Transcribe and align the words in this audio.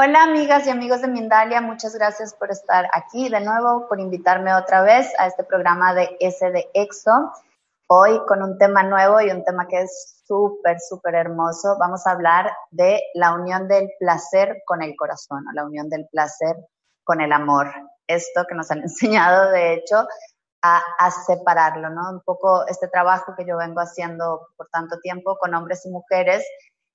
Hola 0.00 0.22
amigas 0.22 0.64
y 0.64 0.70
amigos 0.70 1.02
de 1.02 1.08
Mindalia, 1.08 1.60
muchas 1.60 1.92
gracias 1.92 2.32
por 2.32 2.52
estar 2.52 2.88
aquí 2.92 3.28
de 3.28 3.40
nuevo, 3.40 3.88
por 3.88 3.98
invitarme 3.98 4.54
otra 4.54 4.82
vez 4.82 5.12
a 5.18 5.26
este 5.26 5.42
programa 5.42 5.92
de 5.92 6.16
S 6.20 6.48
de 6.52 6.70
EXO. 6.72 7.32
Hoy 7.88 8.24
con 8.28 8.40
un 8.44 8.58
tema 8.58 8.84
nuevo 8.84 9.20
y 9.20 9.28
un 9.32 9.44
tema 9.44 9.66
que 9.66 9.80
es 9.80 10.22
súper, 10.24 10.78
súper 10.78 11.16
hermoso. 11.16 11.76
Vamos 11.80 12.06
a 12.06 12.12
hablar 12.12 12.52
de 12.70 13.02
la 13.14 13.34
unión 13.34 13.66
del 13.66 13.90
placer 13.98 14.62
con 14.66 14.82
el 14.82 14.94
corazón, 14.96 15.44
o 15.48 15.52
la 15.52 15.64
unión 15.64 15.88
del 15.88 16.06
placer 16.12 16.54
con 17.02 17.20
el 17.20 17.32
amor. 17.32 17.66
Esto 18.06 18.44
que 18.48 18.54
nos 18.54 18.70
han 18.70 18.78
enseñado, 18.82 19.50
de 19.50 19.74
hecho, 19.74 20.06
a, 20.62 21.10
separarlo, 21.26 21.90
¿no? 21.90 22.08
Un 22.12 22.20
poco 22.20 22.64
este 22.68 22.86
trabajo 22.86 23.34
que 23.36 23.44
yo 23.44 23.56
vengo 23.56 23.80
haciendo 23.80 24.46
por 24.56 24.68
tanto 24.68 25.00
tiempo 25.00 25.36
con 25.38 25.56
hombres 25.56 25.84
y 25.86 25.90
mujeres 25.90 26.46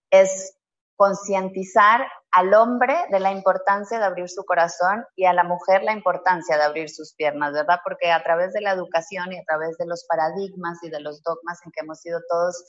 es 0.10 0.56
concientizar 0.96 2.06
al 2.32 2.54
hombre 2.54 2.96
de 3.12 3.20
la 3.20 3.32
importancia 3.32 4.00
de 4.00 4.06
abrir 4.06 4.30
su 4.30 4.44
corazón 4.44 5.06
y 5.16 5.26
a 5.26 5.34
la 5.34 5.44
mujer 5.44 5.84
la 5.84 5.94
importancia 5.94 6.58
de 6.58 6.64
abrir 6.64 6.90
sus 6.90 7.14
piernas, 7.14 7.54
¿verdad? 7.54 7.80
Porque 7.84 8.12
a 8.12 8.24
través 8.24 8.54
de 8.54 8.62
la 8.62 8.72
educación 8.72 9.32
y 9.32 9.38
a 9.38 9.44
través 9.44 9.78
de 9.78 9.86
los 9.86 10.06
paradigmas 10.08 10.80
y 10.84 10.90
de 10.90 11.00
los 11.00 11.22
dogmas 11.24 11.60
en 11.66 11.72
que 11.72 11.82
hemos 11.82 12.00
sido 12.00 12.20
todos 12.28 12.64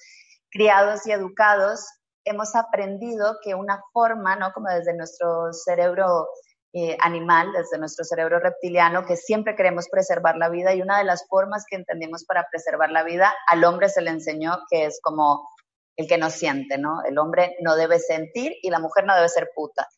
criados 0.50 1.06
y 1.06 1.12
educados, 1.12 1.86
hemos 2.24 2.54
aprendido 2.54 3.38
que 3.42 3.54
una 3.54 3.82
forma, 3.92 4.36
¿no? 4.36 4.52
Como 4.52 4.68
desde 4.68 4.94
nuestro 4.94 5.52
cerebro 5.52 6.28
eh, 6.72 6.96
animal, 7.00 7.52
desde 7.52 7.78
nuestro 7.78 8.04
cerebro 8.04 8.40
reptiliano, 8.40 9.06
que 9.06 9.16
siempre 9.16 9.54
queremos 9.54 9.88
preservar 9.88 10.36
la 10.36 10.48
vida 10.48 10.74
y 10.74 10.82
una 10.82 10.98
de 10.98 11.04
las 11.04 11.26
formas 11.28 11.64
que 11.68 11.76
entendimos 11.76 12.24
para 12.24 12.48
preservar 12.50 12.90
la 12.90 13.04
vida, 13.04 13.32
al 13.46 13.64
hombre 13.64 13.88
se 13.88 14.02
le 14.02 14.10
enseñó 14.10 14.58
que 14.68 14.86
es 14.86 14.98
como 15.00 15.48
el 15.96 16.06
que 16.08 16.18
no 16.18 16.30
siente, 16.30 16.78
¿no? 16.78 17.02
El 17.04 17.18
hombre 17.18 17.56
no 17.60 17.76
debe 17.76 17.98
sentir 17.98 18.52
y 18.62 18.70
la 18.70 18.78
mujer 18.78 19.04
no 19.04 19.14
debe 19.14 19.28
ser 19.28 19.50
puta. 19.54 19.88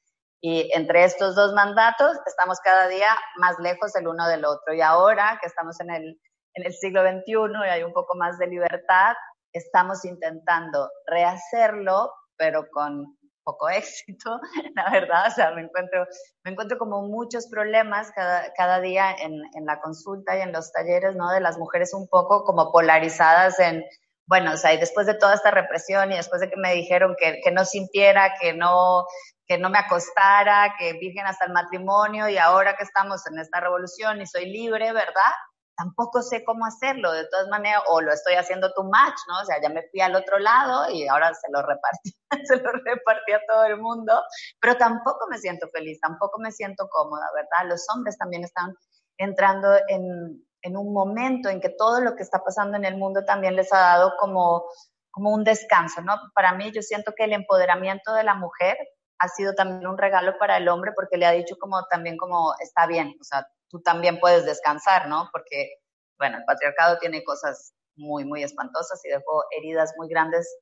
Y 0.41 0.70
entre 0.75 1.05
estos 1.05 1.34
dos 1.34 1.55
mandatos 1.55 2.19
estamos 2.27 2.61
cada 2.61 2.88
día 2.88 3.08
más 3.36 3.58
lejos 3.58 3.97
el 3.97 4.06
uno 4.06 4.28
del 4.28 4.44
otro. 4.44 4.75
Y 4.75 4.80
ahora 4.80 5.38
que 5.41 5.48
estamos 5.48 5.80
en 5.80 5.91
el, 5.91 6.20
en 6.55 6.66
el 6.66 6.72
siglo 6.75 7.03
XXI 7.03 7.66
y 7.66 7.70
hay 7.70 7.83
un 7.83 7.92
poco 7.92 8.16
más 8.16 8.38
de 8.38 8.47
libertad, 8.47 9.14
estamos 9.53 10.05
intentando 10.05 10.91
rehacerlo, 11.06 12.12
pero 12.36 12.66
con 12.70 13.16
poco 13.47 13.69
éxito, 13.70 14.38
la 14.75 14.91
verdad. 14.91 15.28
O 15.28 15.31
sea, 15.31 15.53
me 15.53 15.62
encuentro, 15.62 16.06
me 16.44 16.50
encuentro 16.50 16.78
como 16.78 17.03
muchos 17.03 17.48
problemas 17.48 18.10
cada, 18.12 18.53
cada 18.55 18.81
día 18.81 19.12
en, 19.12 19.33
en 19.55 19.64
la 19.64 19.81
consulta 19.81 20.36
y 20.36 20.42
en 20.42 20.53
los 20.53 20.70
talleres, 20.72 21.16
¿no? 21.16 21.31
De 21.31 21.41
las 21.41 21.56
mujeres 21.56 21.94
un 21.94 22.08
poco 22.08 22.44
como 22.44 22.70
polarizadas 22.72 23.58
en 23.58 23.83
bueno, 24.27 24.52
o 24.55 24.56
sea, 24.56 24.74
y 24.74 24.78
después 24.78 25.06
de 25.06 25.14
toda 25.14 25.34
esta 25.34 25.50
represión 25.50 26.12
y 26.12 26.16
después 26.16 26.41
de 26.41 26.50
que 26.50 26.56
me 26.56 26.74
dijeron 26.74 27.14
que, 27.19 27.41
que 27.42 27.52
no 27.52 27.64
sintiera, 27.64 28.34
que 28.41 28.52
no, 28.52 29.06
que 29.46 29.58
no 29.58 29.70
me 29.70 29.78
acostara, 29.78 30.74
que 30.78 30.94
virgen 30.94 31.27
hasta 31.27 31.44
el 31.44 31.52
matrimonio 31.52 32.28
y 32.28 32.36
ahora 32.36 32.77
que 32.77 32.82
estamos 32.84 33.24
en 33.27 33.38
esta 33.38 33.60
revolución 33.60 34.20
y 34.20 34.27
soy 34.27 34.47
libre, 34.47 34.92
¿verdad? 34.92 35.32
Tampoco 35.77 36.22
sé 36.22 36.42
cómo 36.44 36.64
hacerlo, 36.66 37.12
de 37.12 37.28
todas 37.28 37.48
maneras, 37.48 37.82
o 37.88 38.00
lo 38.00 38.12
estoy 38.12 38.34
haciendo 38.34 38.72
too 38.72 38.84
much, 38.84 39.19
¿no? 39.28 39.41
O 39.42 39.44
sea, 39.44 39.60
ya 39.62 39.69
me 39.69 39.86
fui 39.91 40.00
al 40.00 40.16
otro 40.16 40.38
lado 40.38 40.91
y 40.91 41.06
ahora 41.06 41.32
se 41.34 41.50
lo 41.52 41.60
repartí, 41.62 42.16
se 42.48 42.56
lo 42.56 42.72
repartí 42.72 43.32
a 43.32 43.41
todo 43.47 43.64
el 43.64 43.78
mundo, 43.78 44.20
pero 44.60 44.77
tampoco 44.77 45.27
me 45.30 45.38
siento 45.38 45.69
feliz, 45.69 46.00
tampoco 46.00 46.41
me 46.41 46.50
siento 46.50 46.88
cómoda, 46.88 47.27
¿verdad? 47.34 47.70
Los 47.70 47.86
hombres 47.94 48.16
también 48.19 48.42
están 48.42 48.74
entrando 49.19 49.69
en, 49.88 50.45
en 50.67 50.77
un 50.77 50.92
momento 50.92 51.49
en 51.49 51.60
que 51.60 51.69
todo 51.69 52.00
lo 52.00 52.16
que 52.16 52.25
está 52.25 52.43
pasando 52.43 52.77
en 52.77 52.84
el 52.84 52.97
mundo 52.97 53.25
también 53.25 53.54
les 53.54 53.72
ha 53.72 53.78
dado 53.78 54.15
como, 54.19 54.65
como 55.12 55.32
un 55.32 55.44
descanso, 55.44 56.03
¿no? 56.03 56.15
Para 56.34 56.54
mí 56.54 56.72
yo 56.72 56.82
siento 56.82 57.12
que 57.16 57.25
el 57.25 57.32
empoderamiento 57.32 58.12
de 58.15 58.25
la 58.25 58.34
mujer 58.34 58.76
ha 59.21 59.28
sido 59.28 59.55
también 59.55 59.87
un 59.87 59.97
regalo 59.97 60.37
para 60.38 60.56
el 60.56 60.69
hombre 60.69 60.91
porque 60.94 61.19
le 61.19 61.26
ha 61.26 61.31
dicho 61.31 61.56
como 61.59 61.84
también 61.87 62.16
como 62.16 62.53
está 62.59 62.87
bien, 62.87 63.15
o 63.21 63.25
sea, 63.25 63.47
tú 63.71 63.81
también 63.81 64.19
puedes 64.19 64.44
descansar, 64.44 65.09
¿no? 65.09 65.28
Porque, 65.32 65.76
bueno, 66.19 66.38
el 66.38 66.44
patriarcado 66.44 66.99
tiene 66.99 67.22
cosas 67.22 67.72
muy, 67.94 68.25
muy 68.25 68.43
espantosas 68.43 69.00
y 69.05 69.09
dejó 69.09 69.44
heridas 69.56 69.94
muy 69.97 70.09
grandes 70.09 70.53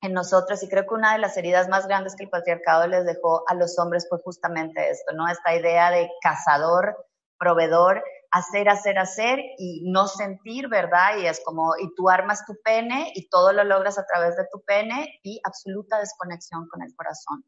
en 0.00 0.12
nosotros 0.12 0.62
y 0.62 0.68
creo 0.68 0.86
que 0.86 0.94
una 0.94 1.14
de 1.14 1.18
las 1.18 1.36
heridas 1.36 1.68
más 1.68 1.88
grandes 1.88 2.14
que 2.14 2.22
el 2.22 2.30
patriarcado 2.30 2.86
les 2.86 3.04
dejó 3.04 3.42
a 3.48 3.54
los 3.54 3.76
hombres 3.80 4.06
fue 4.08 4.20
justamente 4.22 4.90
esto, 4.90 5.12
¿no? 5.12 5.28
Esta 5.28 5.56
idea 5.56 5.90
de 5.90 6.08
cazador, 6.22 6.96
proveedor 7.36 8.04
hacer, 8.30 8.68
hacer, 8.68 8.98
hacer 8.98 9.38
y 9.58 9.90
no 9.90 10.06
sentir, 10.06 10.68
¿verdad? 10.68 11.18
Y 11.18 11.26
es 11.26 11.40
como, 11.44 11.74
y 11.78 11.94
tú 11.94 12.08
armas 12.08 12.44
tu 12.46 12.56
pene 12.62 13.12
y 13.14 13.28
todo 13.28 13.52
lo 13.52 13.64
logras 13.64 13.98
a 13.98 14.06
través 14.06 14.36
de 14.36 14.46
tu 14.52 14.62
pene 14.64 15.20
y 15.22 15.40
absoluta 15.44 15.98
desconexión 15.98 16.68
con 16.68 16.82
el 16.82 16.94
corazón. 16.94 17.44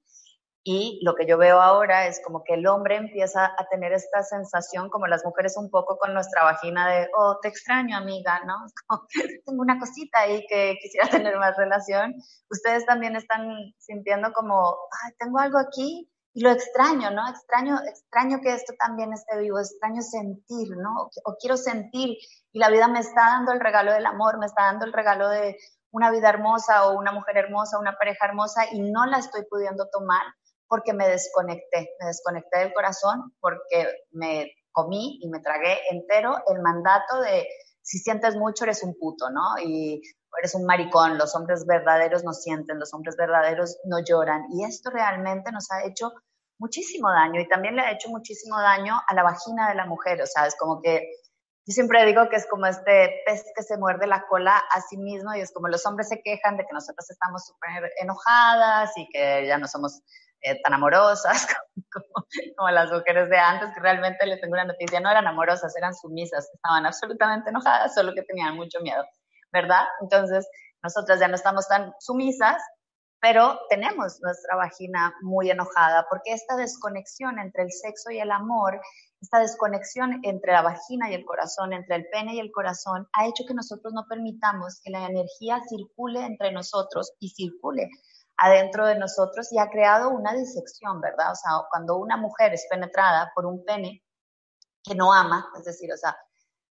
Y 0.62 1.00
lo 1.02 1.14
que 1.14 1.26
yo 1.26 1.38
veo 1.38 1.58
ahora 1.60 2.06
es 2.06 2.20
como 2.22 2.44
que 2.44 2.52
el 2.54 2.66
hombre 2.66 2.96
empieza 2.96 3.46
a 3.46 3.66
tener 3.70 3.94
esta 3.94 4.22
sensación, 4.22 4.90
como 4.90 5.06
las 5.06 5.24
mujeres 5.24 5.56
un 5.56 5.70
poco 5.70 5.96
con 5.96 6.12
nuestra 6.12 6.44
vagina 6.44 6.86
de, 6.86 7.08
oh, 7.16 7.38
te 7.40 7.48
extraño, 7.48 7.96
amiga, 7.96 8.40
¿no? 8.44 8.56
tengo 9.46 9.62
una 9.62 9.78
cosita 9.78 10.20
ahí 10.20 10.44
que 10.48 10.76
quisiera 10.82 11.08
tener 11.08 11.38
más 11.38 11.56
relación. 11.56 12.14
Ustedes 12.50 12.84
también 12.84 13.16
están 13.16 13.74
sintiendo 13.78 14.32
como, 14.32 14.76
ay, 15.02 15.12
tengo 15.18 15.38
algo 15.38 15.58
aquí 15.58 16.10
lo 16.40 16.50
extraño, 16.50 17.10
¿no? 17.10 17.28
Extraño, 17.28 17.78
extraño 17.86 18.40
que 18.40 18.54
esto 18.54 18.72
también 18.78 19.12
esté 19.12 19.38
vivo, 19.38 19.58
extraño 19.58 20.00
sentir, 20.00 20.68
¿no? 20.76 21.10
O 21.24 21.36
quiero 21.38 21.56
sentir 21.56 22.16
y 22.52 22.58
la 22.58 22.70
vida 22.70 22.88
me 22.88 23.00
está 23.00 23.20
dando 23.26 23.52
el 23.52 23.60
regalo 23.60 23.92
del 23.92 24.06
amor, 24.06 24.38
me 24.38 24.46
está 24.46 24.64
dando 24.64 24.86
el 24.86 24.92
regalo 24.92 25.28
de 25.28 25.56
una 25.90 26.10
vida 26.10 26.30
hermosa 26.30 26.86
o 26.86 26.98
una 26.98 27.12
mujer 27.12 27.36
hermosa, 27.36 27.78
una 27.78 27.96
pareja 27.96 28.26
hermosa 28.26 28.62
y 28.72 28.80
no 28.80 29.06
la 29.06 29.18
estoy 29.18 29.42
pudiendo 29.50 29.88
tomar 29.90 30.22
porque 30.66 30.92
me 30.92 31.08
desconecté, 31.08 31.90
me 32.00 32.06
desconecté 32.06 32.60
del 32.60 32.72
corazón 32.72 33.34
porque 33.40 33.86
me 34.12 34.50
comí 34.72 35.18
y 35.20 35.28
me 35.28 35.40
tragué 35.40 35.78
entero 35.90 36.36
el 36.46 36.62
mandato 36.62 37.20
de 37.20 37.46
si 37.82 37.98
sientes 37.98 38.36
mucho 38.36 38.64
eres 38.64 38.82
un 38.82 38.96
puto, 38.98 39.30
¿no? 39.30 39.58
Y 39.62 40.00
eres 40.38 40.54
un 40.54 40.64
maricón, 40.64 41.18
los 41.18 41.34
hombres 41.34 41.66
verdaderos 41.66 42.24
no 42.24 42.32
sienten, 42.32 42.78
los 42.78 42.94
hombres 42.94 43.16
verdaderos 43.16 43.78
no 43.84 43.98
lloran. 43.98 44.44
Y 44.52 44.64
esto 44.64 44.90
realmente 44.90 45.50
nos 45.50 45.70
ha 45.72 45.84
hecho 45.84 46.12
muchísimo 46.60 47.10
daño 47.10 47.40
y 47.40 47.48
también 47.48 47.74
le 47.74 47.82
ha 47.82 47.92
hecho 47.92 48.08
muchísimo 48.08 48.60
daño 48.60 49.00
a 49.06 49.14
la 49.14 49.24
vagina 49.24 49.68
de 49.68 49.74
la 49.74 49.86
mujer. 49.86 50.22
O 50.22 50.26
sea, 50.26 50.46
es 50.46 50.54
como 50.56 50.80
que 50.80 51.10
yo 51.66 51.72
siempre 51.72 52.04
digo 52.06 52.28
que 52.28 52.36
es 52.36 52.46
como 52.46 52.66
este 52.66 53.22
pez 53.26 53.44
que 53.56 53.62
se 53.62 53.76
muerde 53.76 54.06
la 54.06 54.26
cola 54.28 54.56
a 54.56 54.80
sí 54.80 54.96
mismo 54.96 55.34
y 55.34 55.40
es 55.40 55.52
como 55.52 55.68
los 55.68 55.84
hombres 55.86 56.08
se 56.08 56.22
quejan 56.22 56.56
de 56.56 56.64
que 56.64 56.72
nosotros 56.72 57.10
estamos 57.10 57.44
súper 57.44 57.90
enojadas 58.00 58.92
y 58.96 59.08
que 59.10 59.46
ya 59.46 59.58
no 59.58 59.66
somos 59.66 60.00
eh, 60.42 60.60
tan 60.62 60.74
amorosas 60.74 61.46
como, 61.92 62.26
como, 62.56 62.70
las 62.70 62.90
mujeres 62.90 63.28
de 63.28 63.38
antes, 63.38 63.74
que 63.74 63.80
realmente 63.80 64.24
les 64.26 64.40
tengo 64.40 64.54
una 64.54 64.64
noticia, 64.64 65.00
no 65.00 65.10
eran 65.10 65.26
amorosas, 65.26 65.76
eran 65.76 65.94
sumisas, 65.94 66.48
estaban 66.54 66.86
absolutamente 66.86 67.50
enojadas, 67.50 67.94
solo 67.94 68.14
que 68.14 68.22
tenían 68.22 68.54
mucho 68.54 68.80
miedo. 68.80 69.04
¿verdad? 69.52 69.84
Entonces, 70.00 70.48
nosotras 70.82 71.20
ya 71.20 71.28
no 71.28 71.34
estamos 71.34 71.68
tan 71.68 71.92
sumisas, 71.98 72.62
pero 73.20 73.60
tenemos 73.68 74.20
nuestra 74.22 74.56
vagina 74.56 75.14
muy 75.20 75.50
enojada 75.50 76.06
porque 76.08 76.32
esta 76.32 76.56
desconexión 76.56 77.38
entre 77.38 77.64
el 77.64 77.70
sexo 77.70 78.10
y 78.10 78.18
el 78.18 78.30
amor, 78.30 78.80
esta 79.20 79.38
desconexión 79.38 80.20
entre 80.22 80.52
la 80.52 80.62
vagina 80.62 81.10
y 81.10 81.14
el 81.14 81.26
corazón, 81.26 81.74
entre 81.74 81.96
el 81.96 82.06
pene 82.08 82.34
y 82.34 82.40
el 82.40 82.50
corazón, 82.50 83.06
ha 83.12 83.26
hecho 83.26 83.44
que 83.46 83.54
nosotros 83.54 83.92
no 83.92 84.06
permitamos 84.08 84.80
que 84.82 84.90
la 84.90 85.06
energía 85.06 85.60
circule 85.68 86.24
entre 86.24 86.50
nosotros 86.52 87.12
y 87.20 87.28
circule 87.28 87.90
adentro 88.38 88.86
de 88.86 88.98
nosotros 88.98 89.52
y 89.52 89.58
ha 89.58 89.68
creado 89.68 90.08
una 90.08 90.32
disección, 90.32 91.00
¿verdad? 91.02 91.32
O 91.32 91.34
sea, 91.34 91.52
cuando 91.70 91.98
una 91.98 92.16
mujer 92.16 92.54
es 92.54 92.66
penetrada 92.70 93.30
por 93.34 93.44
un 93.44 93.62
pene 93.66 94.02
que 94.82 94.94
no 94.94 95.12
ama, 95.12 95.46
es 95.58 95.64
decir, 95.64 95.92
o 95.92 95.96
sea, 95.98 96.16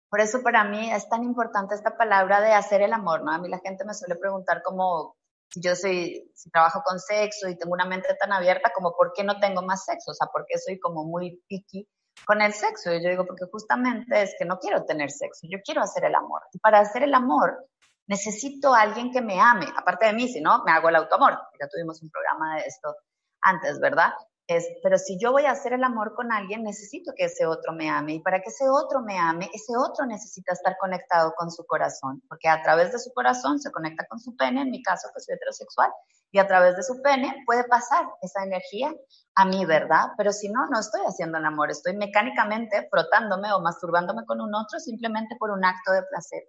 por 0.09 0.19
eso 0.19 0.43
para 0.43 0.65
mí 0.65 0.91
es 0.91 1.07
tan 1.07 1.23
importante 1.23 1.73
esta 1.73 1.97
palabra 1.97 2.41
de 2.41 2.51
hacer 2.51 2.81
el 2.81 2.91
amor, 2.91 3.23
¿no? 3.23 3.31
A 3.31 3.37
mí 3.37 3.47
la 3.47 3.59
gente 3.59 3.85
me 3.85 3.93
suele 3.93 4.15
preguntar 4.15 4.61
como 4.61 5.15
si 5.53 5.61
yo 5.61 5.75
soy, 5.75 6.31
si 6.33 6.49
trabajo 6.49 6.81
con 6.83 6.99
sexo 6.99 7.47
y 7.47 7.55
tengo 7.55 7.73
una 7.73 7.85
mente 7.85 8.15
tan 8.19 8.33
abierta, 8.33 8.71
como 8.73 8.95
por 8.95 9.13
qué 9.13 9.23
no 9.23 9.39
tengo 9.39 9.61
más 9.61 9.85
sexo, 9.85 10.11
o 10.11 10.13
sea, 10.15 10.27
por 10.33 10.45
qué 10.47 10.57
soy 10.57 10.79
como 10.79 11.03
muy 11.03 11.43
picky 11.47 11.87
con 12.25 12.41
el 12.41 12.53
sexo. 12.53 12.91
Y 12.91 13.03
yo 13.03 13.09
digo, 13.09 13.25
porque 13.27 13.45
justamente 13.51 14.23
es 14.23 14.33
que 14.39 14.45
no 14.45 14.57
quiero 14.57 14.83
tener 14.85 15.11
sexo, 15.11 15.45
yo 15.47 15.59
quiero 15.63 15.81
hacer 15.81 16.05
el 16.05 16.15
amor. 16.15 16.41
Y 16.53 16.57
para 16.57 16.79
hacer 16.79 17.03
el 17.03 17.13
amor 17.13 17.67
necesito 18.07 18.73
a 18.73 18.81
alguien 18.81 19.11
que 19.11 19.21
me 19.21 19.39
ame, 19.39 19.67
aparte 19.77 20.07
de 20.07 20.13
mí, 20.13 20.27
si 20.27 20.41
no, 20.41 20.63
me 20.63 20.71
hago 20.71 20.89
el 20.89 20.95
autoamor. 20.95 21.33
Ya 21.59 21.67
tuvimos 21.67 22.01
un 22.01 22.09
programa 22.09 22.55
de 22.55 22.63
esto 22.63 22.95
antes, 23.41 23.79
¿verdad? 23.79 24.11
Pero 24.45 24.97
si 24.97 25.17
yo 25.17 25.31
voy 25.31 25.45
a 25.45 25.51
hacer 25.51 25.73
el 25.73 25.83
amor 25.83 26.15
con 26.15 26.31
alguien, 26.31 26.63
necesito 26.63 27.13
que 27.15 27.25
ese 27.25 27.45
otro 27.45 27.71
me 27.73 27.89
ame. 27.89 28.15
Y 28.15 28.19
para 28.19 28.41
que 28.41 28.49
ese 28.49 28.69
otro 28.69 29.01
me 29.01 29.17
ame, 29.17 29.49
ese 29.53 29.77
otro 29.77 30.05
necesita 30.05 30.53
estar 30.53 30.75
conectado 30.77 31.33
con 31.37 31.49
su 31.49 31.65
corazón, 31.65 32.21
porque 32.27 32.49
a 32.49 32.61
través 32.61 32.91
de 32.91 32.99
su 32.99 33.13
corazón 33.13 33.59
se 33.59 33.71
conecta 33.71 34.05
con 34.07 34.19
su 34.19 34.35
pene, 34.35 34.61
en 34.61 34.71
mi 34.71 34.83
caso 34.83 35.09
que 35.13 35.21
soy 35.21 35.35
heterosexual, 35.35 35.91
y 36.31 36.39
a 36.39 36.47
través 36.47 36.75
de 36.75 36.83
su 36.83 37.01
pene 37.01 37.43
puede 37.45 37.63
pasar 37.65 38.05
esa 38.21 38.43
energía 38.43 38.93
a 39.35 39.45
mí, 39.45 39.65
¿verdad? 39.65 40.07
Pero 40.17 40.33
si 40.33 40.49
no, 40.49 40.65
no 40.67 40.79
estoy 40.79 41.01
haciendo 41.05 41.37
el 41.37 41.45
amor, 41.45 41.71
estoy 41.71 41.95
mecánicamente 41.95 42.87
frotándome 42.89 43.53
o 43.53 43.61
masturbándome 43.61 44.25
con 44.25 44.41
un 44.41 44.53
otro 44.53 44.79
simplemente 44.79 45.35
por 45.39 45.51
un 45.51 45.63
acto 45.63 45.91
de 45.91 46.03
placer. 46.03 46.43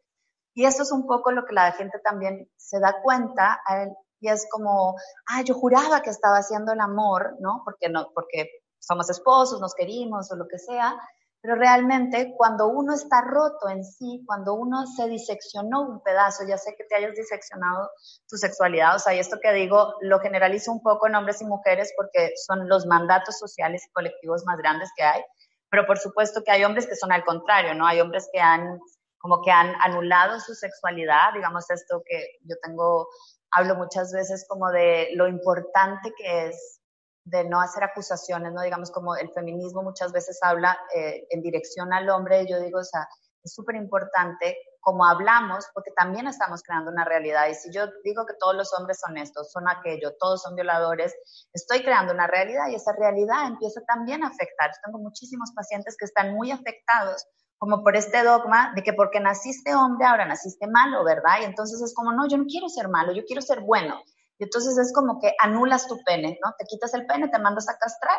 Y 0.55 0.65
eso 0.65 0.85
es 0.85 0.93
un 0.93 1.07
poco 1.07 1.33
lo 1.33 1.45
que 1.45 1.53
la 1.53 1.73
gente 1.73 1.99
también 1.99 2.49
se 2.57 2.81
da 2.81 3.03
cuenta 3.03 3.61
al 3.67 3.95
y 4.25 4.29
es 4.29 4.47
como, 4.51 4.97
ah, 5.29 5.43
yo 5.43 5.55
juraba 5.55 6.01
que 6.01 6.09
estaba 6.09 6.39
haciendo 6.39 6.73
el 6.73 6.81
amor, 6.81 7.37
¿no? 7.41 7.61
Porque 7.65 7.91
no, 7.91 8.09
porque 8.15 8.49
somos 8.79 9.11
esposos, 9.11 9.61
nos 9.61 9.75
querimos 9.75 10.33
o 10.33 10.37
lo 10.37 10.49
que 10.49 10.59
sea, 10.59 10.99
pero 11.43 11.57
realmente 11.57 12.33
cuando 12.39 12.69
uno 12.69 12.95
está 12.95 13.21
roto 13.21 13.69
en 13.69 13.85
sí, 13.85 14.23
cuando 14.25 14.55
uno 14.55 14.87
se 14.87 15.09
diseccionó 15.09 15.83
un 15.83 16.03
pedazo, 16.03 16.45
ya 16.49 16.57
sé 16.57 16.75
que 16.75 16.85
te 16.85 16.97
hayas 16.97 17.15
diseccionado 17.15 17.91
tu 18.27 18.39
sexualidad, 18.39 18.97
o 18.97 18.99
sea, 18.99 19.15
y 19.15 19.19
esto 19.19 19.37
que 19.43 19.53
digo 19.53 19.95
lo 20.01 20.21
generalizo 20.21 20.73
un 20.73 20.83
poco 20.83 21.07
en 21.07 21.17
hombres 21.17 21.43
y 21.43 21.45
mujeres 21.45 21.93
porque 21.99 22.33
son 22.47 22.67
los 22.67 22.87
mandatos 22.87 23.39
sociales 23.39 23.85
y 23.87 23.93
colectivos 23.93 24.45
más 24.47 24.57
grandes 24.57 24.91
que 24.97 25.03
hay, 25.03 25.23
pero 25.71 25.87
por 25.87 25.99
supuesto 25.99 26.43
que 26.43 26.51
hay 26.51 26.65
hombres 26.65 26.87
que 26.87 26.97
son 26.97 27.13
al 27.13 27.25
contrario, 27.27 27.75
¿no? 27.75 27.87
Hay 27.87 28.01
hombres 28.01 28.27
que 28.33 28.41
han 28.41 28.79
como 29.25 29.41
que 29.41 29.51
han 29.51 29.75
anulado 29.81 30.39
su 30.39 30.55
sexualidad, 30.55 31.33
digamos 31.33 31.71
esto 31.71 32.03
que 32.07 32.37
yo 32.43 32.57
tengo, 32.63 33.09
hablo 33.55 33.77
muchas 33.77 34.13
veces 34.13 34.45
como 34.49 34.71
de 34.71 35.11
lo 35.15 35.29
importante 35.29 36.13
que 36.17 36.49
es 36.49 36.81
de 37.25 37.45
no 37.45 37.61
hacer 37.61 37.85
acusaciones, 37.85 38.53
¿no? 38.53 38.63
Digamos 38.63 38.91
como 38.91 39.17
el 39.17 39.31
feminismo 39.33 39.83
muchas 39.83 40.13
veces 40.13 40.39
habla 40.43 40.79
eh, 40.95 41.27
en 41.31 41.41
dirección 41.41 41.93
al 41.93 42.09
hombre, 42.11 42.47
yo 42.47 42.61
digo, 42.61 42.81
o 42.81 42.85
sea, 42.85 43.09
es 43.43 43.55
súper 43.55 43.77
importante 43.77 44.57
como 44.81 45.07
hablamos, 45.07 45.67
porque 45.73 45.91
también 45.93 46.27
estamos 46.27 46.63
creando 46.63 46.91
una 46.91 47.07
realidad. 47.07 47.49
Y 47.49 47.55
si 47.55 47.73
yo 47.73 47.87
digo 48.05 48.27
que 48.27 48.35
todos 48.39 48.55
los 48.55 48.73
hombres 48.75 49.01
son 49.01 49.17
estos, 49.17 49.51
son 49.51 49.67
aquello, 49.67 50.15
todos 50.19 50.43
son 50.43 50.55
violadores, 50.55 51.15
estoy 51.55 51.83
creando 51.83 52.13
una 52.13 52.27
realidad 52.27 52.69
y 52.69 52.75
esa 52.75 52.93
realidad 52.93 53.47
empieza 53.47 53.81
también 53.87 54.23
a 54.23 54.29
afectar. 54.29 54.71
Yo 54.71 54.81
tengo 54.85 54.99
muchísimos 54.99 55.53
pacientes 55.57 55.97
que 55.99 56.05
están 56.05 56.35
muy 56.35 56.51
afectados 56.51 57.27
como 57.65 57.83
por 57.83 57.97
este 57.97 58.23
dogma 58.23 58.75
de 58.77 58.83
que 58.83 58.93
porque 58.93 59.21
naciste 59.21 59.75
hombre, 59.75 60.05
ahora 60.05 60.27
naciste 60.27 60.67
malo, 60.67 61.03
¿verdad? 61.03 61.39
Y 61.41 61.45
entonces 61.45 61.81
es 61.81 61.95
como, 61.95 62.13
no, 62.13 62.29
yo 62.29 62.37
no 62.37 62.45
quiero 62.45 62.69
ser 62.69 62.91
malo, 62.91 63.15
yo 63.15 63.23
quiero 63.25 63.41
ser 63.41 63.63
bueno. 63.63 64.03
Y 64.37 64.45
entonces 64.45 64.77
es 64.77 64.93
como 64.93 65.19
que 65.19 65.35
anulas 65.41 65.87
tu 65.87 65.97
pene, 66.05 66.39
¿no? 66.45 66.53
Te 66.59 66.67
quitas 66.67 66.93
el 66.93 67.07
pene, 67.07 67.29
te 67.29 67.39
mandas 67.39 67.67
a 67.71 67.79
castrar 67.79 68.19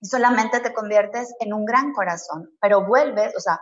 y 0.00 0.06
solamente 0.06 0.60
te 0.60 0.72
conviertes 0.72 1.34
en 1.40 1.52
un 1.52 1.66
gran 1.66 1.92
corazón, 1.92 2.48
pero 2.58 2.86
vuelves, 2.86 3.36
o 3.36 3.40
sea, 3.40 3.60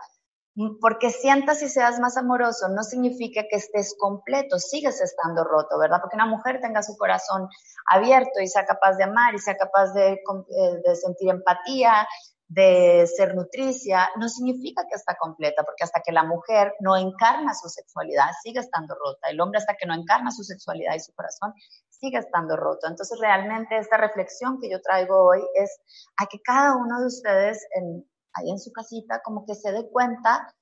porque 0.79 1.09
sientas 1.09 1.61
y 1.61 1.67
seas 1.67 1.99
más 1.99 2.15
amoroso 2.15 2.69
no 2.69 2.83
significa 2.83 3.41
que 3.49 3.57
estés 3.57 3.97
completo, 3.99 4.59
sigues 4.59 5.01
estando 5.01 5.43
roto, 5.43 5.77
¿verdad? 5.77 5.99
Porque 5.99 6.15
una 6.15 6.25
mujer 6.25 6.61
tenga 6.61 6.81
su 6.81 6.95
corazón 6.95 7.49
abierto 7.87 8.39
y 8.41 8.47
sea 8.47 8.65
capaz 8.65 8.93
de 8.93 9.03
amar 9.03 9.35
y 9.35 9.39
sea 9.39 9.57
capaz 9.57 9.91
de, 9.91 10.13
eh, 10.13 10.81
de 10.85 10.95
sentir 10.95 11.31
empatía 11.31 12.07
de 12.47 13.07
ser 13.07 13.33
nutricia, 13.35 14.09
no 14.17 14.29
significa 14.29 14.83
que 14.87 14.95
está 14.95 15.15
completa, 15.19 15.63
porque 15.63 15.83
hasta 15.83 16.01
que 16.01 16.11
la 16.11 16.23
mujer 16.23 16.73
no 16.79 16.95
encarna 16.95 17.53
su 17.55 17.69
sexualidad, 17.69 18.27
sigue 18.43 18.59
estando 18.59 18.95
rota. 18.95 19.29
El 19.29 19.41
hombre 19.41 19.57
hasta 19.57 19.75
que 19.75 19.87
no 19.87 19.95
encarna 19.95 20.31
su 20.31 20.43
sexualidad 20.43 20.93
y 20.95 20.99
su 20.99 21.13
corazón, 21.13 21.53
sigue 21.89 22.19
estando 22.19 22.55
roto. 22.55 22.87
Entonces, 22.87 23.17
realmente 23.19 23.77
esta 23.77 23.97
reflexión 23.97 24.59
que 24.59 24.69
yo 24.69 24.81
traigo 24.81 25.27
hoy 25.27 25.41
es 25.55 25.75
a 26.17 26.27
que 26.27 26.39
cada 26.41 26.75
uno 26.75 26.99
de 26.99 27.07
ustedes 27.07 27.65
en, 27.71 28.07
ahí 28.33 28.51
en 28.51 28.59
su 28.59 28.71
casita 28.71 29.21
como 29.23 29.45
que 29.45 29.55
se 29.55 29.71
dé 29.71 29.89
cuenta 29.89 30.53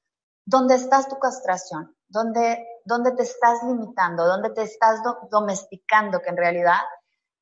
dónde 0.45 0.75
está 0.75 1.03
tu 1.03 1.17
castración, 1.19 1.95
dónde, 2.07 2.65
dónde 2.85 3.11
te 3.11 3.23
estás 3.23 3.59
limitando, 3.63 4.25
dónde 4.25 4.51
te 4.51 4.63
estás 4.63 5.01
domesticando, 5.29 6.21
que 6.21 6.29
en 6.29 6.37
realidad 6.37 6.81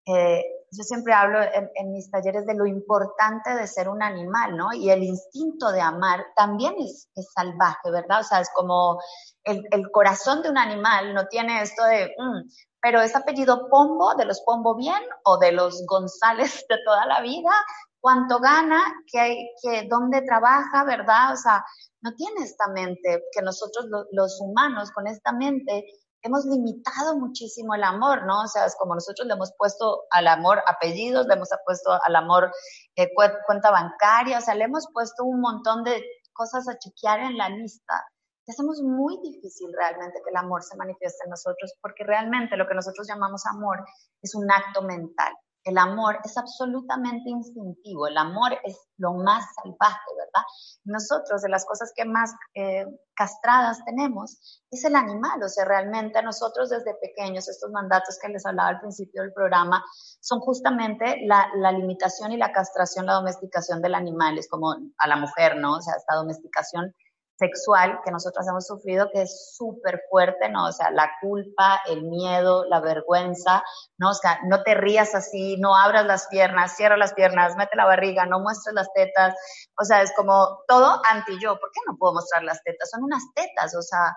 eh, 0.05 0.43
yo 0.71 0.83
siempre 0.83 1.13
hablo 1.13 1.39
en, 1.41 1.91
mis 1.91 2.09
talleres 2.09 2.45
de 2.45 2.55
lo 2.55 2.65
importante 2.65 3.53
de 3.53 3.67
ser 3.67 3.89
un 3.89 4.01
animal, 4.01 4.55
¿no? 4.55 4.71
Y 4.71 4.89
el 4.89 5.03
instinto 5.03 5.69
de 5.71 5.81
amar 5.81 6.25
también 6.35 6.75
es, 6.79 7.09
salvaje, 7.35 7.91
¿verdad? 7.91 8.21
O 8.21 8.23
sea, 8.23 8.39
es 8.39 8.49
como 8.55 9.01
el, 9.43 9.91
corazón 9.91 10.41
de 10.41 10.49
un 10.49 10.57
animal 10.57 11.13
no 11.13 11.27
tiene 11.27 11.61
esto 11.61 11.83
de, 11.83 12.15
mm, 12.17 12.49
pero 12.81 13.01
es 13.01 13.13
apellido 13.15 13.67
Pombo, 13.69 14.15
de 14.15 14.23
los 14.23 14.41
Pombo 14.45 14.75
bien, 14.75 15.01
o 15.25 15.37
de 15.39 15.51
los 15.51 15.85
González 15.85 16.65
de 16.69 16.77
toda 16.85 17.05
la 17.05 17.21
vida, 17.21 17.51
cuánto 17.99 18.39
gana, 18.39 18.81
que, 19.11 19.49
que 19.61 19.87
dónde 19.89 20.21
trabaja, 20.21 20.85
¿verdad? 20.85 21.33
O 21.33 21.35
sea, 21.35 21.65
no 22.01 22.15
tiene 22.15 22.43
esta 22.43 22.69
mente 22.69 23.25
que 23.33 23.41
nosotros 23.41 23.87
los 24.11 24.39
humanos 24.39 24.91
con 24.91 25.05
esta 25.07 25.33
mente 25.33 25.85
hemos 26.23 26.45
limitado 26.45 27.17
muchísimo 27.17 27.73
el 27.75 27.83
amor, 27.83 28.25
¿no? 28.25 28.43
O 28.43 28.47
sea, 28.47 28.65
es 28.65 28.75
como 28.75 28.95
nosotros 28.95 29.27
le 29.27 29.33
hemos 29.33 29.53
puesto 29.57 30.03
al 30.11 30.27
amor 30.27 30.61
apellidos, 30.67 31.27
le 31.27 31.33
hemos 31.33 31.49
puesto 31.65 31.91
al 32.03 32.15
amor 32.15 32.51
eh, 32.95 33.09
cuenta 33.15 33.71
bancaria, 33.71 34.37
o 34.37 34.41
sea, 34.41 34.55
le 34.55 34.65
hemos 34.65 34.87
puesto 34.93 35.23
un 35.23 35.41
montón 35.41 35.83
de 35.83 36.03
cosas 36.33 36.67
a 36.69 36.77
chequear 36.77 37.19
en 37.19 37.37
la 37.37 37.49
lista. 37.49 38.05
Y 38.45 38.51
hacemos 38.51 38.81
muy 38.81 39.19
difícil 39.21 39.71
realmente 39.77 40.19
que 40.23 40.29
el 40.29 40.37
amor 40.37 40.63
se 40.63 40.75
manifieste 40.75 41.25
en 41.25 41.31
nosotros, 41.31 41.73
porque 41.81 42.03
realmente 42.03 42.57
lo 42.57 42.67
que 42.67 42.75
nosotros 42.75 43.07
llamamos 43.07 43.45
amor 43.45 43.85
es 44.21 44.33
un 44.35 44.49
acto 44.51 44.81
mental. 44.81 45.33
El 45.63 45.77
amor 45.77 46.19
es 46.23 46.37
absolutamente 46.37 47.29
instintivo, 47.29 48.07
el 48.07 48.17
amor 48.17 48.53
es 48.63 48.79
lo 48.97 49.13
más 49.13 49.45
salvaje, 49.55 50.09
¿verdad? 50.17 50.43
Nosotros, 50.85 51.41
de 51.41 51.49
las 51.49 51.65
cosas 51.65 51.91
que 51.95 52.03
más 52.05 52.33
eh, 52.55 52.85
castradas 53.15 53.83
tenemos, 53.85 54.63
es 54.71 54.83
el 54.85 54.95
animal, 54.95 55.43
o 55.43 55.49
sea, 55.49 55.65
realmente 55.65 56.21
nosotros 56.23 56.69
desde 56.69 56.95
pequeños, 56.95 57.47
estos 57.47 57.69
mandatos 57.71 58.17
que 58.19 58.29
les 58.29 58.45
hablaba 58.45 58.69
al 58.69 58.79
principio 58.79 59.21
del 59.21 59.33
programa, 59.33 59.83
son 60.19 60.39
justamente 60.39 61.17
la, 61.25 61.47
la 61.55 61.71
limitación 61.71 62.31
y 62.31 62.37
la 62.37 62.51
castración, 62.51 63.05
la 63.05 63.13
domesticación 63.13 63.81
del 63.81 63.95
animal, 63.95 64.37
es 64.37 64.49
como 64.49 64.71
a 64.71 65.07
la 65.07 65.15
mujer, 65.15 65.57
¿no? 65.57 65.77
O 65.77 65.81
sea, 65.81 65.95
esta 65.95 66.15
domesticación 66.15 66.93
sexual 67.41 67.99
que 68.05 68.11
nosotros 68.11 68.47
hemos 68.47 68.67
sufrido 68.67 69.09
que 69.11 69.23
es 69.23 69.55
súper 69.57 70.03
fuerte, 70.11 70.47
¿no? 70.49 70.67
O 70.67 70.71
sea, 70.71 70.91
la 70.91 71.09
culpa, 71.19 71.81
el 71.87 72.03
miedo, 72.03 72.65
la 72.69 72.79
vergüenza, 72.79 73.63
¿no? 73.97 74.11
O 74.11 74.13
sea, 74.13 74.39
no 74.45 74.61
te 74.61 74.75
rías 74.75 75.15
así, 75.15 75.57
no 75.57 75.75
abras 75.75 76.05
las 76.05 76.27
piernas, 76.27 76.75
cierra 76.75 76.97
las 76.97 77.13
piernas, 77.13 77.55
mete 77.55 77.75
la 77.75 77.85
barriga, 77.85 78.27
no 78.27 78.39
muestres 78.39 78.75
las 78.75 78.93
tetas, 78.93 79.33
o 79.79 79.83
sea, 79.83 80.03
es 80.03 80.13
como 80.15 80.59
todo 80.67 81.01
anti 81.09 81.33
yo, 81.41 81.59
¿por 81.59 81.71
qué 81.73 81.81
no 81.87 81.97
puedo 81.97 82.13
mostrar 82.13 82.43
las 82.43 82.61
tetas? 82.63 82.91
Son 82.91 83.03
unas 83.03 83.23
tetas, 83.33 83.75
o 83.75 83.81
sea, 83.81 84.15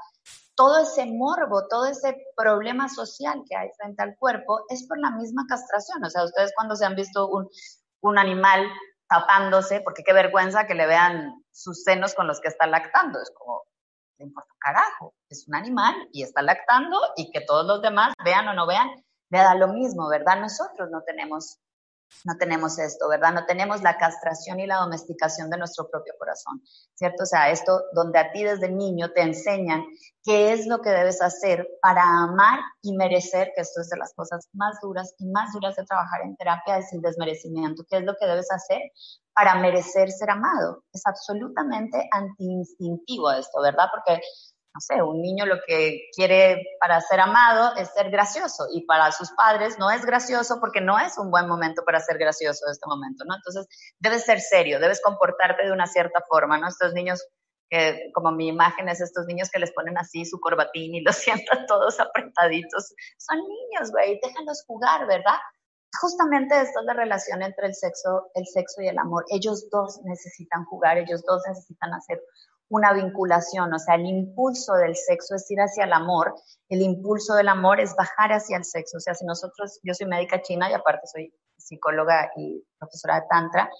todo 0.55 0.83
ese 0.83 1.07
morbo, 1.07 1.67
todo 1.69 1.87
ese 1.87 2.15
problema 2.37 2.89
social 2.91 3.43
que 3.49 3.57
hay 3.57 3.71
frente 3.79 4.03
al 4.03 4.17
cuerpo 4.19 4.65
es 4.69 4.87
por 4.87 4.99
la 4.99 5.11
misma 5.13 5.47
castración, 5.49 6.05
o 6.05 6.11
sea, 6.11 6.25
ustedes 6.25 6.53
cuando 6.55 6.77
se 6.77 6.85
han 6.85 6.95
visto 6.95 7.27
un, 7.29 7.49
un 8.03 8.19
animal 8.19 8.67
tapándose, 9.15 9.81
porque 9.81 10.03
qué 10.03 10.13
vergüenza 10.13 10.67
que 10.67 10.75
le 10.75 10.87
vean 10.87 11.45
sus 11.53 11.85
senos 11.85 12.15
con 12.15 12.27
los 12.27 12.41
que 12.41 12.49
está 12.49 12.67
lactando. 12.67 13.21
Es 13.21 13.31
como, 13.37 13.63
le 14.19 14.27
importa 14.27 14.53
carajo, 14.59 15.15
es 15.29 15.47
un 15.47 15.55
animal 15.55 15.95
y 16.13 16.23
está 16.23 16.43
lactando 16.43 16.99
y 17.17 17.31
que 17.31 17.41
todos 17.41 17.67
los 17.67 17.83
demás 17.83 18.13
vean 18.25 18.49
o 18.49 18.55
no 18.55 18.67
vean, 18.67 18.89
le 19.31 19.39
da 19.39 19.55
lo 19.55 19.69
mismo, 19.69 20.09
¿verdad? 20.09 20.41
Nosotros 20.41 20.91
no 20.91 21.03
tenemos 21.03 21.59
no 22.25 22.37
tenemos 22.39 22.79
esto, 22.79 23.09
¿verdad? 23.09 23.33
No 23.33 23.47
tenemos 23.47 23.83
la 23.83 23.99
castración 23.99 24.61
y 24.61 24.67
la 24.67 24.77
domesticación 24.77 25.51
de 25.51 25.59
nuestro 25.59 25.89
propio 25.91 26.15
corazón, 26.19 26.63
¿cierto? 26.95 27.25
O 27.25 27.27
sea, 27.27 27.51
esto 27.51 27.83
donde 27.93 28.19
a 28.19 28.33
ti 28.33 28.45
desde 28.45 28.71
niño 28.71 29.13
te 29.13 29.23
enseñan 29.23 29.85
qué 30.23 30.53
es 30.53 30.67
lo 30.67 30.81
que 30.81 30.91
debes 30.91 31.21
hacer 31.21 31.69
para 31.83 32.03
amar 32.03 32.61
y 32.83 32.97
merecer, 32.97 33.53
que 33.55 33.63
esto 33.63 33.81
es 33.81 33.91
de 33.91 33.99
las 33.99 34.15
cosas 34.15 34.49
más 34.53 34.77
duras 34.81 35.15
y 35.19 35.27
más 35.27 35.53
duras 35.53 35.77
de 35.77 35.85
trabajar 35.85 36.23
en 36.23 36.37
terapia, 36.37 36.79
es 36.79 36.93
el 36.93 37.03
desmerecimiento, 37.03 37.85
qué 37.89 37.99
es 37.99 38.05
lo 38.05 38.17
que 38.19 38.27
debes 38.27 38.51
hacer 38.51 38.81
para 39.35 39.57
merecer 39.57 40.11
ser 40.11 40.31
amado. 40.31 40.85
Es 40.93 41.03
absolutamente 41.07 42.09
antiinstintivo 42.11 43.33
esto, 43.33 43.61
¿verdad? 43.61 43.89
Porque 43.93 44.23
no 44.75 44.81
sé, 44.81 45.01
un 45.01 45.23
niño 45.23 45.47
lo 45.47 45.61
que 45.65 46.09
quiere 46.17 46.61
para 46.81 47.01
ser 47.01 47.21
amado 47.21 47.77
es 47.77 47.91
ser 47.93 48.11
gracioso 48.11 48.67
y 48.73 48.85
para 48.85 49.13
sus 49.13 49.31
padres 49.31 49.79
no 49.79 49.89
es 49.89 50.05
gracioso 50.05 50.59
porque 50.61 50.81
no 50.81 50.99
es 50.99 51.17
un 51.17 51.31
buen 51.31 51.47
momento 51.47 51.85
para 51.85 52.01
ser 52.01 52.19
gracioso 52.19 52.67
en 52.67 52.73
este 52.73 52.89
momento, 52.89 53.25
¿no? 53.25 53.37
Entonces, 53.37 53.69
debes 54.01 54.25
ser 54.25 54.41
serio, 54.41 54.81
debes 54.81 55.01
comportarte 55.01 55.65
de 55.65 55.71
una 55.71 55.87
cierta 55.87 56.25
forma, 56.29 56.59
¿no? 56.59 56.67
Estos 56.67 56.93
niños 56.93 57.25
que, 57.71 58.11
como 58.13 58.33
mi 58.33 58.49
imagen 58.49 58.89
es 58.89 59.01
estos 59.01 59.27
niños 59.27 59.49
que 59.49 59.61
les 59.61 59.73
ponen 59.73 59.97
así 59.97 60.25
su 60.25 60.41
corbatín 60.41 60.97
y 60.97 61.03
los 61.03 61.17
sientan 61.25 61.67
todos 61.67 62.01
apretaditos, 62.01 62.95
son 63.17 63.39
niños, 63.39 63.93
güey, 63.93 64.19
déjalos 64.21 64.65
jugar, 64.67 65.07
¿verdad? 65.07 65.39
Justamente 66.01 66.61
esto 66.61 66.81
es 66.81 66.87
la 66.87 66.95
relación 66.95 67.43
entre 67.43 67.69
el 67.69 67.75
sexo, 67.77 68.33
el 68.35 68.45
sexo 68.47 68.83
y 68.83 68.89
el 68.89 68.99
amor. 68.99 69.25
Ellos 69.31 69.69
dos 69.71 70.01
necesitan 70.03 70.65
jugar, 70.65 70.99
ellos 70.99 71.23
dos 71.25 71.45
necesitan 71.47 71.95
hacer 71.95 72.21
una 72.71 72.93
vinculación, 72.93 73.73
o 73.73 73.79
sea, 73.79 73.95
el 73.97 74.07
impulso 74.07 74.75
del 74.75 74.97
sexo 74.97 75.35
es 75.35 75.51
ir 75.51 75.59
hacia 75.59 75.85
el 75.85 75.93
amor, 75.93 76.35
el 76.69 76.83
impulso 76.83 77.35
del 77.35 77.49
amor 77.49 77.81
es 77.81 77.95
bajar 77.97 78.33
hacia 78.33 78.57
el 78.57 78.65
sexo, 78.65 78.97
o 78.97 79.01
sea, 79.01 79.15
si 79.15 79.25
nosotros, 79.25 79.81
yo 79.83 79.95
soy 79.95 80.07
médica 80.07 80.43
china 80.43 80.71
y 80.71 80.75
aparte 80.75 81.07
soy 81.07 81.35
psicóloga 81.57 82.31
y 82.37 82.65
profesora 82.79 83.21
de 83.21 83.27
tantra, 83.31 83.71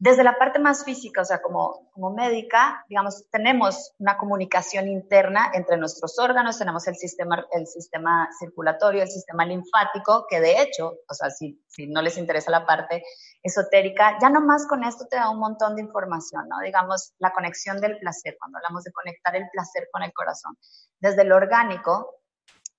desde 0.00 0.22
la 0.22 0.38
parte 0.38 0.60
más 0.60 0.84
física, 0.84 1.22
o 1.22 1.24
sea, 1.24 1.42
como, 1.42 1.90
como 1.92 2.10
médica, 2.10 2.84
digamos, 2.88 3.28
tenemos 3.30 3.94
una 3.98 4.16
comunicación 4.16 4.88
interna 4.88 5.50
entre 5.54 5.76
nuestros 5.76 6.18
órganos, 6.20 6.58
tenemos 6.58 6.86
el 6.86 6.94
sistema, 6.94 7.44
el 7.50 7.66
sistema 7.66 8.28
circulatorio, 8.38 9.02
el 9.02 9.10
sistema 9.10 9.44
linfático, 9.44 10.26
que 10.28 10.40
de 10.40 10.62
hecho, 10.62 10.98
o 11.08 11.14
sea, 11.14 11.30
si, 11.30 11.60
si 11.66 11.88
no 11.88 12.00
les 12.00 12.16
interesa 12.16 12.52
la 12.52 12.64
parte 12.64 13.02
esotérica, 13.42 14.18
ya 14.20 14.30
nomás 14.30 14.68
con 14.68 14.84
esto 14.84 15.06
te 15.10 15.16
da 15.16 15.30
un 15.30 15.40
montón 15.40 15.74
de 15.74 15.82
información, 15.82 16.48
¿no? 16.48 16.60
Digamos, 16.64 17.14
la 17.18 17.32
conexión 17.32 17.80
del 17.80 17.98
placer, 17.98 18.36
cuando 18.38 18.58
hablamos 18.58 18.84
de 18.84 18.92
conectar 18.92 19.34
el 19.34 19.48
placer 19.50 19.88
con 19.90 20.04
el 20.04 20.12
corazón. 20.12 20.56
Desde 21.00 21.24
lo 21.24 21.34
orgánico, 21.34 22.14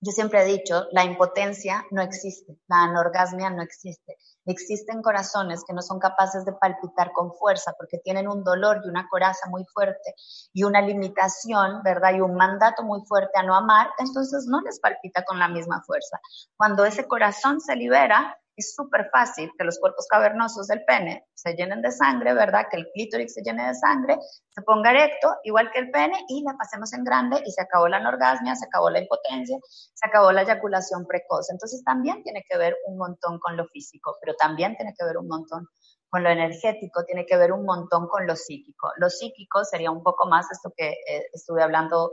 yo 0.02 0.12
siempre 0.12 0.42
he 0.42 0.46
dicho, 0.46 0.86
la 0.92 1.04
impotencia 1.04 1.84
no 1.90 2.00
existe, 2.00 2.58
la 2.68 2.84
anorgasmia 2.84 3.50
no 3.50 3.62
existe. 3.62 4.16
Existen 4.46 5.02
corazones 5.02 5.62
que 5.66 5.74
no 5.74 5.82
son 5.82 5.98
capaces 5.98 6.46
de 6.46 6.54
palpitar 6.54 7.12
con 7.12 7.34
fuerza 7.34 7.74
porque 7.76 7.98
tienen 7.98 8.26
un 8.26 8.42
dolor 8.42 8.80
y 8.82 8.88
una 8.88 9.06
coraza 9.08 9.48
muy 9.50 9.64
fuerte 9.66 10.14
y 10.54 10.64
una 10.64 10.80
limitación, 10.80 11.82
¿verdad? 11.82 12.14
Y 12.14 12.20
un 12.20 12.34
mandato 12.34 12.82
muy 12.82 13.02
fuerte 13.06 13.38
a 13.38 13.42
no 13.42 13.54
amar, 13.54 13.90
entonces 13.98 14.46
no 14.46 14.62
les 14.62 14.80
palpita 14.80 15.22
con 15.24 15.38
la 15.38 15.48
misma 15.48 15.82
fuerza. 15.82 16.18
Cuando 16.56 16.86
ese 16.86 17.06
corazón 17.06 17.60
se 17.60 17.76
libera, 17.76 18.39
es 18.60 18.74
súper 18.74 19.10
fácil 19.10 19.50
que 19.58 19.64
los 19.64 19.78
cuerpos 19.78 20.06
cavernosos 20.08 20.68
del 20.68 20.84
pene 20.84 21.26
se 21.34 21.54
llenen 21.54 21.82
de 21.82 21.90
sangre, 21.90 22.32
¿verdad? 22.34 22.66
Que 22.70 22.76
el 22.78 22.90
clítoris 22.92 23.34
se 23.34 23.42
llene 23.42 23.66
de 23.66 23.74
sangre, 23.74 24.18
se 24.48 24.62
ponga 24.62 24.90
erecto, 24.90 25.34
igual 25.44 25.70
que 25.72 25.80
el 25.80 25.90
pene, 25.90 26.18
y 26.28 26.42
la 26.42 26.54
pasemos 26.56 26.92
en 26.92 27.04
grande 27.04 27.42
y 27.44 27.50
se 27.50 27.62
acabó 27.62 27.88
la 27.88 27.96
anorgasmia, 27.96 28.54
se 28.54 28.66
acabó 28.66 28.90
la 28.90 29.00
impotencia, 29.00 29.58
se 29.94 30.08
acabó 30.08 30.32
la 30.32 30.42
eyaculación 30.42 31.06
precoz. 31.06 31.50
Entonces 31.50 31.82
también 31.84 32.22
tiene 32.22 32.44
que 32.48 32.56
ver 32.56 32.76
un 32.86 32.96
montón 32.96 33.38
con 33.38 33.56
lo 33.56 33.66
físico, 33.66 34.16
pero 34.20 34.34
también 34.34 34.76
tiene 34.76 34.94
que 34.96 35.04
ver 35.04 35.18
un 35.18 35.28
montón 35.28 35.66
con 36.08 36.24
lo 36.24 36.28
energético, 36.28 37.04
tiene 37.04 37.24
que 37.24 37.36
ver 37.36 37.52
un 37.52 37.64
montón 37.64 38.08
con 38.08 38.26
lo 38.26 38.34
psíquico. 38.34 38.90
Lo 38.96 39.08
psíquico 39.08 39.64
sería 39.64 39.90
un 39.90 40.02
poco 40.02 40.28
más 40.28 40.50
esto 40.50 40.72
que 40.76 40.88
eh, 40.90 41.26
estuve 41.32 41.62
hablando 41.62 42.12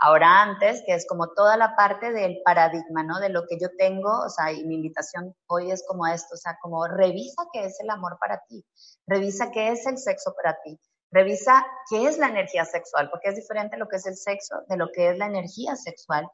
ahora 0.00 0.42
antes, 0.42 0.82
que 0.86 0.94
es 0.94 1.06
como 1.06 1.28
toda 1.28 1.56
la 1.56 1.76
parte 1.76 2.12
del 2.12 2.40
paradigma, 2.42 3.02
¿no? 3.02 3.20
De 3.20 3.28
lo 3.28 3.46
que 3.46 3.58
yo 3.60 3.68
tengo, 3.76 4.10
o 4.24 4.28
sea, 4.30 4.50
y 4.50 4.64
mi 4.64 4.76
invitación 4.76 5.34
hoy 5.46 5.70
es 5.70 5.84
como 5.86 6.06
esto, 6.06 6.34
o 6.34 6.38
sea, 6.38 6.58
como 6.60 6.86
revisa 6.86 7.46
qué 7.52 7.66
es 7.66 7.78
el 7.80 7.90
amor 7.90 8.18
para 8.18 8.42
ti, 8.48 8.64
revisa 9.06 9.50
qué 9.50 9.68
es 9.68 9.86
el 9.86 9.98
sexo 9.98 10.34
para 10.34 10.58
ti, 10.62 10.80
revisa 11.10 11.66
qué 11.90 12.06
es 12.06 12.18
la 12.18 12.28
energía 12.28 12.64
sexual, 12.64 13.10
porque 13.10 13.28
es 13.28 13.36
diferente 13.36 13.76
lo 13.76 13.88
que 13.88 13.96
es 13.96 14.06
el 14.06 14.16
sexo 14.16 14.56
de 14.68 14.76
lo 14.76 14.88
que 14.90 15.10
es 15.10 15.18
la 15.18 15.26
energía 15.26 15.76
sexual. 15.76 16.26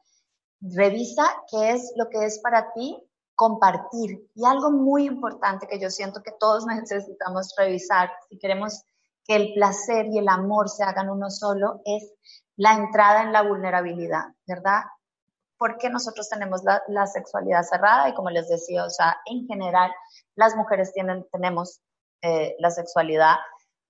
Revisa 0.61 1.25
qué 1.51 1.71
es 1.71 1.91
lo 1.97 2.09
que 2.09 2.25
es 2.25 2.39
para 2.39 2.71
ti 2.73 2.97
compartir. 3.35 4.27
Y 4.33 4.45
algo 4.45 4.71
muy 4.71 5.05
importante 5.05 5.67
que 5.67 5.79
yo 5.79 5.89
siento 5.89 6.23
que 6.23 6.31
todos 6.39 6.65
necesitamos 6.67 7.53
revisar 7.57 8.11
si 8.29 8.39
queremos 8.39 8.83
que 9.25 9.35
el 9.35 9.53
placer 9.53 10.07
y 10.07 10.19
el 10.19 10.29
amor 10.29 10.69
se 10.69 10.83
hagan 10.83 11.09
uno 11.09 11.29
solo 11.29 11.81
es 11.83 12.13
la 12.57 12.73
entrada 12.73 13.21
en 13.21 13.31
la 13.31 13.43
vulnerabilidad, 13.43 14.25
¿verdad? 14.45 14.83
Porque 15.57 15.89
nosotros 15.89 16.27
tenemos 16.29 16.61
la, 16.63 17.07
sexualidad 17.07 17.63
cerrada 17.63 18.09
y 18.09 18.13
como 18.13 18.29
les 18.29 18.49
decía, 18.49 18.83
o 18.83 18.89
sea, 18.89 19.17
en 19.25 19.47
general 19.47 19.91
las 20.35 20.55
mujeres 20.55 20.91
tienen, 20.93 21.25
tenemos 21.31 21.81
eh, 22.21 22.55
la 22.59 22.71
sexualidad 22.71 23.35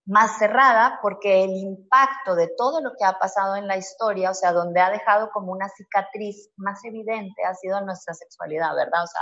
más 0.06 0.38
cerrada 0.38 1.00
porque 1.02 1.44
el 1.44 1.52
impacto 1.52 2.36
de 2.36 2.50
todo 2.58 2.82
lo 2.82 2.92
que 2.98 3.04
ha 3.04 3.20
pasado 3.20 3.56
en 3.58 3.68
la 3.68 3.78
historia, 3.78 4.32
o 4.32 4.34
sea, 4.34 4.54
donde 4.54 4.80
ha 4.80 4.90
dejado 4.90 5.30
como 5.32 5.52
una 5.52 5.68
cicatriz 5.70 6.50
más 6.56 6.84
evidente 6.86 7.44
ha 7.44 7.54
sido 7.56 7.82
nuestra 7.82 8.14
sexualidad, 8.14 8.74
¿verdad? 8.76 9.04
O 9.04 9.08
sea, 9.08 9.22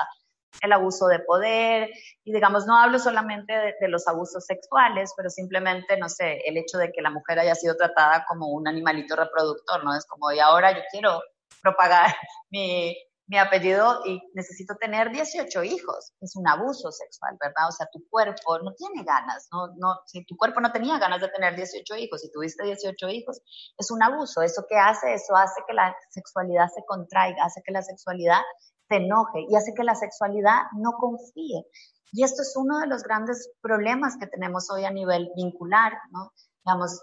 el 0.62 0.72
abuso 0.72 1.08
de 1.08 1.20
poder, 1.20 1.90
y 2.24 2.34
digamos, 2.34 2.66
no 2.66 2.78
hablo 2.78 3.00
solamente 3.00 3.54
de, 3.54 3.88
los 3.88 4.08
abusos 4.08 4.46
sexuales, 4.46 5.14
pero 5.16 5.30
simplemente, 5.30 5.98
no 5.98 6.10
sé, 6.10 6.42
el 6.46 6.58
hecho 6.58 6.78
de 6.78 6.92
que 6.92 7.02
la 7.02 7.12
mujer 7.12 7.40
haya 7.40 7.56
sido 7.56 7.76
tratada 7.76 8.26
como 8.28 8.48
un 8.48 8.68
animalito 8.68 9.16
reproductor, 9.16 9.84
¿no? 9.84 9.96
Es 9.96 10.06
como, 10.06 10.32
y 10.32 10.40
ahora 10.40 10.72
yo 10.72 10.82
quiero 10.92 11.22
propagar 11.62 12.16
mi, 12.50 12.96
mi 13.28 13.38
apellido 13.38 14.02
y 14.06 14.22
necesito 14.34 14.76
tener 14.76 15.12
18 15.12 15.64
hijos. 15.64 16.14
Es 16.22 16.36
un 16.36 16.48
abuso 16.48 16.92
sexual, 16.92 17.38
¿verdad? 17.42 17.68
O 17.68 17.72
sea, 17.72 17.88
tu 17.92 18.04
cuerpo 18.10 18.60
no 18.60 18.74
tiene 18.74 19.04
ganas, 19.04 19.48
¿no? 19.52 19.68
no 19.78 20.00
si 20.06 20.24
tu 20.26 20.38
cuerpo 20.38 20.62
no 20.62 20.72
tenía 20.72 21.00
ganas 21.00 21.22
de 21.22 21.30
tener 21.30 21.56
18 21.56 21.96
hijos 21.96 22.24
y 22.24 22.32
tuviste 22.32 22.64
18 22.64 23.10
hijos, 23.10 23.42
es 23.78 23.90
un 23.92 24.04
abuso. 24.04 24.42
¿Eso 24.42 24.66
qué 24.70 24.78
hace? 24.78 25.14
Eso 25.14 25.36
hace 25.36 25.62
que 25.68 25.74
la 25.74 25.96
sexualidad 26.10 26.68
se 26.74 26.84
contraiga, 26.86 27.46
hace 27.46 27.62
que 27.66 27.72
la 27.72 27.82
sexualidad 27.82 28.42
se 28.88 28.98
enoje 28.98 29.46
y 29.50 29.56
hace 29.56 29.74
que 29.74 29.84
la 29.84 29.96
sexualidad 29.96 30.64
no 30.78 30.94
confíe. 30.94 31.66
Y 32.12 32.24
esto 32.24 32.42
es 32.44 32.54
uno 32.56 32.80
de 32.80 32.88
los 32.88 33.04
grandes 33.04 33.52
problemas 33.62 34.18
que 34.18 34.28
tenemos 34.28 34.70
hoy 34.72 34.86
a 34.86 34.92
nivel 34.92 35.32
vincular, 35.36 35.94
¿no? 36.12 36.32
Digamos, 36.64 37.02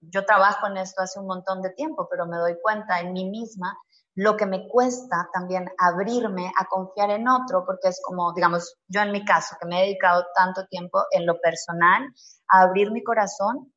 yo 0.00 0.24
trabajo 0.24 0.66
en 0.68 0.76
esto 0.76 1.02
hace 1.02 1.18
un 1.18 1.26
montón 1.26 1.62
de 1.62 1.70
tiempo, 1.70 2.06
pero 2.10 2.26
me 2.26 2.36
doy 2.36 2.56
cuenta 2.62 3.00
en 3.00 3.12
mí 3.12 3.28
misma 3.28 3.76
lo 4.14 4.36
que 4.36 4.46
me 4.46 4.66
cuesta 4.68 5.28
también 5.32 5.68
abrirme 5.78 6.50
a 6.58 6.64
confiar 6.66 7.10
en 7.10 7.28
otro, 7.28 7.64
porque 7.66 7.88
es 7.88 8.00
como, 8.02 8.32
digamos, 8.32 8.76
yo 8.88 9.02
en 9.02 9.12
mi 9.12 9.24
caso, 9.24 9.56
que 9.60 9.66
me 9.66 9.78
he 9.78 9.86
dedicado 9.86 10.24
tanto 10.34 10.66
tiempo 10.68 11.02
en 11.10 11.26
lo 11.26 11.38
personal 11.40 12.02
a 12.48 12.62
abrir 12.62 12.92
mi 12.92 13.02
corazón 13.02 13.72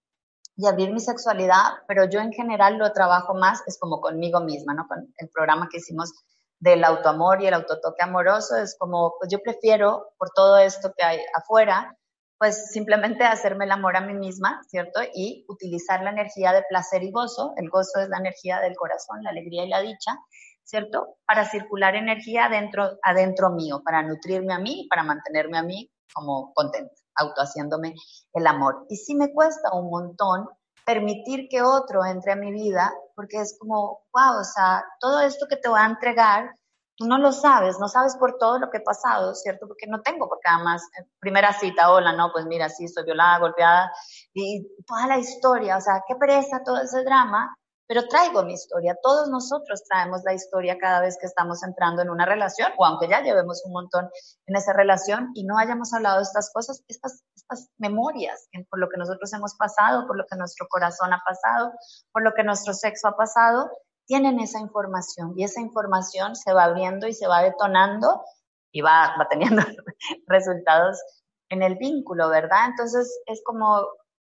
y 0.55 0.67
abrir 0.67 0.93
mi 0.93 0.99
sexualidad, 0.99 1.79
pero 1.87 2.05
yo 2.09 2.19
en 2.19 2.31
general 2.31 2.77
lo 2.77 2.91
trabajo 2.93 3.33
más, 3.33 3.61
es 3.65 3.77
como 3.79 3.99
conmigo 3.99 4.39
misma, 4.39 4.73
¿no? 4.73 4.87
Con 4.87 5.13
el 5.17 5.29
programa 5.29 5.67
que 5.69 5.77
hicimos 5.77 6.13
del 6.59 6.83
autoamor 6.83 7.41
y 7.41 7.47
el 7.47 7.53
autotoque 7.53 8.03
amoroso, 8.03 8.57
es 8.57 8.75
como, 8.77 9.15
pues 9.17 9.31
yo 9.31 9.39
prefiero, 9.39 10.13
por 10.17 10.29
todo 10.35 10.57
esto 10.57 10.91
que 10.95 11.03
hay 11.03 11.19
afuera, 11.33 11.95
pues 12.37 12.71
simplemente 12.71 13.23
hacerme 13.25 13.65
el 13.65 13.71
amor 13.71 13.97
a 13.97 14.01
mí 14.01 14.13
misma, 14.13 14.61
¿cierto? 14.67 15.01
Y 15.13 15.45
utilizar 15.49 16.01
la 16.03 16.11
energía 16.11 16.53
de 16.53 16.63
placer 16.69 17.03
y 17.03 17.11
gozo, 17.11 17.53
el 17.57 17.69
gozo 17.69 17.99
es 17.99 18.09
la 18.09 18.17
energía 18.17 18.59
del 18.61 18.75
corazón, 18.75 19.23
la 19.23 19.31
alegría 19.31 19.65
y 19.65 19.69
la 19.69 19.81
dicha, 19.81 20.17
¿cierto? 20.63 21.17
Para 21.27 21.45
circular 21.45 21.95
energía 21.95 22.45
adentro, 22.45 22.97
adentro 23.03 23.49
mío, 23.49 23.81
para 23.83 24.03
nutrirme 24.03 24.53
a 24.53 24.59
mí, 24.59 24.87
para 24.89 25.03
mantenerme 25.03 25.57
a 25.57 25.63
mí 25.63 25.91
como 26.13 26.53
contenta, 26.53 26.93
autohaciéndome 27.15 27.93
el 28.33 28.47
amor. 28.47 28.85
Y 28.89 28.95
sí 28.95 29.15
me 29.15 29.33
cuesta 29.33 29.73
un 29.73 29.89
montón 29.89 30.47
permitir 30.89 31.47
que 31.49 31.61
otro 31.61 32.03
entre 32.03 32.31
a 32.31 32.35
mi 32.35 32.51
vida, 32.51 32.91
porque 33.15 33.37
es 33.37 33.55
como, 33.59 34.01
wow, 34.11 34.39
o 34.39 34.43
sea, 34.43 34.83
todo 34.99 35.21
esto 35.21 35.45
que 35.47 35.55
te 35.55 35.69
voy 35.69 35.79
a 35.79 35.85
entregar, 35.85 36.55
tú 36.97 37.05
no 37.05 37.19
lo 37.19 37.31
sabes, 37.31 37.77
no 37.79 37.87
sabes 37.87 38.15
por 38.15 38.39
todo 38.39 38.57
lo 38.57 38.71
que 38.71 38.77
he 38.77 38.81
pasado, 38.81 39.35
¿cierto? 39.35 39.67
Porque 39.67 39.85
no 39.85 40.01
tengo, 40.01 40.27
porque 40.27 40.49
además, 40.49 40.81
primera 41.19 41.53
cita, 41.53 41.91
hola, 41.91 42.13
no, 42.13 42.31
pues 42.31 42.47
mira, 42.47 42.69
sí, 42.69 42.87
soy 42.87 43.03
violada, 43.03 43.37
golpeada, 43.37 43.91
y 44.33 44.67
toda 44.87 45.05
la 45.05 45.19
historia, 45.19 45.77
o 45.77 45.81
sea, 45.81 46.01
qué 46.07 46.15
pereza 46.15 46.63
todo 46.65 46.81
ese 46.81 47.03
drama, 47.03 47.55
pero 47.89 48.07
traigo 48.07 48.43
mi 48.43 48.53
historia. 48.53 48.95
Todos 49.01 49.29
nosotros 49.29 49.83
traemos 49.83 50.21
la 50.23 50.35
historia 50.35 50.77
cada 50.77 51.01
vez 51.01 51.17
que 51.19 51.25
estamos 51.25 51.63
entrando 51.63 52.03
en 52.03 52.11
una 52.11 52.23
relación, 52.23 52.71
o 52.77 52.85
aunque 52.85 53.07
ya 53.07 53.21
llevemos 53.23 53.65
un 53.65 53.73
montón 53.73 54.07
en 54.45 54.55
esa 54.55 54.73
relación 54.73 55.31
y 55.33 55.43
no 55.43 55.57
hayamos 55.57 55.91
hablado 55.91 56.17
de 56.17 56.23
estas 56.23 56.51
cosas, 56.53 56.83
estas, 56.87 57.23
estas 57.35 57.71
memorias, 57.79 58.47
por 58.69 58.79
lo 58.79 58.89
que 58.89 58.97
nosotros 58.97 59.33
hemos 59.33 59.55
pasado, 59.55 60.05
por 60.05 60.17
lo 60.17 60.25
que 60.29 60.37
nuestro 60.37 60.67
corazón 60.69 61.11
ha 61.13 61.23
pasado, 61.25 61.73
por 62.11 62.21
lo 62.21 62.35
que 62.35 62.43
nuestro 62.43 62.75
sexo 62.75 63.07
ha 63.07 63.17
pasado, 63.17 63.71
tienen 64.05 64.39
esa 64.39 64.59
información 64.59 65.33
y 65.35 65.43
esa 65.43 65.59
información 65.59 66.35
se 66.35 66.53
va 66.53 66.65
abriendo 66.65 67.07
y 67.07 67.13
se 67.13 67.25
va 67.25 67.41
detonando 67.41 68.23
y 68.71 68.81
va, 68.81 69.15
va 69.19 69.27
teniendo 69.27 69.63
resultados 70.27 71.01
en 71.49 71.63
el 71.63 71.75
vínculo, 71.77 72.29
¿verdad? 72.29 72.67
Entonces 72.67 73.19
es 73.25 73.41
como 73.43 73.87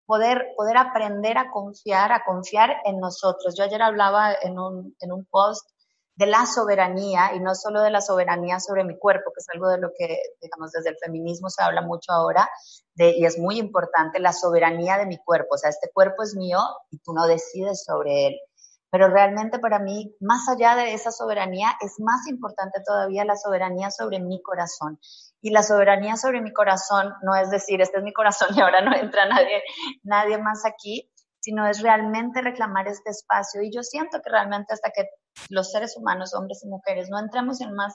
poder, 0.07 0.55
poder 0.57 0.77
aprender 0.77 1.37
a 1.39 1.51
confiar, 1.51 2.13
a 2.13 2.25
confiar 2.25 2.77
en 2.85 2.99
nosotros. 2.99 3.55
Yo 3.57 3.65
ayer 3.65 3.83
hablaba 3.83 4.33
en 4.41 4.59
un, 4.59 4.97
en 5.01 5.13
un 5.13 5.25
post 5.27 5.69
de 6.17 6.27
la 6.27 6.47
soberanía 6.47 7.35
y 7.35 7.41
no 7.41 7.55
solo 7.55 7.83
de 7.83 7.91
la 7.91 8.01
soberanía 8.01 8.59
sobre 8.59 8.85
mi 8.85 8.99
cuerpo, 8.99 9.33
que 9.33 9.41
es 9.41 9.47
algo 9.53 9.69
de 9.69 9.79
lo 9.79 9.91
que, 9.97 10.19
digamos, 10.41 10.73
desde 10.73 10.91
el 10.91 10.97
feminismo 10.97 11.51
se 11.51 11.63
habla 11.63 11.83
mucho 11.83 12.11
ahora, 12.11 12.49
y 12.97 13.27
es 13.27 13.39
muy 13.39 13.59
importante, 13.59 14.19
la 14.19 14.33
soberanía 14.33 14.97
de 14.97 15.05
mi 15.05 15.19
cuerpo. 15.19 15.55
O 15.55 15.59
sea, 15.59 15.69
este 15.69 15.91
cuerpo 15.93 16.23
es 16.23 16.35
mío 16.35 16.59
y 16.91 16.99
tú 17.01 17.13
no 17.13 17.27
decides 17.27 17.85
sobre 17.85 18.29
él. 18.29 18.37
Pero 18.91 19.09
realmente 19.09 19.59
para 19.59 19.79
mí, 19.79 20.17
más 20.21 20.49
allá 20.49 20.75
de 20.75 20.95
esa 20.95 21.11
soberanía, 21.11 21.77
es 21.83 21.97
más 21.99 22.27
importante 22.29 22.81
todavía 22.87 23.27
la 23.27 23.37
soberanía 23.37 23.91
sobre 23.91 24.19
mi 24.19 24.41
corazón. 24.41 24.99
Y 25.47 25.51
la 25.51 25.63
soberanía 25.63 26.17
sobre 26.17 26.41
mi 26.41 26.53
corazón 26.53 27.15
no 27.23 27.37
es 27.37 27.51
decir, 27.51 27.81
este 27.81 27.99
es 27.99 28.03
mi 28.03 28.13
corazón 28.13 28.49
y 28.57 28.61
ahora 28.61 28.81
no 28.81 28.93
entra 28.97 29.27
nadie, 29.27 29.63
nadie 30.03 30.39
más 30.39 30.67
aquí, 30.67 31.09
sino 31.39 31.69
es 31.69 31.83
realmente 31.83 32.43
reclamar 32.43 32.89
este 32.89 33.11
espacio. 33.11 33.63
Y 33.63 33.73
yo 33.73 33.85
siento 33.85 34.21
que 34.21 34.29
realmente 34.29 34.75
hasta 34.75 34.91
que 34.91 35.09
los 35.49 35.71
seres 35.71 35.97
humanos, 35.97 36.35
hombres 36.35 36.65
y 36.65 36.69
mujeres, 36.69 37.09
no 37.11 37.21
entremos 37.21 37.61
en 37.61 37.73
más 37.75 37.95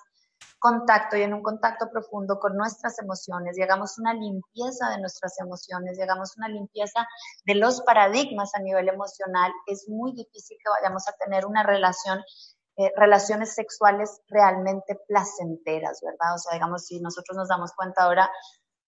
contacto 0.59 1.17
y 1.17 1.23
en 1.23 1.33
un 1.33 1.43
contacto 1.43 1.89
profundo 1.91 2.39
con 2.39 2.55
nuestras 2.55 2.97
emociones, 2.99 3.57
llegamos 3.57 3.99
una 3.99 4.13
limpieza 4.13 4.89
de 4.89 5.01
nuestras 5.01 5.37
emociones, 5.41 5.97
llegamos 5.97 6.37
una 6.37 6.47
limpieza 6.47 7.05
de 7.43 7.55
los 7.55 7.81
paradigmas 7.81 8.55
a 8.55 8.61
nivel 8.61 8.87
emocional, 8.87 9.51
es 9.67 9.89
muy 9.89 10.13
difícil 10.13 10.57
que 10.57 10.71
vayamos 10.79 11.05
a 11.09 11.15
tener 11.19 11.45
una 11.45 11.63
relación 11.63 12.23
eh, 12.77 12.91
relaciones 12.95 13.53
sexuales 13.53 14.21
realmente 14.27 14.97
placenteras, 15.07 15.99
¿verdad? 16.01 16.35
O 16.35 16.37
sea, 16.37 16.53
digamos, 16.53 16.85
si 16.85 16.99
nosotros 16.99 17.37
nos 17.37 17.49
damos 17.49 17.73
cuenta 17.73 18.03
ahora, 18.03 18.29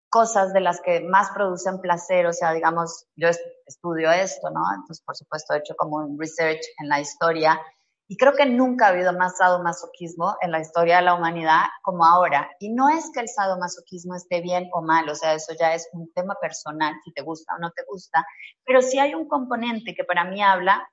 cosas 0.09 0.53
de 0.53 0.61
las 0.61 0.79
que 0.79 1.01
más 1.01 1.31
producen 1.31 1.81
placer, 1.81 2.27
o 2.27 2.33
sea, 2.33 2.53
digamos, 2.53 3.07
yo 3.15 3.29
estudio 3.65 4.11
esto, 4.11 4.51
¿no? 4.51 4.61
Entonces, 4.75 5.03
por 5.03 5.15
supuesto, 5.15 5.53
he 5.53 5.57
hecho 5.57 5.73
como 5.75 5.97
un 5.97 6.19
research 6.19 6.61
en 6.77 6.89
la 6.89 6.99
historia 6.99 7.59
y 8.07 8.15
creo 8.15 8.33
que 8.33 8.45
nunca 8.45 8.85
ha 8.85 8.89
habido 8.89 9.11
más 9.13 9.37
sadomasoquismo 9.37 10.35
en 10.41 10.51
la 10.51 10.59
historia 10.59 10.97
de 10.97 11.01
la 11.01 11.15
humanidad 11.15 11.63
como 11.81 12.05
ahora. 12.05 12.47
Y 12.59 12.71
no 12.71 12.89
es 12.89 13.09
que 13.11 13.21
el 13.21 13.27
sadomasoquismo 13.27 14.13
esté 14.15 14.41
bien 14.41 14.69
o 14.73 14.83
mal, 14.83 15.09
o 15.09 15.15
sea, 15.15 15.33
eso 15.33 15.53
ya 15.59 15.73
es 15.73 15.89
un 15.93 16.11
tema 16.13 16.35
personal, 16.39 16.93
si 17.03 17.11
te 17.11 17.23
gusta 17.23 17.55
o 17.55 17.59
no 17.59 17.71
te 17.71 17.83
gusta, 17.87 18.23
pero 18.65 18.83
sí 18.83 18.99
hay 18.99 19.15
un 19.15 19.27
componente 19.27 19.95
que 19.95 20.03
para 20.03 20.25
mí 20.25 20.43
habla 20.43 20.87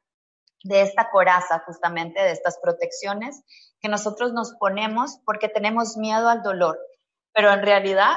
de 0.63 0.83
esta 0.83 1.11
coraza 1.11 1.63
justamente, 1.67 2.21
de 2.21 2.33
estas 2.33 2.59
protecciones 2.59 3.43
que 3.81 3.89
nosotros 3.89 4.33
nos 4.33 4.55
ponemos 4.55 5.19
porque 5.25 5.49
tenemos 5.49 5.97
miedo 5.97 6.29
al 6.29 6.43
dolor. 6.43 6.79
Pero 7.33 7.53
en 7.53 7.63
realidad 7.63 8.17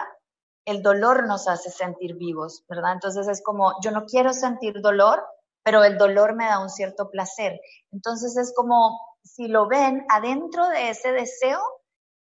el 0.66 0.82
dolor 0.82 1.28
nos 1.28 1.48
hace 1.48 1.70
sentir 1.70 2.16
vivos, 2.16 2.64
¿verdad? 2.68 2.94
Entonces 2.94 3.28
es 3.28 3.42
como, 3.42 3.74
yo 3.82 3.92
no 3.92 4.06
quiero 4.06 4.34
sentir 4.34 4.82
dolor, 4.82 5.24
pero 5.64 5.84
el 5.84 5.98
dolor 5.98 6.36
me 6.36 6.46
da 6.46 6.60
un 6.60 6.70
cierto 6.70 7.10
placer. 7.10 7.60
Entonces 7.92 8.36
es 8.38 8.54
como, 8.56 9.00
si 9.24 9.48
lo 9.48 9.68
ven, 9.68 10.06
adentro 10.10 10.68
de 10.68 10.90
ese 10.90 11.12
deseo, 11.12 11.62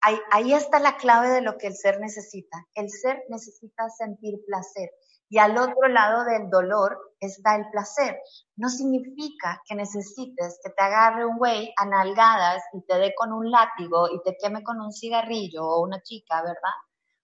ahí, 0.00 0.18
ahí 0.30 0.52
está 0.52 0.78
la 0.78 0.97
clave 0.97 1.30
de 1.30 1.40
lo 1.40 1.59
que 1.59 1.66
el 1.66 1.76
ser 1.76 2.00
necesita. 2.00 2.66
El 2.75 2.90
ser 2.90 3.25
necesita 3.28 3.88
sentir 3.90 4.35
placer. 4.47 4.90
Y 5.28 5.38
al 5.38 5.57
otro 5.57 5.88
lado 5.88 6.25
del 6.25 6.50
dolor 6.50 7.14
está 7.19 7.57
el 7.57 7.69
placer. 7.71 8.21
No 8.57 8.69
significa 8.69 9.61
que 9.66 9.75
necesites 9.75 10.61
que 10.62 10.71
te 10.71 10.83
agarre 10.83 11.25
un 11.25 11.38
güey 11.38 11.73
a 11.76 11.87
nalgadas 11.87 12.62
y 12.73 12.85
te 12.87 12.99
dé 12.99 13.14
con 13.14 13.33
un 13.33 13.50
látigo 13.50 14.09
y 14.11 14.23
te 14.23 14.37
queme 14.37 14.62
con 14.62 14.81
un 14.81 14.93
cigarrillo 14.93 15.64
o 15.64 15.83
una 15.83 16.00
chica, 16.02 16.43
¿verdad? 16.43 16.75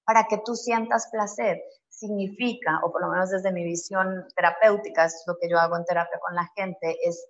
Para 0.04 0.24
que 0.24 0.38
tú 0.44 0.54
sientas 0.54 1.08
placer. 1.10 1.60
Significa, 1.88 2.80
o 2.82 2.90
por 2.90 3.02
lo 3.02 3.10
menos 3.10 3.30
desde 3.30 3.52
mi 3.52 3.62
visión 3.62 4.26
terapéutica, 4.34 5.04
es 5.04 5.22
lo 5.26 5.36
que 5.38 5.50
yo 5.50 5.58
hago 5.58 5.76
en 5.76 5.84
terapia 5.84 6.18
con 6.18 6.34
la 6.34 6.50
gente, 6.56 6.96
es 7.04 7.26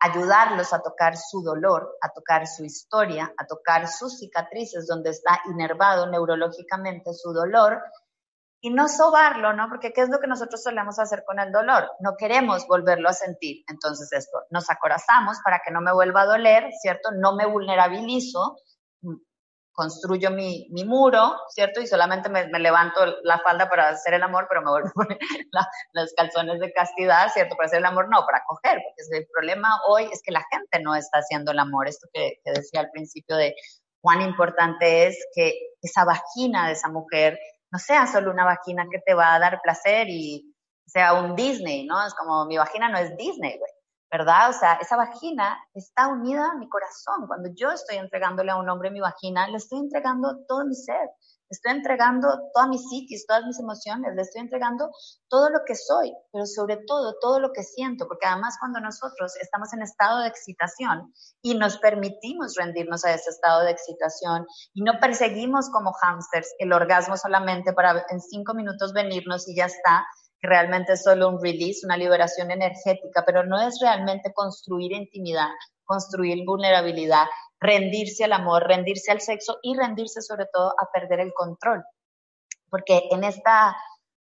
ayudarlos 0.00 0.72
a 0.72 0.82
tocar 0.82 1.16
su 1.16 1.42
dolor, 1.42 1.96
a 2.00 2.10
tocar 2.10 2.46
su 2.46 2.64
historia, 2.64 3.32
a 3.36 3.46
tocar 3.46 3.86
sus 3.88 4.18
cicatrices 4.18 4.86
donde 4.86 5.10
está 5.10 5.40
inervado 5.46 6.06
neurológicamente 6.06 7.12
su 7.12 7.32
dolor 7.32 7.82
y 8.60 8.70
no 8.70 8.88
sobarlo, 8.88 9.54
¿no? 9.54 9.68
Porque 9.68 9.92
¿qué 9.92 10.02
es 10.02 10.10
lo 10.10 10.20
que 10.20 10.26
nosotros 10.26 10.62
solemos 10.62 10.98
hacer 10.98 11.24
con 11.24 11.40
el 11.40 11.50
dolor? 11.50 11.90
No 12.00 12.16
queremos 12.16 12.66
volverlo 12.66 13.08
a 13.08 13.14
sentir. 13.14 13.64
Entonces 13.68 14.12
esto, 14.12 14.38
nos 14.50 14.70
acorazamos 14.70 15.38
para 15.42 15.60
que 15.64 15.70
no 15.70 15.80
me 15.80 15.92
vuelva 15.92 16.22
a 16.22 16.26
doler, 16.26 16.70
¿cierto? 16.80 17.10
No 17.12 17.34
me 17.34 17.46
vulnerabilizo, 17.46 18.58
mm, 19.00 19.16
construyo 19.72 20.30
mi, 20.30 20.68
mi 20.72 20.84
muro, 20.84 21.36
¿cierto? 21.48 21.80
Y 21.80 21.86
solamente 21.86 22.28
me, 22.28 22.46
levanto 22.58 23.00
la 23.22 23.38
falda 23.38 23.70
para 23.70 23.88
hacer 23.88 24.12
el 24.12 24.22
amor, 24.22 24.46
pero 24.46 24.60
me 24.60 24.70
vuelvo 24.70 24.88
a 24.88 24.92
poner 24.92 25.18
los 25.94 26.12
calzones 26.14 26.60
de 26.60 26.70
castidad, 26.72 27.32
¿cierto? 27.32 27.56
Para 27.56 27.66
hacer 27.66 27.78
el 27.78 27.86
amor, 27.86 28.10
no, 28.10 28.26
para 28.26 28.44
coger, 28.46 28.78
porque 28.84 29.18
el 29.18 29.26
problema 29.32 29.70
hoy 29.88 30.04
es 30.12 30.20
que 30.22 30.32
la 30.32 30.44
gente 30.50 30.80
no 30.82 30.94
está 30.94 31.20
haciendo 31.20 31.52
el 31.52 31.58
amor. 31.58 31.88
Esto 31.88 32.08
que 32.12 32.42
decía 32.44 32.80
al 32.80 32.90
principio 32.90 33.36
de 33.36 33.54
cuán 34.02 34.20
importante 34.20 35.06
es 35.06 35.16
que 35.34 35.54
esa 35.80 36.04
vagina 36.04 36.66
de 36.66 36.74
esa 36.74 36.90
mujer 36.90 37.38
no 37.72 37.78
sea 37.78 38.06
solo 38.06 38.30
una 38.30 38.44
vagina 38.44 38.86
que 38.90 38.98
te 38.98 39.14
va 39.14 39.34
a 39.34 39.38
dar 39.38 39.60
placer 39.62 40.08
y 40.08 40.54
sea 40.86 41.14
un 41.14 41.36
Disney, 41.36 41.86
¿no? 41.86 42.04
Es 42.04 42.14
como 42.14 42.46
mi 42.46 42.58
vagina 42.58 42.88
no 42.88 42.98
es 42.98 43.16
Disney, 43.16 43.58
güey, 43.58 43.72
¿verdad? 44.10 44.50
O 44.50 44.52
sea, 44.52 44.74
esa 44.74 44.96
vagina 44.96 45.58
está 45.74 46.08
unida 46.08 46.50
a 46.50 46.56
mi 46.56 46.68
corazón. 46.68 47.26
Cuando 47.26 47.50
yo 47.54 47.70
estoy 47.70 47.96
entregándole 47.96 48.50
a 48.50 48.56
un 48.56 48.68
hombre 48.68 48.90
mi 48.90 49.00
vagina, 49.00 49.46
le 49.48 49.58
estoy 49.58 49.78
entregando 49.78 50.44
todo 50.48 50.64
mi 50.64 50.74
ser 50.74 51.08
estoy 51.50 51.72
entregando 51.72 52.28
toda 52.54 52.68
mi 52.68 52.78
psiquis, 52.78 53.26
todas 53.26 53.44
mis 53.44 53.58
emociones, 53.58 54.14
le 54.14 54.22
estoy 54.22 54.42
entregando 54.42 54.90
todo 55.28 55.50
lo 55.50 55.60
que 55.66 55.74
soy, 55.74 56.12
pero 56.32 56.46
sobre 56.46 56.78
todo 56.86 57.16
todo 57.20 57.40
lo 57.40 57.52
que 57.52 57.64
siento, 57.64 58.06
porque 58.06 58.26
además 58.26 58.56
cuando 58.60 58.80
nosotros 58.80 59.34
estamos 59.40 59.72
en 59.74 59.82
estado 59.82 60.20
de 60.20 60.28
excitación 60.28 61.12
y 61.42 61.56
nos 61.56 61.78
permitimos 61.78 62.54
rendirnos 62.54 63.04
a 63.04 63.12
ese 63.12 63.30
estado 63.30 63.64
de 63.64 63.72
excitación 63.72 64.46
y 64.74 64.82
no 64.82 64.92
perseguimos 65.00 65.68
como 65.70 65.92
hamsters 65.92 66.54
el 66.58 66.72
orgasmo 66.72 67.16
solamente 67.16 67.72
para 67.72 68.06
en 68.08 68.20
cinco 68.20 68.54
minutos 68.54 68.92
venirnos 68.92 69.48
y 69.48 69.56
ya 69.56 69.66
está, 69.66 70.06
que 70.40 70.48
realmente 70.48 70.92
es 70.92 71.02
solo 71.02 71.28
un 71.28 71.42
release, 71.42 71.84
una 71.84 71.96
liberación 71.96 72.50
energética, 72.50 73.24
pero 73.26 73.44
no 73.44 73.60
es 73.60 73.78
realmente 73.80 74.32
construir 74.32 74.92
intimidad, 74.92 75.48
construir 75.84 76.44
vulnerabilidad, 76.46 77.26
rendirse 77.60 78.24
al 78.24 78.32
amor, 78.32 78.66
rendirse 78.66 79.12
al 79.12 79.20
sexo 79.20 79.58
y 79.62 79.76
rendirse 79.76 80.22
sobre 80.22 80.46
todo 80.52 80.70
a 80.78 80.90
perder 80.92 81.20
el 81.20 81.32
control. 81.34 81.84
Porque 82.70 83.08
en 83.10 83.24
esta, 83.24 83.76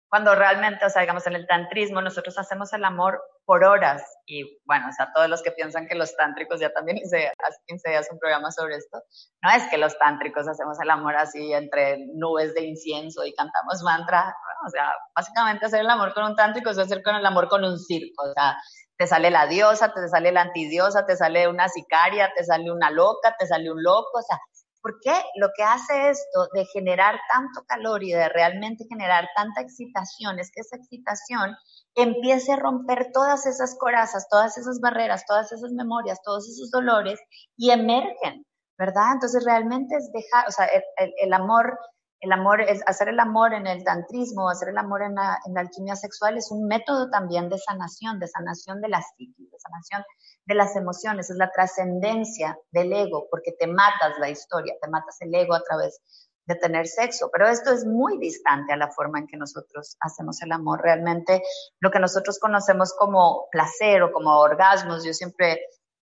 cuando 0.09 0.35
realmente, 0.35 0.87
o 0.87 0.91
sea, 0.91 1.03
digamos, 1.03 1.27
en 1.27 1.35
el 1.35 1.47
tantrismo, 1.47 2.01
nosotros 2.01 2.39
hacemos 2.39 2.73
el 2.73 2.85
amor 2.85 3.21
por 3.45 3.65
horas. 3.65 4.03
Y 4.27 4.59
bueno, 4.65 4.89
o 4.89 4.93
sea, 4.93 5.11
todos 5.15 5.29
los 5.29 5.43
que 5.43 5.53
piensan 5.53 5.87
que 5.87 5.95
los 5.95 6.17
tántricos, 6.17 6.61
ya 6.61 6.73
también 6.73 6.99
hice 6.99 7.29
hace 7.29 7.59
15 7.67 7.91
días 7.91 8.09
un 8.11 8.19
programa 8.19 8.51
sobre 8.53 8.77
esto, 8.77 9.03
no 9.43 9.51
es 9.51 9.65
que 9.71 9.79
los 9.79 9.99
tántricos 9.99 10.47
hacemos 10.47 10.79
el 10.81 10.91
amor 10.91 11.17
así 11.17 11.53
entre 11.53 11.99
nubes 12.15 12.55
de 12.55 12.65
incienso 12.65 13.25
y 13.25 13.35
cantamos 13.35 13.83
mantra. 13.83 14.35
o 14.67 14.71
sea, 14.71 14.93
básicamente 15.15 15.67
hacer 15.67 15.81
el 15.81 15.91
amor 15.91 16.15
con 16.15 16.25
un 16.25 16.37
tántrico 16.37 16.71
es 16.71 16.79
hacer 16.79 17.03
con 17.03 17.17
el 17.17 17.27
amor 17.27 17.49
con 17.49 17.65
un 17.65 17.79
circo. 17.79 18.25
O 18.25 18.33
sea, 18.33 18.57
te 18.99 19.07
sale 19.07 19.31
la 19.31 19.47
diosa, 19.47 19.95
te 19.95 20.09
sale 20.09 20.33
la 20.33 20.43
antidiosa, 20.43 21.07
te 21.07 21.17
sale 21.17 21.49
una 21.49 21.69
sicaria, 21.69 22.33
te 22.37 22.45
sale 22.45 22.71
una 22.71 22.91
loca, 22.91 23.37
te 23.39 23.47
sale 23.47 23.71
un 23.71 23.83
loco, 23.83 24.19
o 24.19 24.23
sea, 24.23 24.39
¿por 24.83 24.99
qué 25.01 25.13
lo 25.37 25.49
que 25.57 25.63
hace 25.63 26.11
esto 26.11 26.49
de 26.53 26.67
generar 26.67 27.19
tanto 27.33 27.63
calor 27.67 28.03
y 28.03 28.13
de 28.13 28.29
realmente 28.29 28.87
generar 28.89 29.29
tanta 29.37 29.61
excitación 29.61 30.41
es 30.41 30.51
que 30.53 30.63
esa 30.63 30.77
excitación 30.77 31.57
empiece 31.95 32.53
a 32.53 32.57
romper 32.57 33.11
todas 33.13 33.47
esas 33.47 33.77
corazas, 33.79 34.27
todas 34.29 34.59
esas 34.59 34.81
barreras, 34.81 35.25
todas 35.27 35.53
esas 35.53 35.71
memorias, 35.71 36.21
todos 36.25 36.49
esos 36.49 36.71
dolores 36.71 37.21
y 37.57 37.71
emergen, 37.71 38.45
¿verdad? 38.77 39.13
Entonces 39.15 39.45
realmente 39.45 39.97
es 39.97 40.11
dejar, 40.13 40.49
o 40.49 40.51
sea, 40.51 40.69
el 40.97 41.33
amor 41.33 41.79
el 42.21 42.33
amor, 42.33 42.61
es 42.61 42.83
hacer 42.87 43.09
el 43.09 43.21
amor 43.21 43.55
en 43.55 43.67
el 43.67 43.85
tantrismo, 43.85 44.49
hacer 44.49 44.71
el 44.71 44.79
amor 44.79 45.03
en 45.03 45.15
la, 45.15 45.41
alquimia 45.57 45.95
sexual 45.95 46.37
es 46.37 46.51
un 46.51 46.67
método 46.67 47.11
también 47.11 47.49
de 47.49 47.59
sanación, 47.59 48.19
de 48.19 48.27
sanación 48.27 48.81
de 48.81 48.89
la 48.89 49.03
psiquis, 49.03 49.51
de 49.51 49.59
sanación 49.59 50.03
de 50.45 50.55
las 50.55 50.75
emociones, 50.75 51.31
es 51.31 51.37
la 51.37 51.51
trascendencia 51.51 52.59
del 52.73 52.93
ego, 52.93 53.27
porque 53.31 53.53
te 53.53 53.67
matas 53.67 54.19
la 54.19 54.31
historia, 54.31 54.75
te 54.81 54.89
matas 54.89 55.17
el 55.21 55.35
ego 55.35 55.55
a 55.55 55.63
través 55.63 56.01
de 56.47 56.55
tener 56.57 56.89
sexo, 56.89 57.29
pero 57.31 57.47
esto 57.47 57.71
es 57.71 57.85
muy 57.85 58.19
distante 58.19 58.73
a 58.73 58.77
la 58.77 58.91
forma 58.91 59.19
en 59.19 59.27
que 59.27 59.37
nosotros 59.37 59.97
hacemos 60.01 60.41
el 60.43 60.51
amor. 60.51 60.81
Realmente 60.83 61.43
lo 61.79 61.91
que 61.91 62.01
nosotros 62.01 62.39
conocemos 62.39 62.95
como 62.99 63.49
placer 63.51 64.03
o 64.03 64.13
como 64.13 64.31
orgasmos, 64.39 65.05
yo 65.05 65.13
siempre 65.13 65.61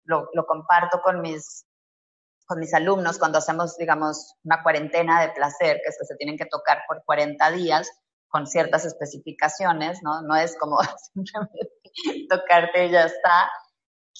lo, 0.04 0.28
lo 0.34 0.44
comparto 0.44 1.00
con 1.02 1.22
mis 1.22 1.65
con 2.46 2.60
mis 2.60 2.72
alumnos 2.74 3.18
cuando 3.18 3.38
hacemos, 3.38 3.76
digamos, 3.76 4.34
una 4.44 4.62
cuarentena 4.62 5.20
de 5.22 5.30
placer, 5.30 5.80
que 5.82 5.90
es 5.90 5.96
que 5.98 6.06
se 6.06 6.16
tienen 6.16 6.38
que 6.38 6.46
tocar 6.46 6.82
por 6.86 7.02
40 7.04 7.50
días 7.50 7.90
con 8.28 8.46
ciertas 8.46 8.84
especificaciones, 8.84 10.00
¿no? 10.02 10.22
No 10.22 10.36
es 10.36 10.56
como 10.58 10.78
simplemente 11.14 11.70
tocarte 12.28 12.86
y 12.86 12.90
ya 12.90 13.04
está, 13.04 13.50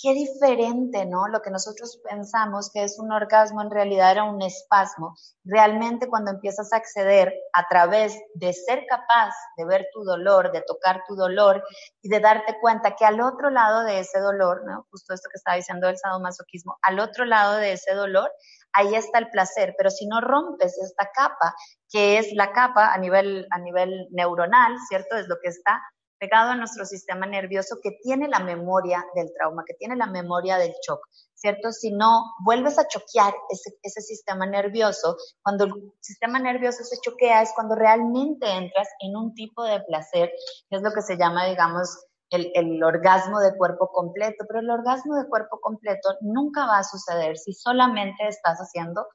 qué 0.03 0.13
diferente, 0.13 1.07
¿no? 1.07 1.29
Lo 1.29 1.41
que 1.41 1.51
nosotros 1.51 2.01
pensamos 2.09 2.71
que 2.73 2.85
es 2.85 2.99
un 2.99 3.13
orgasmo 3.13 3.63
en 3.63 3.71
realidad 3.71 4.13
era 4.13 4.25
un 4.25 4.43
espasmo. 4.43 5.15
Realmente 5.45 6.09
cuando 6.09 6.31
empiezas 6.31 6.73
a 6.73 6.77
acceder 6.77 7.35
a 7.53 7.67
través 7.69 8.19
de 8.35 8.53
ser 8.53 8.85
capaz 8.89 9.35
de 9.57 9.65
ver 9.65 9.87
tu 9.93 10.05
dolor, 10.05 10.53
de 10.53 10.63
tocar 10.63 11.03
tu 11.07 11.15
dolor 11.15 11.63
y 12.03 12.09
de 12.09 12.21
darte 12.21 12.59
cuenta 12.61 12.95
que 12.97 13.05
al 13.05 13.21
otro 13.21 13.51
lado 13.51 13.85
de 13.85 14.01
ese 14.01 14.21
dolor, 14.21 14.65
¿no? 14.67 14.87
Justo 14.91 15.15
esto 15.15 15.29
que 15.31 15.37
estaba 15.37 15.57
diciendo 15.57 15.89
el 15.89 15.99
sadomasoquismo, 15.99 16.77
al 16.83 16.99
otro 16.99 17.25
lado 17.25 17.57
de 17.57 17.73
ese 17.73 17.95
dolor, 17.95 18.31
ahí 18.73 18.95
está 18.95 19.19
el 19.19 19.31
placer, 19.31 19.75
pero 19.79 19.91
si 19.91 20.07
no 20.07 20.21
rompes 20.21 20.77
esta 20.79 21.11
capa, 21.15 21.55
que 21.91 22.19
es 22.19 22.33
la 22.35 22.53
capa 22.53 22.93
a 22.93 22.99
nivel, 22.99 23.47
a 23.51 23.59
nivel 23.59 24.09
neuronal, 24.11 24.77
¿cierto? 24.89 25.17
Es 25.17 25.29
lo 25.29 25.37
que 25.43 25.49
está 25.49 25.81
pegado 26.19 26.51
a 26.51 26.57
nuestro 26.57 26.85
sistema 26.85 27.27
nervioso 27.27 27.79
que 27.83 27.99
tiene 28.03 28.29
la 28.29 28.41
memoria 28.41 29.05
del 29.15 29.33
trauma, 29.33 29.65
que 29.67 29.75
tiene 29.75 29.97
la 29.97 30.07
memoria 30.07 30.59
del 30.59 30.73
shock, 30.87 31.01
¿cierto? 31.35 31.73
Si 31.73 31.93
no 31.93 32.25
vuelves 32.45 32.79
a 32.79 32.87
choquear 32.87 33.35
ese, 33.51 34.01
sistema 34.01 34.47
nervioso, 34.47 35.17
cuando 35.43 35.65
el 35.65 35.73
sistema 36.01 36.39
nervioso 36.39 36.85
se 36.85 37.01
choquea 37.01 37.43
es 37.43 37.53
cuando 37.55 37.75
realmente 37.75 38.49
entras 38.51 38.89
en 39.01 39.17
un 39.17 39.35
tipo 39.35 39.65
de 39.65 39.81
placer, 39.81 40.31
que 40.69 40.77
es 40.77 40.83
lo 40.83 40.93
que 40.93 41.03
se 41.03 41.17
llama, 41.17 41.47
digamos, 41.47 42.07
el 42.31 42.83
orgasmo 42.83 43.39
de 43.39 43.57
cuerpo 43.57 43.89
completo, 43.93 44.45
pero 44.49 44.59
el 44.61 44.71
orgasmo 44.71 45.15
de 45.17 45.29
cuerpo 45.29 45.61
completo 45.61 46.17
nunca 46.23 46.67
va 46.67 46.79
a 46.79 46.85
suceder 46.85 47.39
si 47.39 47.55
solamente 47.55 48.27
estás 48.27 48.59
haciendo 48.59 49.07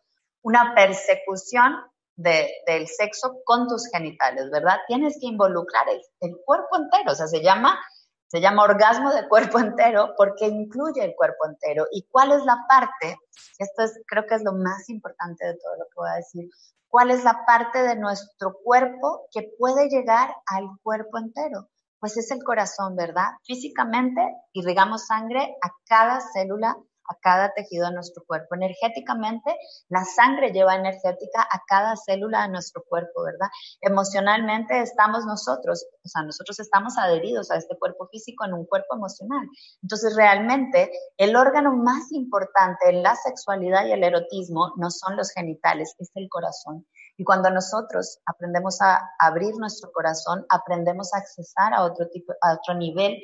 una 0.42 0.74
persecución 0.76 1.74
del 2.22 2.88
sexo 2.88 3.42
con 3.46 3.68
tus 3.68 3.88
genitales, 3.92 4.50
¿verdad? 4.52 4.78
Tienes 4.88 5.18
que 5.20 5.28
involucrar 5.28 5.88
el, 5.90 6.02
el, 6.20 6.38
cuerpo 6.46 6.78
entero, 6.78 7.12
o 7.12 7.16
sea, 7.16 7.28
se 7.28 7.42
llama, 7.42 7.80
se 8.28 8.42
llama 8.42 8.64
orgasmo 8.64 9.12
de 9.12 9.28
cuerpo 9.28 9.60
entero 9.60 10.14
porque 10.18 10.48
incluye 10.48 11.04
el 11.04 11.16
cuerpo 11.16 11.48
entero. 11.48 11.86
¿Y 11.92 12.08
cuál 12.10 12.32
es 12.32 12.44
la 12.46 12.58
parte? 12.68 13.18
Esto 13.58 13.84
es, 13.84 14.00
creo 14.08 14.26
que 14.26 14.36
es 14.36 14.44
lo 14.44 14.54
más 14.54 14.90
importante 14.90 15.46
de 15.46 15.54
todo 15.54 15.76
lo 15.78 15.86
que 15.86 15.96
voy 15.96 16.10
a 16.10 16.16
decir. 16.16 16.50
¿Cuál 16.88 17.12
es 17.12 17.24
la 17.24 17.46
parte 17.46 17.84
de 17.84 17.96
nuestro 17.96 18.54
cuerpo 18.64 19.28
que 19.32 19.50
puede 19.58 19.88
llegar 19.88 20.36
al 20.46 20.68
cuerpo 20.84 21.18
entero? 21.18 21.70
Pues 22.00 22.18
es 22.18 22.32
el 22.32 22.44
corazón, 22.44 22.96
¿verdad? 22.96 23.30
Físicamente 23.44 24.22
irrigamos 24.52 25.06
sangre 25.06 25.56
a 25.64 25.70
cada 25.88 26.20
célula 26.20 26.76
a 27.10 27.16
cada 27.22 27.54
tejido 27.54 27.88
de 27.88 27.94
nuestro 27.94 28.24
cuerpo. 28.26 28.56
Energéticamente, 28.56 29.56
la 29.90 30.04
sangre 30.06 30.52
lleva 30.52 30.76
energética 30.76 31.42
a 31.42 31.62
cada 31.68 31.96
célula 31.96 32.44
de 32.44 32.50
nuestro 32.50 32.84
cuerpo, 32.88 33.24
¿verdad? 33.24 33.48
Emocionalmente 33.82 34.82
estamos 34.82 35.26
nosotros, 35.26 35.86
o 36.04 36.08
sea, 36.08 36.24
nosotros 36.24 36.60
estamos 36.60 36.98
adheridos 36.98 37.52
a 37.52 37.58
este 37.58 37.78
cuerpo 37.78 38.08
físico 38.08 38.46
en 38.46 38.54
un 38.54 38.66
cuerpo 38.66 38.96
emocional. 38.96 39.48
Entonces, 39.82 40.16
realmente, 40.16 40.92
el 41.18 41.36
órgano 41.36 41.76
más 41.76 42.12
importante 42.12 42.90
en 42.90 43.04
la 43.04 43.16
sexualidad 43.16 43.86
y 43.86 43.92
el 43.92 44.04
erotismo 44.04 44.74
no 44.78 44.90
son 44.90 45.18
los 45.18 45.32
genitales, 45.32 45.96
es 46.00 46.12
el 46.16 46.30
corazón. 46.30 46.86
Y 47.18 47.24
cuando 47.24 47.50
nosotros 47.52 48.20
aprendemos 48.26 48.82
a 48.82 49.12
abrir 49.20 49.56
nuestro 49.58 49.92
corazón, 49.92 50.46
aprendemos 50.50 51.14
a 51.14 51.18
accesar 51.18 51.74
a 51.74 51.84
otro 51.84 52.08
tipo, 52.10 52.34
a 52.42 52.54
otro 52.54 52.74
nivel 52.74 53.22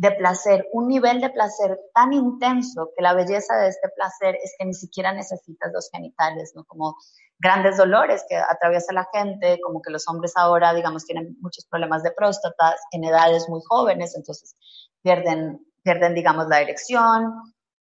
de 0.00 0.12
placer, 0.12 0.66
un 0.72 0.88
nivel 0.88 1.20
de 1.20 1.28
placer 1.28 1.78
tan 1.92 2.14
intenso 2.14 2.90
que 2.96 3.02
la 3.02 3.12
belleza 3.12 3.54
de 3.56 3.68
este 3.68 3.86
placer 3.90 4.34
es 4.42 4.54
que 4.58 4.64
ni 4.64 4.72
siquiera 4.72 5.12
necesitas 5.12 5.70
los 5.74 5.90
genitales, 5.92 6.52
¿no? 6.54 6.64
Como 6.64 6.96
grandes 7.38 7.76
dolores 7.76 8.24
que 8.26 8.34
atraviesa 8.34 8.94
la 8.94 9.06
gente, 9.12 9.60
como 9.62 9.82
que 9.82 9.90
los 9.90 10.08
hombres 10.08 10.32
ahora, 10.36 10.72
digamos, 10.72 11.04
tienen 11.04 11.36
muchos 11.42 11.66
problemas 11.66 12.02
de 12.02 12.12
próstata 12.12 12.76
en 12.92 13.04
edades 13.04 13.46
muy 13.50 13.60
jóvenes, 13.68 14.16
entonces 14.16 14.56
pierden, 15.02 15.60
pierden, 15.82 16.14
digamos, 16.14 16.48
la 16.48 16.62
erección, 16.62 17.34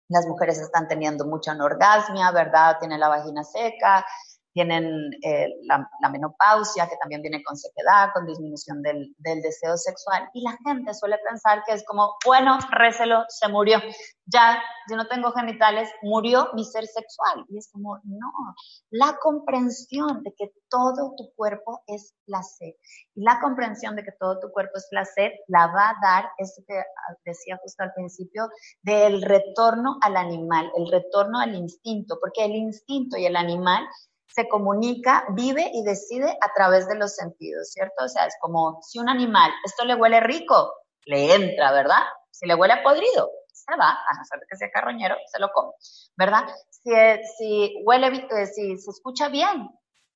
las 0.07 0.25
mujeres 0.27 0.59
están 0.59 0.87
teniendo 0.87 1.25
mucha 1.25 1.51
anorgasmia, 1.51 2.31
¿verdad? 2.31 2.77
Tienen 2.79 3.01
la 3.01 3.09
vagina 3.09 3.43
seca, 3.43 4.05
tienen 4.57 5.11
eh, 5.21 5.49
la, 5.69 6.09
menopausia, 6.09 6.89
que 6.89 6.97
también 6.97 7.21
viene 7.21 7.43
con 7.43 7.55
sequedad, 7.55 8.09
con 8.11 8.25
disminución 8.25 8.81
del, 8.81 9.13
del, 9.19 9.39
deseo 9.43 9.77
sexual, 9.77 10.27
y 10.33 10.41
la 10.41 10.57
gente 10.65 10.95
suele 10.95 11.19
pensar 11.19 11.61
que 11.63 11.73
es 11.73 11.85
como, 11.85 12.15
bueno, 12.25 12.57
récelo, 12.71 13.23
se 13.27 13.47
murió, 13.49 13.77
ya, 14.25 14.59
yo 14.89 14.97
no 14.97 15.07
tengo 15.07 15.31
genitales, 15.31 15.91
murió 16.01 16.49
mi 16.55 16.65
ser 16.65 16.87
sexual. 16.87 17.45
Y 17.49 17.59
es 17.59 17.69
como, 17.71 17.99
no, 18.03 18.31
la 18.89 19.19
comprensión 19.21 20.23
de 20.23 20.33
que 20.35 20.51
todo 20.69 21.13
tu 21.15 21.31
cuerpo 21.35 21.83
es 21.85 22.15
placer, 22.25 22.73
y 23.13 23.21
la 23.23 23.39
comprensión 23.39 23.95
de 23.95 24.03
que 24.03 24.11
todo 24.19 24.39
tu 24.39 24.49
cuerpo 24.51 24.71
es 24.77 24.87
placer, 24.89 25.33
la 25.47 25.67
va 25.67 25.89
a 25.89 25.95
dar, 26.01 26.31
eso 26.39 26.63
que 26.67 26.81
decía 27.25 27.59
justo 27.61 27.83
al 27.83 27.93
principio, 27.93 28.49
del 28.81 29.21
retorno 29.21 29.99
al 30.01 30.17
animal, 30.17 30.71
el 30.75 30.91
retorno 30.91 31.39
al 31.39 31.53
instinto, 31.53 32.17
porque 32.19 32.43
el 32.43 32.55
instinto 32.55 33.17
y 33.17 33.27
el 33.27 33.35
animal 33.35 33.87
se 34.37 34.47
comunica, 34.47 35.25
vive 35.31 35.71
y 35.73 35.83
decide 35.83 36.29
a 36.29 36.53
través 36.53 36.87
de 36.87 36.93
los 36.93 37.15
sentidos, 37.15 37.71
¿cierto? 37.71 38.05
O 38.05 38.07
sea, 38.07 38.27
es 38.27 38.35
como 38.39 38.79
si 38.83 38.99
un 38.99 39.09
animal, 39.09 39.51
esto 39.65 39.83
le 39.83 39.95
huele 39.95 40.19
rico, 40.19 40.75
le 41.05 41.33
entra, 41.33 41.71
¿verdad? 41.71 42.03
Si 42.29 42.45
le 42.45 42.53
huele 42.53 42.75
podrido, 42.83 43.31
se 43.51 43.75
va, 43.75 43.89
a 43.89 44.15
no 44.15 44.23
ser 44.25 44.39
que 44.47 44.55
sea 44.55 44.69
carroñero, 44.71 45.15
se 45.25 45.39
lo 45.39 45.49
come, 45.51 45.71
¿verdad? 46.15 46.43
Si, 46.69 46.91
si 47.35 47.83
huele, 47.83 48.27
eh, 48.29 48.45
si 48.45 48.77
se 48.77 48.91
escucha 48.91 49.27
bien 49.29 49.71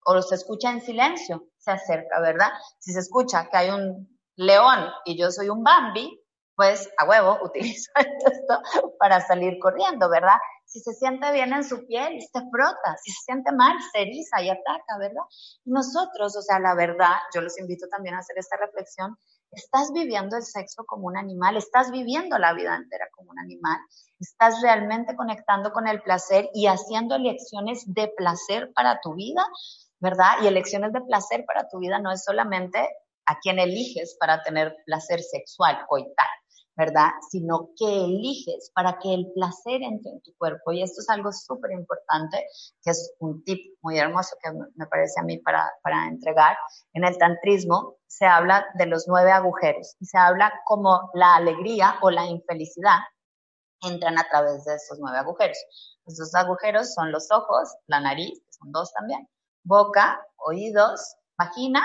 o 0.05 0.21
se 0.21 0.35
escucha 0.35 0.69
en 0.69 0.81
silencio, 0.81 1.47
se 1.57 1.71
acerca, 1.71 2.21
¿verdad? 2.21 2.51
Si 2.77 2.93
se 2.93 2.99
escucha 2.99 3.49
que 3.49 3.57
hay 3.57 3.69
un 3.71 4.19
león 4.35 4.87
y 5.03 5.19
yo 5.19 5.31
soy 5.31 5.49
un 5.49 5.63
Bambi, 5.63 6.20
pues 6.61 6.87
a 6.95 7.05
huevo 7.05 7.39
utilizo 7.43 7.89
esto 7.95 8.61
para 8.99 9.19
salir 9.19 9.57
corriendo, 9.59 10.07
¿verdad? 10.11 10.37
Si 10.67 10.79
se 10.79 10.93
siente 10.93 11.31
bien 11.31 11.51
en 11.53 11.63
su 11.63 11.87
piel, 11.87 12.21
se 12.21 12.39
frota. 12.51 12.97
Si 13.03 13.11
se 13.11 13.23
siente 13.25 13.51
mal, 13.51 13.75
se 13.91 14.03
eriza 14.03 14.43
y 14.43 14.49
ataca, 14.51 14.99
¿verdad? 14.99 15.23
Nosotros, 15.65 16.37
o 16.37 16.41
sea, 16.43 16.59
la 16.59 16.75
verdad, 16.75 17.15
yo 17.33 17.41
los 17.41 17.57
invito 17.57 17.87
también 17.89 18.13
a 18.13 18.19
hacer 18.19 18.37
esta 18.37 18.57
reflexión. 18.57 19.17
Estás 19.51 19.91
viviendo 19.91 20.37
el 20.37 20.43
sexo 20.43 20.85
como 20.85 21.07
un 21.07 21.17
animal, 21.17 21.57
estás 21.57 21.89
viviendo 21.89 22.37
la 22.37 22.53
vida 22.53 22.75
entera 22.75 23.07
como 23.15 23.31
un 23.31 23.39
animal, 23.39 23.79
estás 24.19 24.61
realmente 24.61 25.15
conectando 25.15 25.73
con 25.73 25.87
el 25.87 26.03
placer 26.03 26.47
y 26.53 26.67
haciendo 26.67 27.15
elecciones 27.15 27.83
de 27.87 28.07
placer 28.15 28.71
para 28.75 28.99
tu 29.01 29.15
vida, 29.15 29.43
¿verdad? 29.99 30.33
Y 30.43 30.47
elecciones 30.47 30.93
de 30.93 31.01
placer 31.01 31.43
para 31.47 31.67
tu 31.67 31.79
vida 31.79 31.97
no 31.97 32.11
es 32.11 32.23
solamente 32.23 32.87
a 33.25 33.39
quien 33.39 33.59
eliges 33.59 34.15
para 34.19 34.41
tener 34.43 34.75
placer 34.85 35.21
sexual, 35.21 35.85
coital, 35.87 36.27
¿verdad? 36.75 37.09
Sino 37.29 37.69
que 37.77 38.05
eliges 38.05 38.71
para 38.73 38.97
que 38.99 39.13
el 39.13 39.31
placer 39.33 39.81
entre 39.83 40.11
en 40.11 40.21
tu 40.21 40.33
cuerpo. 40.37 40.71
Y 40.71 40.81
esto 40.81 41.01
es 41.01 41.09
algo 41.09 41.31
súper 41.31 41.71
importante, 41.71 42.45
que 42.81 42.91
es 42.91 43.13
un 43.19 43.43
tip 43.43 43.77
muy 43.81 43.99
hermoso 43.99 44.35
que 44.41 44.51
me 44.75 44.87
parece 44.87 45.19
a 45.19 45.23
mí 45.23 45.37
para, 45.39 45.69
para 45.83 46.07
entregar. 46.07 46.57
En 46.93 47.03
el 47.03 47.17
tantrismo 47.17 47.97
se 48.07 48.25
habla 48.25 48.65
de 48.75 48.85
los 48.85 49.05
nueve 49.07 49.31
agujeros 49.31 49.95
y 49.99 50.05
se 50.05 50.17
habla 50.17 50.53
como 50.65 51.11
la 51.13 51.35
alegría 51.35 51.95
o 52.01 52.09
la 52.09 52.25
infelicidad 52.25 52.99
entran 53.83 54.17
a 54.19 54.27
través 54.29 54.63
de 54.65 54.75
esos 54.75 54.99
nueve 54.99 55.17
agujeros. 55.17 55.57
Esos 56.05 56.33
agujeros 56.35 56.93
son 56.93 57.11
los 57.11 57.31
ojos, 57.31 57.75
la 57.87 57.99
nariz, 57.99 58.39
que 58.39 58.53
son 58.53 58.71
dos 58.71 58.93
también, 58.93 59.27
boca, 59.63 60.23
oídos, 60.37 61.15
vagina 61.37 61.81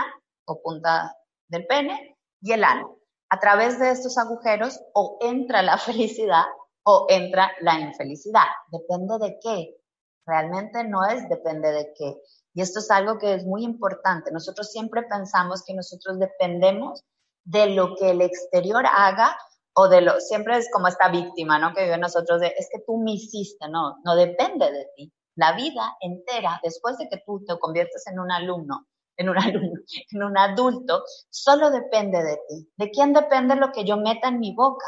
o 0.47 0.61
punta 0.63 1.15
del 1.49 1.67
pene 1.67 2.17
y 2.41 2.53
el 2.53 2.65
ano 2.65 2.97
a 3.29 3.41
través 3.41 3.79
de 3.79 3.91
estos 3.91 4.19
agujeros 4.19 4.81
o 4.95 5.19
entra 5.21 5.63
la 5.63 5.79
felicidad 5.79 6.45
o 6.85 7.07
entra 7.09 7.51
la 7.61 7.81
infelicidad. 7.81 8.47
Depende 8.71 9.19
de 9.19 9.39
qué. 9.43 9.77
Realmente 10.25 10.85
no 10.85 11.05
es 11.05 11.29
depende 11.29 11.71
de 11.71 11.93
qué. 11.97 12.17
Y 12.55 12.63
esto 12.63 12.81
es 12.81 12.91
algo 12.91 13.19
que 13.19 13.35
es 13.35 13.45
muy 13.45 13.65
importante. 13.65 14.33
Nosotros 14.33 14.71
siempre 14.71 15.03
pensamos 15.03 15.63
que 15.65 15.75
nosotros 15.75 16.19
dependemos 16.19 17.05
de 17.45 17.69
lo 17.71 17.95
que 17.97 18.11
el 18.11 18.23
exterior 18.23 18.85
haga 18.87 19.37
o 19.75 19.89
de 19.89 20.01
lo, 20.01 20.21
siempre 20.21 20.57
es 20.57 20.71
como 20.73 20.89
esta 20.89 21.11
víctima, 21.11 21.59
¿no? 21.59 21.75
Que 21.75 21.85
vive 21.85 21.99
nosotros 21.99 22.41
de, 22.41 22.55
es 22.57 22.69
que 22.73 22.81
tú 22.87 22.99
me 22.99 23.13
hiciste, 23.13 23.69
no, 23.69 23.99
no 24.05 24.17
depende 24.17 24.73
de 24.73 24.89
ti. 24.97 25.13
La 25.37 25.53
vida 25.53 25.97
entera, 26.01 26.59
después 26.63 26.97
de 26.97 27.09
que 27.09 27.23
tú 27.27 27.45
te 27.47 27.59
conviertes 27.59 28.07
en 28.07 28.19
un 28.19 28.33
alumno 28.33 28.87
en 29.17 29.29
un 29.29 29.39
alumno, 29.39 29.81
en 30.11 30.23
un 30.23 30.39
adulto, 30.39 31.03
solo 31.31 31.71
depende 31.71 32.23
de 32.23 32.39
ti. 32.49 32.71
¿De 32.77 32.91
quién 32.91 33.13
depende 33.13 33.57
lo 33.57 33.73
que 33.73 33.85
yo 33.85 33.97
meta 33.97 34.29
en 34.29 34.39
mi 34.39 34.55
boca? 34.55 34.87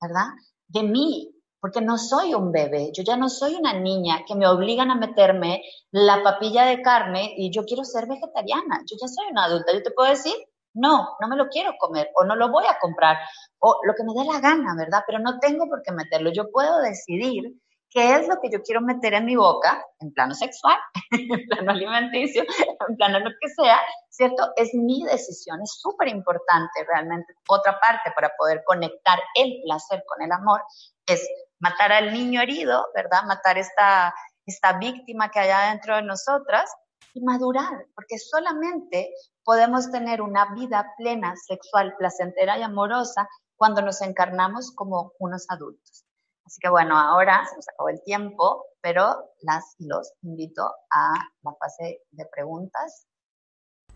¿Verdad? 0.00 0.26
De 0.68 0.82
mí, 0.82 1.34
porque 1.60 1.80
no 1.80 1.98
soy 1.98 2.34
un 2.34 2.52
bebé, 2.52 2.90
yo 2.94 3.02
ya 3.02 3.16
no 3.16 3.28
soy 3.28 3.54
una 3.54 3.72
niña 3.72 4.24
que 4.26 4.36
me 4.36 4.46
obligan 4.46 4.90
a 4.90 4.94
meterme 4.94 5.62
la 5.90 6.22
papilla 6.22 6.64
de 6.64 6.82
carne 6.82 7.34
y 7.36 7.50
yo 7.50 7.64
quiero 7.64 7.84
ser 7.84 8.06
vegetariana, 8.06 8.82
yo 8.86 8.96
ya 9.00 9.08
soy 9.08 9.30
una 9.30 9.44
adulta, 9.44 9.72
yo 9.72 9.82
te 9.82 9.90
puedo 9.90 10.08
decir, 10.08 10.34
no, 10.74 11.16
no 11.20 11.28
me 11.28 11.36
lo 11.36 11.48
quiero 11.48 11.72
comer 11.78 12.10
o 12.14 12.24
no 12.24 12.36
lo 12.36 12.50
voy 12.50 12.64
a 12.68 12.78
comprar 12.78 13.16
o 13.58 13.80
lo 13.84 13.94
que 13.94 14.04
me 14.04 14.14
dé 14.14 14.32
la 14.32 14.40
gana, 14.40 14.76
¿verdad? 14.76 15.02
Pero 15.06 15.18
no 15.18 15.40
tengo 15.40 15.66
por 15.68 15.82
qué 15.82 15.92
meterlo, 15.92 16.30
yo 16.30 16.50
puedo 16.52 16.78
decidir 16.78 17.58
qué 17.90 18.16
es 18.16 18.28
lo 18.28 18.40
que 18.40 18.50
yo 18.50 18.62
quiero 18.62 18.80
meter 18.80 19.14
en 19.14 19.24
mi 19.24 19.36
boca, 19.36 19.84
en 20.00 20.12
plano 20.12 20.34
sexual, 20.34 20.76
en 21.10 21.46
plano 21.48 21.72
alimenticio, 21.72 22.44
en 22.88 22.96
plano 22.96 23.20
lo 23.20 23.30
que 23.40 23.48
sea, 23.48 23.78
¿cierto? 24.10 24.52
Es 24.56 24.74
mi 24.74 25.04
decisión, 25.04 25.60
es 25.62 25.78
súper 25.80 26.08
importante 26.08 26.84
realmente. 26.86 27.34
Otra 27.48 27.78
parte 27.80 28.12
para 28.14 28.30
poder 28.36 28.62
conectar 28.64 29.18
el 29.34 29.60
placer 29.64 30.04
con 30.06 30.22
el 30.22 30.32
amor 30.32 30.62
es 31.06 31.26
matar 31.60 31.92
al 31.92 32.12
niño 32.12 32.40
herido, 32.40 32.86
¿verdad? 32.94 33.24
Matar 33.24 33.58
esta, 33.58 34.14
esta 34.46 34.78
víctima 34.78 35.30
que 35.30 35.40
hay 35.40 35.50
adentro 35.50 35.96
de 35.96 36.02
nosotras 36.02 36.70
y 37.14 37.22
madurar, 37.22 37.86
porque 37.94 38.18
solamente 38.18 39.14
podemos 39.44 39.90
tener 39.90 40.20
una 40.20 40.52
vida 40.54 40.92
plena, 40.98 41.34
sexual, 41.36 41.94
placentera 41.96 42.58
y 42.58 42.62
amorosa 42.62 43.28
cuando 43.56 43.82
nos 43.82 44.02
encarnamos 44.02 44.72
como 44.74 45.12
unos 45.18 45.46
adultos. 45.48 46.07
Así 46.48 46.60
que 46.62 46.70
bueno, 46.70 46.96
ahora 46.96 47.44
se 47.46 47.56
nos 47.56 47.68
acabó 47.68 47.90
el 47.90 48.02
tiempo, 48.02 48.64
pero 48.80 49.34
las 49.42 49.76
los 49.80 50.14
invito 50.22 50.62
a 50.90 51.12
la 51.42 51.52
fase 51.60 52.00
de 52.10 52.24
preguntas. 52.24 53.06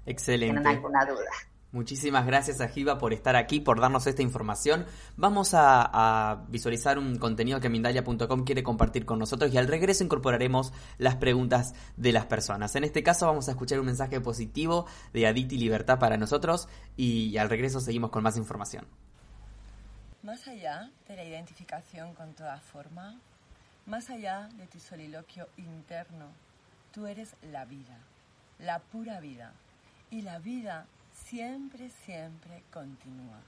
Excelente. 0.04 0.60
¿Tienen 0.60 0.76
alguna 0.76 1.06
duda? 1.06 1.30
Muchísimas 1.70 2.26
gracias 2.26 2.60
a 2.60 2.68
Jiva 2.68 2.98
por 2.98 3.14
estar 3.14 3.36
aquí, 3.36 3.58
por 3.58 3.80
darnos 3.80 4.06
esta 4.06 4.20
información. 4.20 4.84
Vamos 5.16 5.52
a, 5.54 6.44
visualizar 6.50 6.98
un 6.98 7.16
contenido 7.16 7.58
que 7.58 7.70
Mindalia.com 7.70 8.44
quiere 8.44 8.62
compartir 8.62 9.06
con 9.06 9.18
nosotros 9.18 9.50
y 9.54 9.56
al 9.56 9.66
regreso 9.66 10.04
incorporaremos 10.04 10.74
las 10.98 11.16
preguntas 11.16 11.72
de 11.96 12.12
las 12.12 12.26
personas. 12.26 12.76
En 12.76 12.84
este 12.84 13.02
caso 13.02 13.24
vamos 13.24 13.48
a 13.48 13.52
escuchar 13.52 13.80
un 13.80 13.86
mensaje 13.86 14.20
positivo 14.20 14.84
de 15.14 15.26
Aditi 15.26 15.56
Libertad 15.56 15.98
para 15.98 16.18
nosotros 16.18 16.68
y 16.98 17.38
al 17.38 17.48
regreso 17.48 17.80
seguimos 17.80 18.10
con 18.10 18.22
más 18.22 18.36
información. 18.36 18.86
Más 20.22 20.46
allá 20.46 20.88
de 21.08 21.16
la 21.16 21.24
identificación 21.24 22.14
con 22.14 22.32
toda 22.34 22.60
forma, 22.60 23.18
más 23.86 24.08
allá 24.08 24.48
de 24.52 24.68
tu 24.68 24.78
soliloquio 24.78 25.48
interno, 25.56 26.28
tú 26.92 27.08
eres 27.08 27.34
la 27.42 27.64
vida, 27.64 27.98
la 28.60 28.78
pura 28.78 29.18
vida. 29.18 29.52
Y 30.10 30.22
la 30.22 30.38
vida 30.38 30.86
siempre, 31.12 31.90
siempre 31.90 32.62
continúa. 32.72 33.40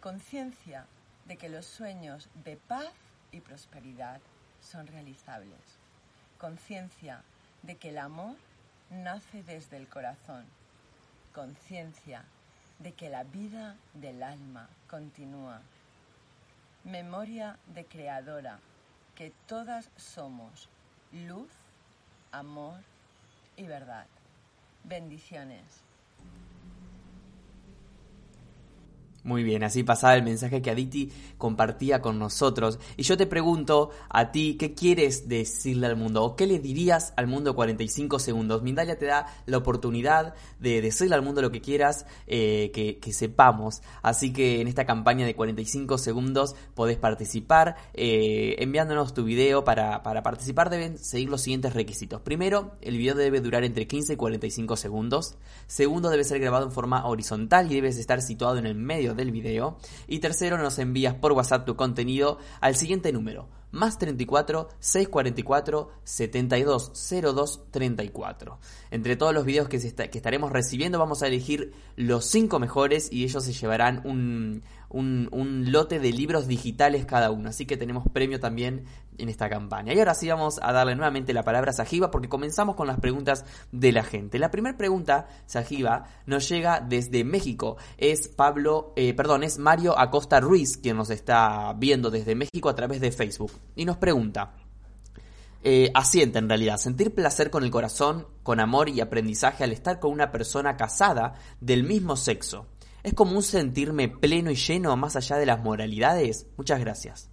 Conciencia 0.00 0.84
de 1.24 1.38
que 1.38 1.48
los 1.48 1.64
sueños 1.64 2.28
de 2.44 2.58
paz 2.58 2.92
y 3.32 3.40
prosperidad 3.40 4.20
son 4.60 4.86
realizables. 4.86 5.78
Conciencia 6.38 7.22
de 7.62 7.76
que 7.76 7.88
el 7.88 7.98
amor 7.98 8.36
nace 8.90 9.42
desde 9.44 9.78
el 9.78 9.88
corazón. 9.88 10.44
Conciencia 11.32 12.24
de 12.80 12.92
que 12.92 13.10
la 13.10 13.24
vida 13.24 13.76
del 13.94 14.22
alma 14.22 14.68
continúa. 14.88 15.60
Memoria 16.84 17.58
de 17.74 17.84
creadora 17.84 18.58
que 19.14 19.32
todas 19.46 19.90
somos 19.96 20.68
luz, 21.12 21.50
amor 22.32 22.80
y 23.56 23.64
verdad. 23.64 24.06
Bendiciones. 24.84 25.82
Muy 29.22 29.42
bien, 29.42 29.62
así 29.62 29.82
pasaba 29.82 30.14
el 30.14 30.22
mensaje 30.22 30.62
que 30.62 30.70
Aditi 30.70 31.12
compartía 31.36 32.00
con 32.00 32.18
nosotros. 32.18 32.78
Y 32.96 33.02
yo 33.02 33.18
te 33.18 33.26
pregunto 33.26 33.90
a 34.08 34.32
ti, 34.32 34.56
¿qué 34.58 34.72
quieres 34.72 35.28
decirle 35.28 35.88
al 35.88 35.96
mundo? 35.96 36.24
¿O 36.24 36.36
qué 36.36 36.46
le 36.46 36.58
dirías 36.58 37.12
al 37.16 37.26
mundo 37.26 37.54
45 37.54 38.18
segundos? 38.18 38.62
Mindalia 38.62 38.98
te 38.98 39.04
da 39.04 39.26
la 39.44 39.58
oportunidad 39.58 40.34
de 40.58 40.80
decirle 40.80 41.14
al 41.16 41.22
mundo 41.22 41.42
lo 41.42 41.50
que 41.50 41.60
quieras 41.60 42.06
eh, 42.26 42.70
que, 42.72 43.12
sepamos. 43.12 43.82
Así 44.02 44.32
que 44.32 44.62
en 44.62 44.68
esta 44.68 44.86
campaña 44.86 45.26
de 45.26 45.34
45 45.34 45.98
segundos 45.98 46.54
podés 46.74 46.96
participar 46.96 47.76
eh, 47.92 48.56
enviándonos 48.58 49.12
tu 49.12 49.24
video. 49.24 49.64
Para, 49.64 50.02
para 50.02 50.22
participar 50.22 50.70
deben 50.70 50.96
seguir 50.96 51.28
los 51.28 51.42
siguientes 51.42 51.74
requisitos. 51.74 52.22
Primero, 52.22 52.72
el 52.80 52.96
video 52.96 53.14
debe 53.14 53.40
durar 53.42 53.64
entre 53.64 53.86
15 53.86 54.14
y 54.14 54.16
45 54.16 54.76
segundos. 54.76 55.36
Segundo, 55.66 56.08
debe 56.08 56.24
ser 56.24 56.40
grabado 56.40 56.64
en 56.64 56.72
forma 56.72 57.04
horizontal 57.06 57.70
y 57.70 57.74
debes 57.74 57.98
estar 57.98 58.22
situado 58.22 58.56
en 58.56 58.64
el 58.64 58.76
medio 58.76 59.09
del 59.16 59.30
video. 59.30 59.78
Y 60.06 60.18
tercero, 60.18 60.58
nos 60.58 60.78
envías 60.78 61.14
por 61.14 61.32
WhatsApp 61.32 61.66
tu 61.66 61.76
contenido 61.76 62.38
al 62.60 62.76
siguiente 62.76 63.12
número, 63.12 63.48
más 63.72 63.98
34 63.98 64.68
644 64.78 65.90
7202 66.04 67.62
34. 67.70 68.58
Entre 68.90 69.16
todos 69.16 69.34
los 69.34 69.44
videos 69.44 69.68
que, 69.68 69.78
que 69.78 70.18
estaremos 70.18 70.52
recibiendo 70.52 70.98
vamos 70.98 71.22
a 71.22 71.28
elegir 71.28 71.72
los 71.96 72.24
5 72.26 72.58
mejores 72.58 73.12
y 73.12 73.24
ellos 73.24 73.44
se 73.44 73.52
llevarán 73.52 74.02
un, 74.04 74.62
un, 74.90 75.64
lote 75.70 75.98
de 75.98 76.12
libros 76.12 76.46
digitales 76.46 77.06
cada 77.06 77.30
uno. 77.30 77.48
Así 77.48 77.66
que 77.66 77.76
tenemos 77.76 78.04
premio 78.12 78.40
también 78.40 78.84
en 79.18 79.28
esta 79.28 79.48
campaña. 79.48 79.94
Y 79.94 79.98
ahora 79.98 80.14
sí 80.14 80.28
vamos 80.28 80.58
a 80.62 80.72
darle 80.72 80.94
nuevamente 80.94 81.32
la 81.32 81.42
palabra 81.42 81.70
a 81.70 81.74
Sajiba 81.74 82.10
porque 82.10 82.28
comenzamos 82.28 82.76
con 82.76 82.86
las 82.86 82.98
preguntas 82.98 83.44
de 83.72 83.92
la 83.92 84.02
gente. 84.02 84.38
La 84.38 84.50
primera 84.50 84.76
pregunta, 84.76 85.28
Sajiba, 85.46 86.04
nos 86.26 86.48
llega 86.48 86.80
desde 86.80 87.24
México. 87.24 87.76
Es 87.98 88.28
Pablo, 88.28 88.92
eh, 88.96 89.14
perdón, 89.14 89.44
es 89.44 89.58
Mario 89.58 89.98
Acosta 89.98 90.40
Ruiz 90.40 90.76
quien 90.76 90.96
nos 90.96 91.10
está 91.10 91.72
viendo 91.74 92.10
desde 92.10 92.34
México 92.34 92.68
a 92.68 92.74
través 92.74 93.00
de 93.00 93.12
Facebook. 93.12 93.52
Y 93.76 93.84
nos 93.84 93.96
pregunta. 93.96 94.54
Eh, 95.62 95.90
asiente 95.92 96.38
en 96.38 96.48
realidad, 96.48 96.78
sentir 96.78 97.14
placer 97.14 97.50
con 97.50 97.64
el 97.64 97.70
corazón, 97.70 98.26
con 98.42 98.60
amor 98.60 98.88
y 98.88 99.02
aprendizaje 99.02 99.62
al 99.62 99.72
estar 99.72 100.00
con 100.00 100.10
una 100.10 100.32
persona 100.32 100.76
casada 100.76 101.34
del 101.60 101.84
mismo 101.84 102.16
sexo. 102.16 102.66
Es 103.02 103.14
como 103.14 103.36
un 103.36 103.42
sentirme 103.42 104.08
pleno 104.08 104.50
y 104.50 104.56
lleno 104.56 104.96
más 104.96 105.16
allá 105.16 105.36
de 105.36 105.46
las 105.46 105.62
moralidades. 105.62 106.46
Muchas 106.56 106.80
gracias. 106.80 107.30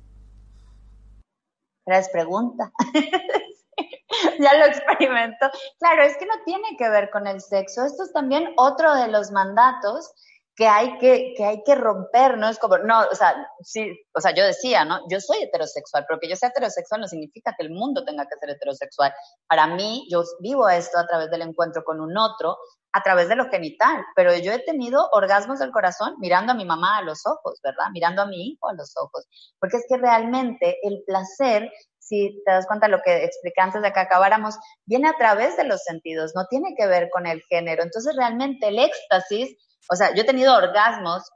Gracias, 1.86 2.12
pregunta. 2.12 2.72
ya 4.40 4.58
lo 4.58 4.66
experimento. 4.66 5.50
Claro, 5.80 6.04
es 6.04 6.18
que 6.18 6.26
no 6.26 6.36
tiene 6.46 6.76
que 6.78 6.90
ver 6.90 7.10
con 7.10 7.28
el 7.28 7.42
sexo. 7.42 7.86
Esto 7.86 8.04
es 8.04 8.14
también 8.14 8.54
otro 8.58 8.94
de 8.96 9.08
los 9.08 9.32
mandatos 9.32 10.12
que 10.58 10.68
hay 10.68 10.98
que, 10.98 11.36
que 11.38 11.46
hay 11.46 11.64
que 11.64 11.76
romper, 11.76 12.36
¿no? 12.38 12.50
Es 12.50 12.58
como, 12.58 12.80
no, 12.80 13.02
o 13.12 13.16
sea, 13.16 13.36
sí, 13.62 13.92
o 14.12 14.20
sea, 14.20 14.34
yo 14.34 14.44
decía, 14.44 14.86
¿no? 14.86 15.02
Yo 15.08 15.20
soy 15.22 15.44
heterosexual, 15.44 16.06
pero 16.08 16.20
que 16.20 16.28
yo 16.28 16.36
sea 16.36 16.50
heterosexual 16.50 17.02
no 17.02 17.08
significa 17.08 17.54
que 17.56 17.64
el 17.64 17.72
mundo 17.72 18.04
tenga 18.04 18.26
que 18.26 18.40
ser 18.40 18.50
heterosexual. 18.50 19.14
Para 19.48 19.68
mí, 19.68 20.08
yo 20.12 20.24
vivo 20.40 20.68
esto 20.68 20.98
a 20.98 21.06
través 21.06 21.30
del 21.30 21.44
encuentro 21.44 21.84
con 21.84 22.02
un 22.02 22.18
otro, 22.18 22.58
a 22.94 23.04
través 23.04 23.30
de 23.30 23.36
lo 23.36 23.50
genital, 23.50 24.04
pero 24.16 24.36
yo 24.36 24.52
he 24.52 24.60
tenido 24.60 25.10
orgasmos 25.12 25.60
del 25.60 25.72
corazón 25.72 26.16
mirando 26.20 26.54
a 26.54 26.56
mi 26.56 26.66
mamá 26.66 26.98
a 26.98 27.02
los 27.02 27.26
ojos, 27.26 27.60
¿verdad? 27.64 27.88
Mirando 27.92 28.22
a 28.22 28.28
mi 28.28 28.50
hijo 28.50 28.70
a 28.70 28.74
los 28.74 28.96
ojos, 28.98 29.28
porque 29.60 29.78
es 29.78 29.86
que 29.88 29.98
realmente 29.98 30.78
el 30.84 31.04
placer, 31.06 31.72
si 32.00 32.42
te 32.46 32.52
das 32.52 32.66
cuenta 32.66 32.88
de 32.88 32.94
lo 32.94 33.02
que 33.04 33.24
expliqué 33.24 33.62
antes 33.62 33.82
de 33.82 33.92
que 33.92 34.00
acabáramos, 34.00 34.56
viene 34.86 35.10
a 35.10 35.18
través 35.18 35.58
de 35.58 35.66
los 35.66 35.84
sentidos, 35.84 36.32
no 36.36 36.46
tiene 36.50 36.76
que 36.78 36.88
ver 36.88 37.10
con 37.12 37.28
el 37.28 37.42
género. 37.50 37.84
Entonces 37.84 38.16
realmente 38.16 38.70
el 38.70 38.80
éxtasis, 38.80 39.56
o 39.92 39.96
sea, 39.96 40.14
yo 40.16 40.24
he 40.24 40.26
tenido 40.26 40.56
orgasmos 40.56 41.30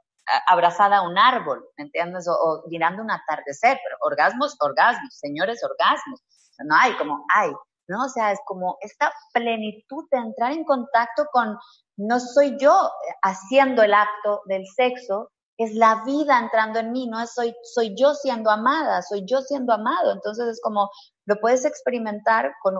abrazada 0.46 0.98
a 0.98 1.02
un 1.02 1.18
árbol, 1.18 1.64
¿me 1.76 1.84
entiendes? 1.84 2.26
O, 2.28 2.64
mirando 2.68 3.02
un 3.02 3.10
atardecer, 3.10 3.78
pero 3.84 3.96
orgasmos, 4.00 4.56
orgasmos, 4.60 5.14
señores, 5.14 5.62
orgasmos. 5.64 6.20
no 6.64 6.76
hay 6.76 6.92
como, 6.94 7.24
hay, 7.34 7.50
¿no? 7.88 8.04
O 8.04 8.08
sea, 8.08 8.32
es 8.32 8.40
como 8.46 8.78
esta 8.80 9.12
plenitud 9.32 10.04
de 10.10 10.18
entrar 10.18 10.52
en 10.52 10.64
contacto 10.64 11.26
con, 11.32 11.56
no 11.96 12.20
soy 12.20 12.56
yo 12.58 12.90
haciendo 13.22 13.82
el 13.82 13.94
acto 13.94 14.42
del 14.46 14.66
sexo, 14.66 15.30
es 15.58 15.74
la 15.74 16.02
vida 16.04 16.38
entrando 16.38 16.80
en 16.80 16.92
mí, 16.92 17.06
no 17.06 17.24
soy, 17.26 17.54
soy 17.62 17.94
yo 17.96 18.14
siendo 18.14 18.50
amada, 18.50 19.02
soy 19.02 19.24
yo 19.26 19.40
siendo 19.42 19.72
amado. 19.72 20.12
Entonces 20.12 20.46
es 20.48 20.60
como, 20.60 20.90
lo 21.26 21.36
puedes 21.40 21.64
experimentar 21.64 22.52
con 22.62 22.74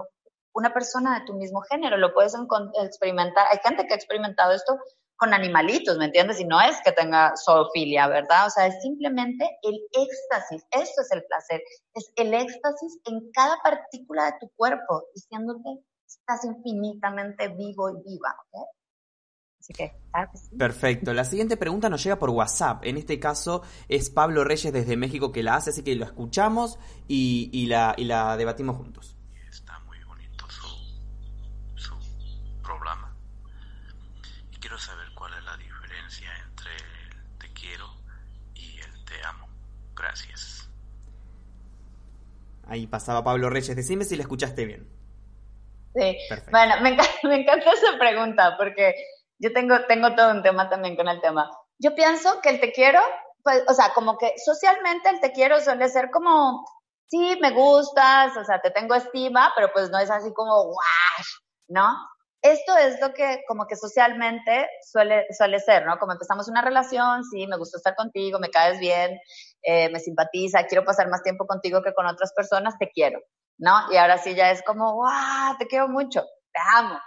una 0.55 0.73
persona 0.73 1.19
de 1.19 1.27
tu 1.27 1.35
mismo 1.35 1.63
género, 1.63 1.97
lo 1.97 2.13
puedes 2.13 2.35
experimentar. 2.83 3.47
Hay 3.51 3.59
gente 3.63 3.87
que 3.87 3.95
ha 3.95 3.97
experimentado 3.97 4.53
esto 4.53 4.79
con 5.17 5.35
animalitos, 5.35 5.99
¿me 5.99 6.07
entiendes? 6.07 6.41
Y 6.41 6.45
no 6.45 6.61
es 6.61 6.77
que 6.85 6.93
tenga 6.93 7.33
zoofilia, 7.37 8.09
¿verdad? 8.09 8.47
O 8.47 8.51
sea, 8.51 8.67
es 8.67 8.81
simplemente 8.83 9.49
el 9.63 9.79
éxtasis, 9.93 10.67
esto 10.71 11.03
es 11.03 11.13
el 11.13 11.25
placer, 11.25 11.63
es 11.95 12.13
el 12.17 12.35
éxtasis 12.35 12.99
en 13.05 13.31
cada 13.33 13.57
partícula 13.63 14.27
de 14.27 14.33
tu 14.41 14.51
cuerpo, 14.57 15.05
diciéndote, 15.15 15.85
estás 16.07 16.45
infinitamente 16.45 17.49
vivo 17.49 17.91
y 17.91 18.03
viva, 18.05 18.35
¿ok? 18.51 18.69
Así 19.61 19.73
que, 19.73 19.93
claro 20.11 20.29
que 20.33 20.39
sí. 20.39 20.57
Perfecto. 20.57 21.15
La 21.15 21.25
siguiente 21.25 21.57
pregunta 21.57 21.89
nos 21.89 22.03
llega 22.03 22.19
por 22.19 22.31
WhatsApp. 22.31 22.85
En 22.85 22.97
este 22.97 23.21
caso 23.21 23.63
es 23.87 24.11
Pablo 24.11 24.43
Reyes 24.43 24.73
desde 24.73 24.97
México 24.97 25.31
que 25.31 25.45
la 25.45 25.55
hace, 25.55 25.71
así 25.71 25.85
que 25.85 25.95
lo 25.95 26.05
escuchamos 26.05 26.81
y, 27.07 27.67
la, 27.67 27.95
y 27.97 28.05
la 28.05 28.37
debatimos 28.37 28.77
juntos. 28.77 29.17
Gracias. 40.13 40.69
Ahí 42.67 42.87
pasaba 42.87 43.25
Pablo 43.25 43.49
Reyes. 43.49 43.75
Decime 43.75 44.05
si 44.05 44.15
le 44.15 44.23
escuchaste 44.23 44.67
bien. 44.67 44.87
Sí. 45.95 46.19
Bueno, 46.51 46.75
me 46.83 46.91
encanta, 47.41 47.73
esa 47.73 47.99
pregunta 47.99 48.57
porque 48.59 48.95
yo 49.39 49.53
tengo, 49.53 49.85
tengo 49.87 50.15
todo 50.15 50.31
un 50.31 50.43
tema 50.43 50.69
también 50.69 50.97
con 50.97 51.09
el 51.09 51.21
tema. 51.23 51.51
Yo 51.79 51.95
pienso 51.95 52.41
que 52.43 52.51
el 52.51 52.61
te 52.61 52.73
quiero, 52.73 53.01
pues, 53.43 53.65
o 53.69 53.75
sea, 53.75 53.93
como 53.95 54.19
que 54.19 54.33
socialmente 54.45 55.09
el 55.09 55.21
te 55.21 55.33
quiero 55.33 55.61
suele 55.61 55.89
ser 55.89 56.11
como, 56.11 56.65
sí, 57.07 57.39
me 57.41 57.51
gustas, 57.51 58.37
o 58.37 58.45
sea, 58.45 58.61
te 58.61 58.71
tengo 58.71 58.95
estima, 58.95 59.53
pero 59.57 59.73
pues 59.73 59.91
no 59.91 59.99
es 59.99 60.11
así 60.11 60.33
como, 60.35 60.65
guau, 60.65 61.25
¿no? 61.69 61.97
Esto 62.43 62.77
es 62.77 63.01
lo 63.01 63.13
que 63.15 63.43
como 63.47 63.67
que 63.67 63.77
socialmente 63.77 64.69
suele, 64.83 65.27
suele 65.37 65.61
ser, 65.61 65.87
¿no? 65.87 65.99
Como 65.99 66.13
empezamos 66.13 66.49
una 66.49 66.61
relación, 66.61 67.25
sí, 67.25 67.47
me 67.47 67.57
gusta 67.57 67.79
estar 67.79 67.95
contigo, 67.95 68.41
me 68.41 68.51
caes 68.51 68.81
bien, 68.81 69.19
eh, 69.63 69.89
me 69.91 70.01
simpatiza, 70.01 70.67
quiero 70.67 70.85
pasar 70.85 71.09
más 71.09 71.23
tiempo 71.23 71.47
contigo 71.47 71.83
que 71.83 71.95
con 71.95 72.07
otras 72.07 72.33
personas, 72.35 72.77
te 72.79 72.91
quiero, 72.91 73.21
¿no? 73.59 73.93
Y 73.93 73.97
ahora 73.97 74.19
sí 74.19 74.35
ya 74.35 74.51
es 74.51 74.63
como, 74.65 74.95
¡wow! 74.95 75.57
Te 75.59 75.67
quiero 75.69 75.89
mucho, 75.89 76.23
te 76.53 76.61
amo. 76.77 76.99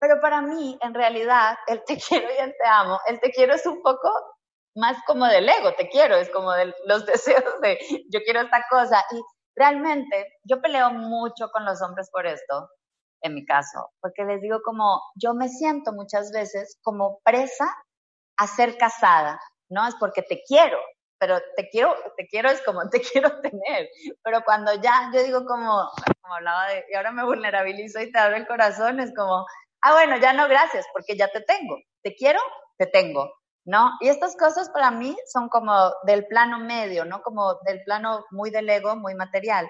Pero 0.00 0.20
para 0.20 0.40
mí, 0.40 0.78
en 0.80 0.94
realidad, 0.94 1.56
el 1.66 1.82
te 1.84 1.96
quiero 2.08 2.28
y 2.32 2.40
el 2.40 2.52
te 2.52 2.68
amo, 2.68 3.00
el 3.08 3.20
te 3.20 3.30
quiero 3.30 3.54
es 3.54 3.66
un 3.66 3.82
poco 3.82 4.10
más 4.76 4.96
como 5.06 5.26
del 5.26 5.48
ego, 5.48 5.74
te 5.74 5.88
quiero, 5.88 6.14
es 6.16 6.30
como 6.30 6.52
de 6.52 6.72
los 6.86 7.04
deseos 7.06 7.60
de 7.62 7.78
yo 8.10 8.20
quiero 8.24 8.42
esta 8.42 8.64
cosa. 8.70 9.04
Y 9.10 9.20
realmente 9.56 10.38
yo 10.44 10.60
peleo 10.60 10.90
mucho 10.92 11.50
con 11.52 11.64
los 11.64 11.82
hombres 11.82 12.08
por 12.12 12.26
esto, 12.26 12.70
en 13.22 13.34
mi 13.34 13.44
caso, 13.44 13.90
porque 14.00 14.24
les 14.24 14.40
digo 14.40 14.60
como, 14.64 15.02
yo 15.14 15.34
me 15.34 15.48
siento 15.48 15.92
muchas 15.92 16.30
veces 16.32 16.78
como 16.82 17.20
presa 17.24 17.66
a 18.36 18.46
ser 18.46 18.76
casada, 18.78 19.40
¿no? 19.68 19.86
Es 19.86 19.94
porque 19.96 20.22
te 20.22 20.42
quiero, 20.46 20.78
pero 21.18 21.40
te 21.56 21.68
quiero, 21.68 21.94
te 22.16 22.26
quiero 22.26 22.48
es 22.50 22.62
como 22.62 22.80
te 22.90 23.00
quiero 23.00 23.40
tener, 23.40 23.88
pero 24.22 24.42
cuando 24.44 24.74
ya, 24.74 25.10
yo 25.12 25.22
digo 25.22 25.44
como, 25.44 25.88
como 26.22 26.34
hablaba 26.34 26.68
de, 26.68 26.84
y 26.90 26.94
ahora 26.94 27.12
me 27.12 27.24
vulnerabilizo 27.24 28.00
y 28.00 28.10
te 28.12 28.18
abro 28.18 28.36
el 28.36 28.46
corazón, 28.46 29.00
es 29.00 29.12
como, 29.14 29.44
ah, 29.82 29.92
bueno, 29.92 30.16
ya 30.18 30.32
no, 30.32 30.48
gracias, 30.48 30.86
porque 30.92 31.16
ya 31.16 31.28
te 31.28 31.40
tengo, 31.40 31.76
te 32.02 32.14
quiero, 32.14 32.40
te 32.78 32.86
tengo, 32.86 33.32
¿no? 33.64 33.90
Y 34.00 34.08
estas 34.08 34.36
cosas 34.36 34.70
para 34.70 34.90
mí 34.90 35.16
son 35.26 35.48
como 35.48 35.92
del 36.04 36.26
plano 36.26 36.58
medio, 36.60 37.04
¿no? 37.04 37.22
Como 37.22 37.54
del 37.66 37.82
plano 37.84 38.24
muy 38.30 38.50
del 38.50 38.68
ego, 38.70 38.96
muy 38.96 39.14
material. 39.14 39.68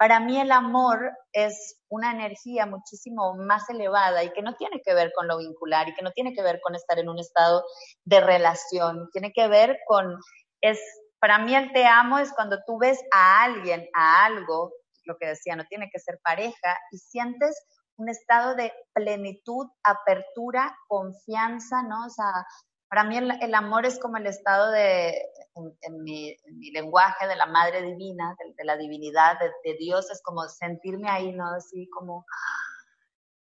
Para 0.00 0.18
mí 0.18 0.40
el 0.40 0.50
amor 0.50 1.12
es 1.30 1.78
una 1.90 2.12
energía 2.12 2.64
muchísimo 2.64 3.34
más 3.34 3.68
elevada 3.68 4.24
y 4.24 4.32
que 4.32 4.40
no 4.40 4.54
tiene 4.56 4.80
que 4.82 4.94
ver 4.94 5.12
con 5.14 5.28
lo 5.28 5.36
vincular 5.36 5.90
y 5.90 5.94
que 5.94 6.00
no 6.00 6.10
tiene 6.12 6.32
que 6.32 6.42
ver 6.42 6.58
con 6.62 6.74
estar 6.74 6.98
en 6.98 7.10
un 7.10 7.18
estado 7.18 7.62
de 8.06 8.22
relación, 8.22 9.10
tiene 9.12 9.30
que 9.34 9.46
ver 9.46 9.76
con, 9.86 10.18
es, 10.62 10.80
para 11.18 11.38
mí 11.38 11.54
el 11.54 11.70
te 11.74 11.84
amo 11.84 12.18
es 12.18 12.32
cuando 12.32 12.60
tú 12.66 12.78
ves 12.78 12.98
a 13.12 13.44
alguien, 13.44 13.90
a 13.92 14.24
algo, 14.24 14.72
lo 15.04 15.18
que 15.18 15.26
decía, 15.26 15.54
no 15.54 15.66
tiene 15.66 15.90
que 15.92 15.98
ser 15.98 16.18
pareja, 16.24 16.78
y 16.92 16.96
sientes 16.96 17.62
un 17.96 18.08
estado 18.08 18.54
de 18.54 18.72
plenitud, 18.94 19.66
apertura, 19.84 20.74
confianza, 20.88 21.82
¿no? 21.82 22.06
O 22.06 22.08
sea, 22.08 22.46
para 22.90 23.04
mí 23.04 23.16
el, 23.16 23.54
amor 23.54 23.86
es 23.86 24.00
como 24.00 24.16
el 24.16 24.26
estado 24.26 24.72
de, 24.72 25.14
en, 25.54 26.02
mi, 26.02 26.36
lenguaje 26.72 27.28
de 27.28 27.36
la 27.36 27.46
Madre 27.46 27.82
Divina, 27.82 28.36
de, 28.58 28.64
la 28.64 28.76
divinidad, 28.76 29.38
de, 29.38 29.74
Dios, 29.74 30.10
es 30.10 30.20
como 30.22 30.48
sentirme 30.48 31.08
ahí, 31.08 31.32
¿no? 31.32 31.46
Así 31.54 31.88
como 31.90 32.26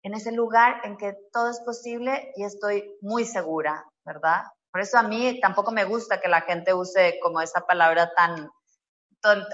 en 0.03 0.13
ese 0.15 0.33
lugar 0.33 0.81
en 0.83 0.97
que 0.97 1.15
todo 1.31 1.49
es 1.49 1.61
posible 1.61 2.33
y 2.35 2.43
estoy 2.43 2.97
muy 2.99 3.23
segura, 3.23 3.85
¿verdad? 4.03 4.43
Por 4.69 4.81
eso 4.81 4.97
a 4.97 5.03
mí 5.03 5.39
tampoco 5.39 5.71
me 5.71 5.85
gusta 5.85 6.19
que 6.19 6.27
la 6.27 6.41
gente 6.41 6.73
use 6.73 7.17
como 7.23 7.39
esa 7.39 7.61
palabra 7.61 8.13
tan, 8.15 8.51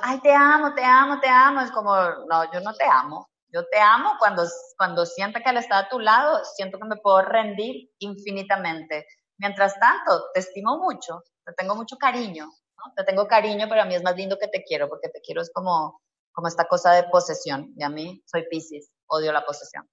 ay, 0.01 0.19
te 0.21 0.33
amo, 0.33 0.73
te 0.73 0.83
amo, 0.83 1.19
te 1.19 1.29
amo. 1.29 1.61
Es 1.61 1.71
como, 1.71 1.95
no, 1.95 2.51
yo 2.51 2.61
no 2.61 2.73
te 2.73 2.85
amo. 2.85 3.29
Yo 3.49 3.63
te 3.67 3.79
amo 3.79 4.15
cuando, 4.17 4.43
cuando 4.75 5.05
siento 5.05 5.39
que 5.39 5.51
Él 5.51 5.57
está 5.57 5.77
a 5.77 5.89
tu 5.89 5.99
lado, 5.99 6.43
siento 6.55 6.79
que 6.79 6.87
me 6.87 6.95
puedo 6.95 7.21
rendir 7.21 7.91
infinitamente. 7.99 9.05
Mientras 9.37 9.79
tanto, 9.79 10.25
te 10.33 10.39
estimo 10.39 10.77
mucho, 10.77 11.23
te 11.45 11.53
tengo 11.53 11.75
mucho 11.75 11.97
cariño, 11.97 12.45
¿no? 12.45 12.93
Te 12.95 13.03
tengo 13.03 13.27
cariño, 13.27 13.67
pero 13.69 13.81
a 13.81 13.85
mí 13.85 13.95
es 13.95 14.03
más 14.03 14.15
lindo 14.15 14.37
que 14.39 14.47
te 14.47 14.63
quiero, 14.63 14.87
porque 14.87 15.09
te 15.09 15.21
quiero 15.21 15.41
es 15.41 15.51
como, 15.53 16.01
como 16.31 16.47
esta 16.47 16.65
cosa 16.65 16.93
de 16.93 17.03
posesión. 17.03 17.73
Y 17.75 17.83
a 17.83 17.89
mí 17.89 18.23
soy 18.25 18.43
Pisces, 18.49 18.91
odio 19.07 19.31
la 19.31 19.45
posesión. 19.45 19.89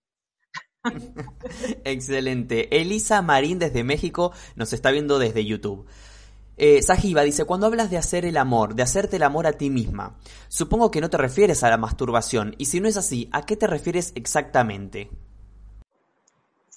Excelente. 1.84 2.80
Elisa 2.80 3.22
Marín 3.22 3.58
desde 3.58 3.84
México 3.84 4.32
nos 4.54 4.72
está 4.72 4.90
viendo 4.90 5.18
desde 5.18 5.44
YouTube. 5.44 5.86
Eh, 6.62 6.82
Sajiba 6.82 7.22
dice, 7.22 7.46
cuando 7.46 7.66
hablas 7.66 7.90
de 7.90 7.96
hacer 7.96 8.26
el 8.26 8.36
amor, 8.36 8.74
de 8.74 8.82
hacerte 8.82 9.16
el 9.16 9.22
amor 9.22 9.46
a 9.46 9.54
ti 9.54 9.70
misma, 9.70 10.18
supongo 10.48 10.90
que 10.90 11.00
no 11.00 11.08
te 11.08 11.16
refieres 11.16 11.62
a 11.62 11.70
la 11.70 11.78
masturbación, 11.78 12.54
y 12.58 12.66
si 12.66 12.80
no 12.80 12.88
es 12.88 12.98
así, 12.98 13.30
¿a 13.32 13.46
qué 13.46 13.56
te 13.56 13.66
refieres 13.66 14.12
exactamente? 14.14 15.08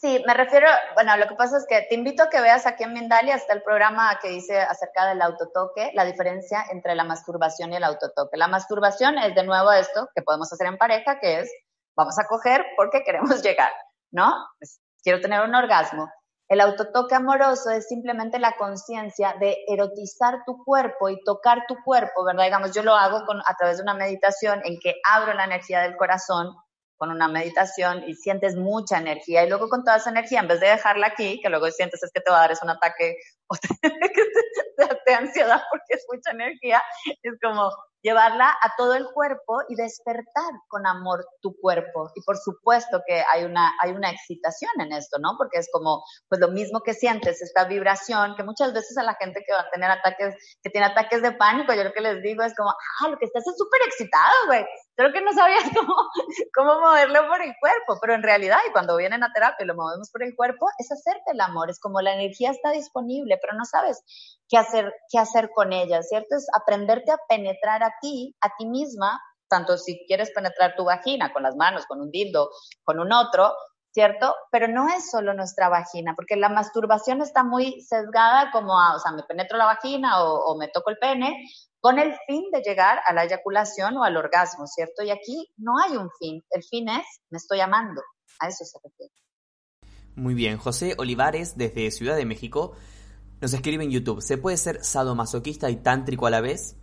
Sí, 0.03 0.21
me 0.27 0.33
refiero, 0.33 0.67
bueno, 0.95 1.15
lo 1.15 1.29
que 1.29 1.35
pasa 1.35 1.55
es 1.55 1.65
que 1.65 1.83
te 1.87 1.95
invito 1.95 2.23
a 2.23 2.29
que 2.29 2.41
veas 2.41 2.65
aquí 2.65 2.83
en 2.83 2.91
Mindalia, 2.91 3.35
está 3.35 3.53
el 3.53 3.63
programa 3.63 4.19
que 4.21 4.27
dice 4.27 4.59
acerca 4.59 5.07
del 5.07 5.21
autotoque, 5.21 5.91
la 5.93 6.03
diferencia 6.03 6.61
entre 6.71 6.93
la 6.93 7.05
masturbación 7.05 7.71
y 7.71 7.77
el 7.77 7.85
autotoque. 7.85 8.35
La 8.35 8.49
masturbación 8.49 9.17
es 9.17 9.33
de 9.33 9.45
nuevo 9.45 9.71
esto 9.71 10.09
que 10.13 10.21
podemos 10.21 10.51
hacer 10.51 10.67
en 10.67 10.77
pareja, 10.77 11.21
que 11.21 11.39
es, 11.39 11.53
vamos 11.95 12.19
a 12.19 12.27
coger 12.27 12.65
porque 12.75 13.05
queremos 13.05 13.41
llegar, 13.41 13.71
¿no? 14.11 14.33
Pues, 14.59 14.81
quiero 15.01 15.21
tener 15.21 15.39
un 15.39 15.55
orgasmo. 15.55 16.11
El 16.49 16.59
autotoque 16.59 17.15
amoroso 17.15 17.71
es 17.71 17.87
simplemente 17.87 18.39
la 18.39 18.57
conciencia 18.57 19.37
de 19.39 19.55
erotizar 19.69 20.43
tu 20.45 20.65
cuerpo 20.65 21.07
y 21.07 21.23
tocar 21.23 21.63
tu 21.65 21.77
cuerpo, 21.81 22.25
¿verdad? 22.25 22.43
Digamos, 22.43 22.75
yo 22.75 22.83
lo 22.83 22.93
hago 22.93 23.19
a 23.19 23.55
través 23.55 23.77
de 23.77 23.83
una 23.83 23.93
meditación 23.93 24.59
en 24.65 24.79
que 24.81 24.95
abro 25.09 25.33
la 25.33 25.45
energía 25.45 25.79
del 25.79 25.95
corazón 25.95 26.53
con 26.97 27.11
una 27.11 27.27
meditación 27.27 28.03
y 28.07 28.15
sientes 28.15 28.55
mucha 28.55 28.97
energía 28.97 29.43
y 29.43 29.49
luego 29.49 29.69
con 29.69 29.83
toda 29.83 29.97
esa 29.97 30.09
energía, 30.09 30.39
en 30.39 30.47
vez 30.47 30.59
de 30.59 30.67
dejarla 30.67 31.07
aquí, 31.07 31.41
que 31.41 31.49
luego 31.49 31.69
sientes 31.71 32.01
es 32.03 32.11
que 32.13 32.21
te 32.21 32.31
va 32.31 32.37
a 32.37 32.41
dar 32.41 32.51
es 32.51 32.63
un 32.63 32.69
ataque 32.69 33.17
de 35.05 35.13
ansiedad 35.13 35.61
porque 35.69 35.93
es 35.93 36.05
mucha 36.11 36.31
energía, 36.31 36.81
es 37.21 37.33
como 37.41 37.71
llevarla 38.03 38.49
a 38.49 38.75
todo 38.77 38.93
el 38.95 39.07
cuerpo 39.13 39.61
y 39.69 39.75
despertar 39.75 40.51
con 40.67 40.85
amor 40.85 41.25
tu 41.41 41.55
cuerpo. 41.59 42.11
Y 42.15 42.21
por 42.21 42.37
supuesto 42.37 43.01
que 43.07 43.23
hay 43.31 43.45
una, 43.45 43.71
hay 43.81 43.91
una 43.91 44.11
excitación 44.11 44.71
en 44.79 44.91
esto, 44.91 45.17
¿no? 45.19 45.35
Porque 45.37 45.57
es 45.57 45.69
como, 45.71 46.03
pues 46.27 46.41
lo 46.41 46.49
mismo 46.49 46.81
que 46.81 46.93
sientes, 46.93 47.41
esta 47.41 47.63
vibración, 47.65 48.35
que 48.35 48.43
muchas 48.43 48.73
veces 48.73 48.97
a 48.97 49.03
la 49.03 49.15
gente 49.15 49.41
que 49.47 49.53
va 49.53 49.61
a 49.61 49.69
tener 49.71 49.89
ataques, 49.89 50.35
que 50.61 50.69
tiene 50.69 50.87
ataques 50.87 51.21
de 51.21 51.31
pánico, 51.31 51.73
yo 51.73 51.85
lo 51.85 51.93
que 51.93 52.01
les 52.01 52.21
digo 52.21 52.43
es 52.43 52.53
como, 52.55 52.69
ah, 52.71 53.07
lo 53.07 53.17
que 53.17 53.25
estás 53.25 53.47
es 53.47 53.57
súper 53.57 53.81
excitado, 53.87 54.47
güey. 54.47 54.65
Creo 54.95 55.11
que 55.11 55.21
no 55.21 55.33
sabías 55.33 55.63
cómo, 55.75 55.95
cómo 56.53 56.79
moverlo 56.79 57.27
por 57.27 57.41
el 57.41 57.53
cuerpo, 57.59 57.97
pero 57.99 58.13
en 58.13 58.23
realidad, 58.23 58.59
y 58.67 58.71
cuando 58.71 58.97
vienen 58.97 59.23
a 59.23 59.33
terapia 59.33 59.63
y 59.63 59.67
lo 59.67 59.75
movemos 59.75 60.11
por 60.11 60.23
el 60.23 60.35
cuerpo, 60.35 60.67
es 60.77 60.91
hacerte 60.91 61.31
el 61.31 61.41
amor, 61.41 61.69
es 61.69 61.79
como 61.79 62.01
la 62.01 62.13
energía 62.13 62.51
está 62.51 62.71
disponible, 62.71 63.37
pero 63.41 63.57
no 63.57 63.65
sabes 63.65 64.03
qué 64.47 64.57
hacer, 64.57 64.93
qué 65.11 65.17
hacer 65.17 65.49
con 65.53 65.73
ella, 65.73 66.01
¿cierto? 66.03 66.35
Es 66.35 66.47
aprenderte 66.55 67.11
a 67.11 67.17
penetrar 67.27 67.83
a 67.83 67.93
ti, 68.01 68.35
a 68.41 68.49
ti 68.57 68.65
misma, 68.65 69.19
tanto 69.49 69.77
si 69.77 70.05
quieres 70.07 70.31
penetrar 70.31 70.75
tu 70.75 70.85
vagina 70.85 71.33
con 71.33 71.43
las 71.43 71.55
manos, 71.55 71.85
con 71.85 72.01
un 72.01 72.11
dildo, 72.11 72.49
con 72.83 72.99
un 72.99 73.11
otro, 73.11 73.53
¿cierto? 73.93 74.33
Pero 74.51 74.67
no 74.67 74.87
es 74.89 75.09
solo 75.11 75.33
nuestra 75.33 75.69
vagina, 75.69 76.15
porque 76.15 76.35
la 76.35 76.49
masturbación 76.49 77.21
está 77.21 77.43
muy 77.43 77.79
sesgada 77.81 78.49
como 78.51 78.79
a, 78.79 78.95
o 78.95 78.99
sea, 78.99 79.11
me 79.11 79.23
penetro 79.23 79.57
la 79.57 79.65
vagina 79.65 80.23
o, 80.23 80.57
me 80.57 80.67
toco 80.67 80.89
el 80.89 80.97
pene 80.97 81.47
con 81.79 81.99
el 81.99 82.13
fin 82.27 82.43
de 82.51 82.61
llegar 82.61 82.99
a 83.05 83.13
la 83.13 83.25
eyaculación 83.25 83.97
o 83.97 84.03
al 84.03 84.17
orgasmo, 84.17 84.65
¿cierto? 84.65 85.03
Y 85.03 85.11
aquí 85.11 85.51
no 85.57 85.73
hay 85.77 85.95
un 85.95 86.09
fin, 86.17 86.43
el 86.49 86.63
fin 86.63 86.89
es, 86.89 87.05
me 87.29 87.37
estoy 87.37 87.59
amando, 87.59 88.01
a 88.39 88.47
eso 88.47 88.65
se 88.65 88.79
refiere. 88.83 89.13
Muy 90.15 90.33
bien, 90.33 90.57
José 90.57 90.95
Olivares 90.97 91.57
desde 91.57 91.91
Ciudad 91.91 92.15
de 92.15 92.25
México 92.25 92.73
nos 93.41 93.53
escribe 93.53 93.83
en 93.83 93.91
YouTube, 93.91 94.21
¿se 94.21 94.37
puede 94.37 94.57
ser 94.57 94.83
sadomasoquista 94.83 95.69
y 95.69 95.75
tántrico 95.75 96.25
a 96.25 96.29
la 96.29 96.41
vez? 96.41 96.77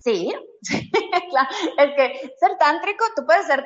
Sí, 0.00 0.32
es 0.62 1.90
que 1.96 2.32
ser 2.38 2.58
tántrico, 2.58 3.04
tú 3.16 3.24
puedes 3.24 3.46
ser 3.46 3.64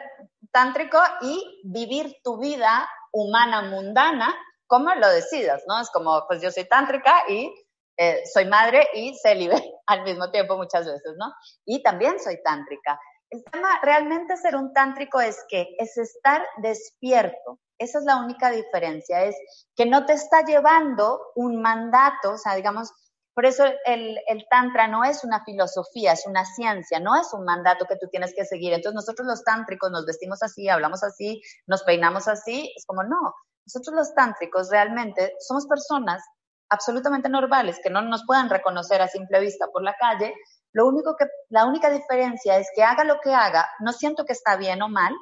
tántrico 0.53 0.99
y 1.23 1.63
vivir 1.65 2.17
tu 2.23 2.39
vida 2.39 2.89
humana 3.13 3.63
mundana 3.63 4.35
como 4.67 4.95
lo 4.95 5.09
decidas, 5.09 5.63
¿no? 5.67 5.81
Es 5.81 5.91
como, 5.91 6.25
pues 6.27 6.41
yo 6.41 6.51
soy 6.51 6.65
tántrica 6.65 7.25
y 7.29 7.53
eh, 7.99 8.23
soy 8.33 8.47
madre 8.47 8.89
y 8.95 9.15
célibe 9.23 9.63
al 9.87 10.03
mismo 10.03 10.31
tiempo 10.31 10.57
muchas 10.57 10.87
veces, 10.87 11.13
¿no? 11.19 11.27
Y 11.67 11.83
también 11.83 12.19
soy 12.21 12.43
tántrica. 12.43 12.99
El 13.31 13.45
tema 13.45 13.81
realmente 13.83 14.37
ser 14.37 14.57
un 14.57 14.73
tántrico 14.73 15.21
es 15.21 15.43
que 15.49 15.75
es 15.79 15.97
estar 15.97 16.43
despierto, 16.59 17.59
esa 17.79 17.99
es 17.99 18.05
la 18.05 18.17
única 18.17 18.51
diferencia, 18.51 19.25
es 19.25 19.37
que 19.75 19.87
no 19.87 20.07
te 20.07 20.13
está 20.13 20.45
llevando 20.45 21.21
un 21.35 21.61
mandato, 21.61 22.33
o 22.33 22.39
sea, 22.39 22.55
digamos, 22.55 22.93
por 23.35 23.47
eso 23.47 23.65
el, 23.87 24.19
el, 24.27 24.47
tantra 24.51 24.89
no 24.89 25.05
es 25.05 25.25
una 25.25 25.43
filosofía, 25.45 26.13
es 26.13 26.27
una 26.27 26.45
ciencia, 26.45 27.01
no 27.01 27.17
es 27.17 27.33
un 27.33 27.45
mandato 27.45 27.87
que 27.87 27.97
tú 27.97 28.09
tienes 28.11 28.35
que 28.35 28.45
seguir. 28.45 28.73
Entonces 28.73 28.95
nosotros 28.95 29.27
los 29.27 29.43
tántricos 29.43 29.91
nos 29.91 30.05
vestimos 30.05 30.43
así, 30.43 30.69
hablamos 30.69 31.03
así, 31.03 31.41
nos 31.67 31.83
peinamos 31.83 32.29
así, 32.29 32.73
es 32.77 32.85
como 32.85 33.03
no. 33.03 33.35
Nosotros 33.67 33.95
los 33.95 34.15
tántricos 34.15 34.71
realmente 34.71 35.35
somos 35.41 35.67
personas 35.67 36.23
absolutamente 36.69 37.29
normales 37.29 37.79
que 37.83 37.91
no 37.91 38.03
nos 38.03 38.25
puedan 38.27 38.51
reconocer 38.51 39.01
a 39.01 39.09
simple 39.09 39.41
vista 39.41 39.67
por 39.73 39.83
la 39.83 39.95
calle. 39.95 40.35
Lo 40.73 40.87
único 40.87 41.17
que, 41.17 41.27
la 41.49 41.67
única 41.67 41.91
diferencia 41.91 42.59
es 42.59 42.69
que 42.75 42.83
haga 42.83 43.05
lo 43.05 43.21
que 43.21 43.33
haga, 43.33 43.67
no 43.81 43.93
siento 43.93 44.25
que 44.25 44.33
está 44.33 44.57
bien 44.57 44.83
o 44.83 44.89
mal, 44.89 45.13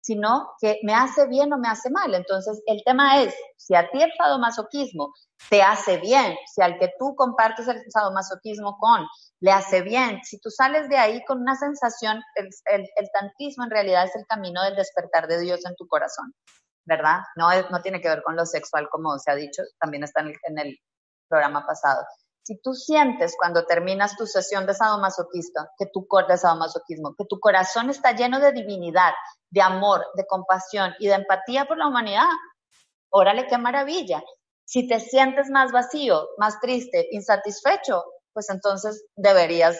sino 0.00 0.52
que 0.60 0.80
me 0.82 0.94
hace 0.94 1.26
bien 1.26 1.52
o 1.52 1.58
me 1.58 1.68
hace 1.68 1.90
mal. 1.90 2.14
Entonces, 2.14 2.62
el 2.66 2.82
tema 2.84 3.22
es, 3.22 3.34
si 3.56 3.74
a 3.74 3.90
ti 3.90 4.02
el 4.02 4.10
sadomasoquismo 4.16 5.12
te 5.48 5.62
hace 5.62 5.98
bien, 5.98 6.36
si 6.46 6.62
al 6.62 6.78
que 6.78 6.92
tú 6.98 7.14
compartes 7.16 7.68
el 7.68 7.82
sadomasoquismo 7.90 8.76
con 8.78 9.06
le 9.40 9.52
hace 9.52 9.82
bien, 9.82 10.20
si 10.22 10.38
tú 10.40 10.50
sales 10.50 10.88
de 10.88 10.98
ahí 10.98 11.24
con 11.24 11.40
una 11.40 11.56
sensación, 11.56 12.20
el, 12.36 12.48
el, 12.96 13.08
tantismo 13.12 13.64
en 13.64 13.70
realidad 13.70 14.04
es 14.04 14.16
el 14.16 14.26
camino 14.26 14.62
del 14.62 14.76
despertar 14.76 15.26
de 15.28 15.40
Dios 15.40 15.64
en 15.64 15.74
tu 15.76 15.86
corazón, 15.86 16.34
¿verdad? 16.84 17.20
No, 17.36 17.48
no 17.70 17.80
tiene 17.80 18.00
que 18.00 18.08
ver 18.08 18.22
con 18.22 18.36
lo 18.36 18.44
sexual, 18.44 18.88
como 18.90 19.18
se 19.18 19.30
ha 19.30 19.34
dicho, 19.34 19.62
también 19.78 20.04
está 20.04 20.20
el, 20.20 20.34
en 20.44 20.58
el 20.58 20.78
programa 21.28 21.66
pasado. 21.66 22.04
Si 22.42 22.60
tú 22.60 22.72
sientes 22.74 23.36
cuando 23.38 23.66
terminas 23.66 24.16
tu 24.16 24.26
sesión 24.26 24.66
de 24.66 24.74
sadomasoquista, 24.74 25.70
que 25.78 25.86
tu, 25.86 26.06
de 26.28 26.36
sadomasoquismo, 26.38 27.14
que 27.16 27.24
tu 27.26 27.38
corazón 27.38 27.90
está 27.90 28.12
lleno 28.12 28.40
de 28.40 28.52
divinidad, 28.52 29.12
de 29.50 29.62
amor, 29.62 30.06
de 30.14 30.26
compasión 30.26 30.94
y 30.98 31.08
de 31.08 31.14
empatía 31.14 31.66
por 31.66 31.76
la 31.78 31.88
humanidad, 31.88 32.28
órale, 33.10 33.46
qué 33.46 33.58
maravilla. 33.58 34.22
Si 34.64 34.86
te 34.88 35.00
sientes 35.00 35.50
más 35.50 35.72
vacío, 35.72 36.28
más 36.38 36.60
triste, 36.60 37.08
insatisfecho, 37.10 38.04
pues 38.32 38.48
entonces 38.50 39.04
deberías 39.16 39.78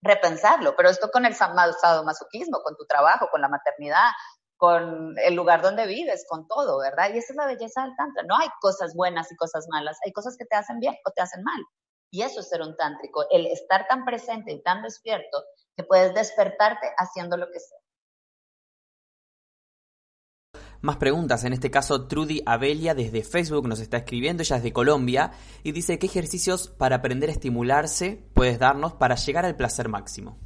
repensarlo. 0.00 0.74
Pero 0.76 0.88
esto 0.88 1.10
con 1.10 1.26
el 1.26 1.34
sadomasoquismo, 1.34 2.62
con 2.62 2.76
tu 2.76 2.86
trabajo, 2.86 3.28
con 3.30 3.40
la 3.40 3.48
maternidad, 3.48 4.10
con 4.56 5.14
el 5.18 5.34
lugar 5.34 5.62
donde 5.62 5.86
vives, 5.86 6.24
con 6.28 6.46
todo, 6.48 6.78
¿verdad? 6.78 7.10
Y 7.14 7.18
esa 7.18 7.32
es 7.32 7.36
la 7.36 7.46
belleza 7.46 7.82
del 7.82 7.96
tantra. 7.96 8.22
No 8.24 8.36
hay 8.36 8.48
cosas 8.60 8.94
buenas 8.94 9.30
y 9.30 9.36
cosas 9.36 9.66
malas, 9.70 9.98
hay 10.04 10.12
cosas 10.12 10.36
que 10.36 10.44
te 10.44 10.56
hacen 10.56 10.80
bien 10.80 10.94
o 11.04 11.10
te 11.10 11.22
hacen 11.22 11.42
mal. 11.42 11.62
Y 12.10 12.22
eso 12.22 12.40
es 12.40 12.48
ser 12.48 12.62
un 12.62 12.76
tántrico, 12.76 13.26
el 13.30 13.46
estar 13.46 13.86
tan 13.88 14.04
presente 14.04 14.52
y 14.52 14.62
tan 14.62 14.82
despierto 14.82 15.44
que 15.76 15.84
puedes 15.84 16.14
despertarte 16.14 16.86
haciendo 16.96 17.36
lo 17.36 17.50
que 17.50 17.60
sea. 17.60 17.78
Más 20.80 20.98
preguntas, 20.98 21.44
en 21.44 21.52
este 21.52 21.70
caso 21.70 22.06
Trudy 22.06 22.42
Abelia 22.46 22.94
desde 22.94 23.24
Facebook 23.24 23.66
nos 23.66 23.80
está 23.80 23.96
escribiendo, 23.98 24.42
ella 24.42 24.56
es 24.56 24.62
de 24.62 24.72
Colombia, 24.72 25.32
y 25.62 25.72
dice, 25.72 25.98
¿qué 25.98 26.06
ejercicios 26.06 26.68
para 26.68 26.96
aprender 26.96 27.28
a 27.28 27.32
estimularse 27.32 28.30
puedes 28.34 28.58
darnos 28.58 28.94
para 28.94 29.16
llegar 29.16 29.44
al 29.44 29.56
placer 29.56 29.88
máximo? 29.88 30.38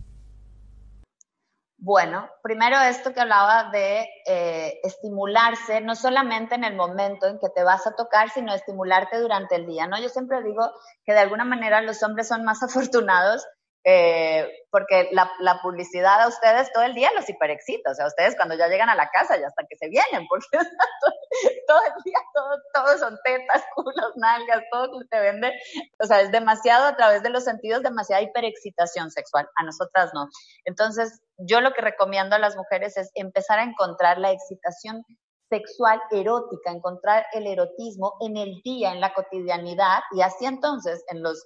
Bueno, 1.83 2.28
primero 2.43 2.78
esto 2.78 3.14
que 3.14 3.20
hablaba 3.20 3.70
de 3.70 4.07
eh, 4.26 4.81
estimularse, 4.83 5.81
no 5.81 5.97
solamente 5.97 6.55
en 6.55 6.64
el 6.64 6.76
momento 6.76 7.26
en 7.26 7.39
que 7.39 7.49
te 7.49 7.64
vas 7.64 7.87
a 7.87 7.97
tocar, 7.97 8.28
sino 8.28 8.53
estimularte 8.53 9.18
durante 9.18 9.57
el 9.57 9.64
día, 9.64 9.87
¿no? 9.87 9.99
Yo 9.99 10.11
siempre 10.11 10.43
digo 10.43 10.70
que 11.07 11.14
de 11.14 11.20
alguna 11.20 11.47
manera 11.47 11.81
los 11.81 12.03
hombres 12.03 12.28
son 12.28 12.45
más 12.45 12.62
afortunados 12.62 13.47
eh, 13.85 14.47
porque 14.70 15.09
la, 15.12 15.31
la, 15.39 15.62
publicidad 15.62 16.20
a 16.20 16.28
ustedes 16.28 16.70
todo 16.72 16.85
el 16.85 16.93
día 16.93 17.11
los 17.16 17.28
hiperexcita, 17.28 17.91
o 17.91 17.95
sea, 17.95 18.07
ustedes 18.07 18.37
cuando 18.37 18.55
ya 18.55 18.68
llegan 18.68 18.91
a 18.91 18.95
la 18.95 19.09
casa 19.09 19.39
ya 19.39 19.47
hasta 19.47 19.64
que 19.68 19.76
se 19.76 19.89
vienen, 19.89 20.26
porque 20.28 20.47
todo, 21.66 21.78
el 21.78 22.03
día 22.05 22.18
todo, 22.35 22.59
todo 22.74 22.99
son 22.99 23.18
tetas, 23.24 23.64
culos, 23.74 24.12
nalgas, 24.16 24.62
todo 24.70 25.01
que 25.01 25.07
te 25.09 25.20
vende, 25.20 25.53
o 25.99 26.05
sea, 26.05 26.20
es 26.20 26.31
demasiado 26.31 26.85
a 26.85 26.97
través 26.97 27.22
de 27.22 27.31
los 27.31 27.45
sentidos, 27.45 27.83
demasiada 27.83 28.22
hiperexcitación 28.22 29.11
sexual, 29.11 29.49
a 29.57 29.64
nosotras 29.64 30.11
no. 30.12 30.28
Entonces, 30.66 31.22
yo 31.39 31.62
lo 31.62 31.72
que 31.72 31.81
recomiendo 31.81 32.37
a 32.37 32.39
las 32.39 32.57
mujeres 32.57 32.99
es 32.99 33.11
empezar 33.14 33.61
a 33.61 33.64
encontrar 33.64 34.18
la 34.18 34.31
excitación 34.31 35.03
sexual 35.49 36.01
erótica, 36.11 36.70
encontrar 36.70 37.26
el 37.33 37.47
erotismo 37.47 38.14
en 38.20 38.37
el 38.37 38.61
día, 38.62 38.93
en 38.93 39.01
la 39.01 39.12
cotidianidad, 39.14 40.01
y 40.12 40.20
así 40.20 40.45
entonces 40.45 41.03
en 41.09 41.22
los 41.22 41.43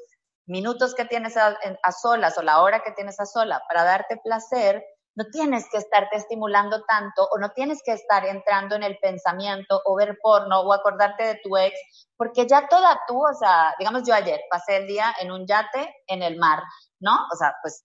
minutos 0.46 0.94
que 0.94 1.04
tienes 1.04 1.36
a, 1.36 1.56
solas 1.92 2.36
o 2.38 2.42
la 2.42 2.60
hora 2.62 2.82
que 2.82 2.92
tienes 2.92 3.18
a 3.20 3.26
sola 3.26 3.62
para 3.68 3.84
darte 3.84 4.18
placer, 4.18 4.84
no 5.16 5.24
tienes 5.30 5.66
que 5.70 5.78
estarte 5.78 6.16
estimulando 6.16 6.84
tanto 6.84 7.28
o 7.30 7.38
no 7.38 7.50
tienes 7.50 7.82
que 7.84 7.92
estar 7.92 8.26
entrando 8.26 8.74
en 8.74 8.82
el 8.82 8.98
pensamiento 8.98 9.80
o 9.84 9.96
ver 9.96 10.18
porno 10.20 10.60
o 10.60 10.72
acordarte 10.72 11.24
de 11.24 11.40
tu 11.42 11.56
ex, 11.56 11.78
porque 12.16 12.46
ya 12.46 12.66
toda 12.68 13.00
tú, 13.06 13.24
o 13.24 13.34
sea, 13.34 13.74
digamos 13.78 14.02
yo 14.06 14.12
ayer 14.12 14.40
pasé 14.50 14.78
el 14.78 14.86
día 14.86 15.14
en 15.20 15.30
un 15.30 15.46
yate 15.46 15.94
en 16.08 16.22
el 16.22 16.36
mar, 16.36 16.60
¿no? 17.00 17.14
O 17.32 17.36
sea, 17.36 17.54
pues 17.62 17.84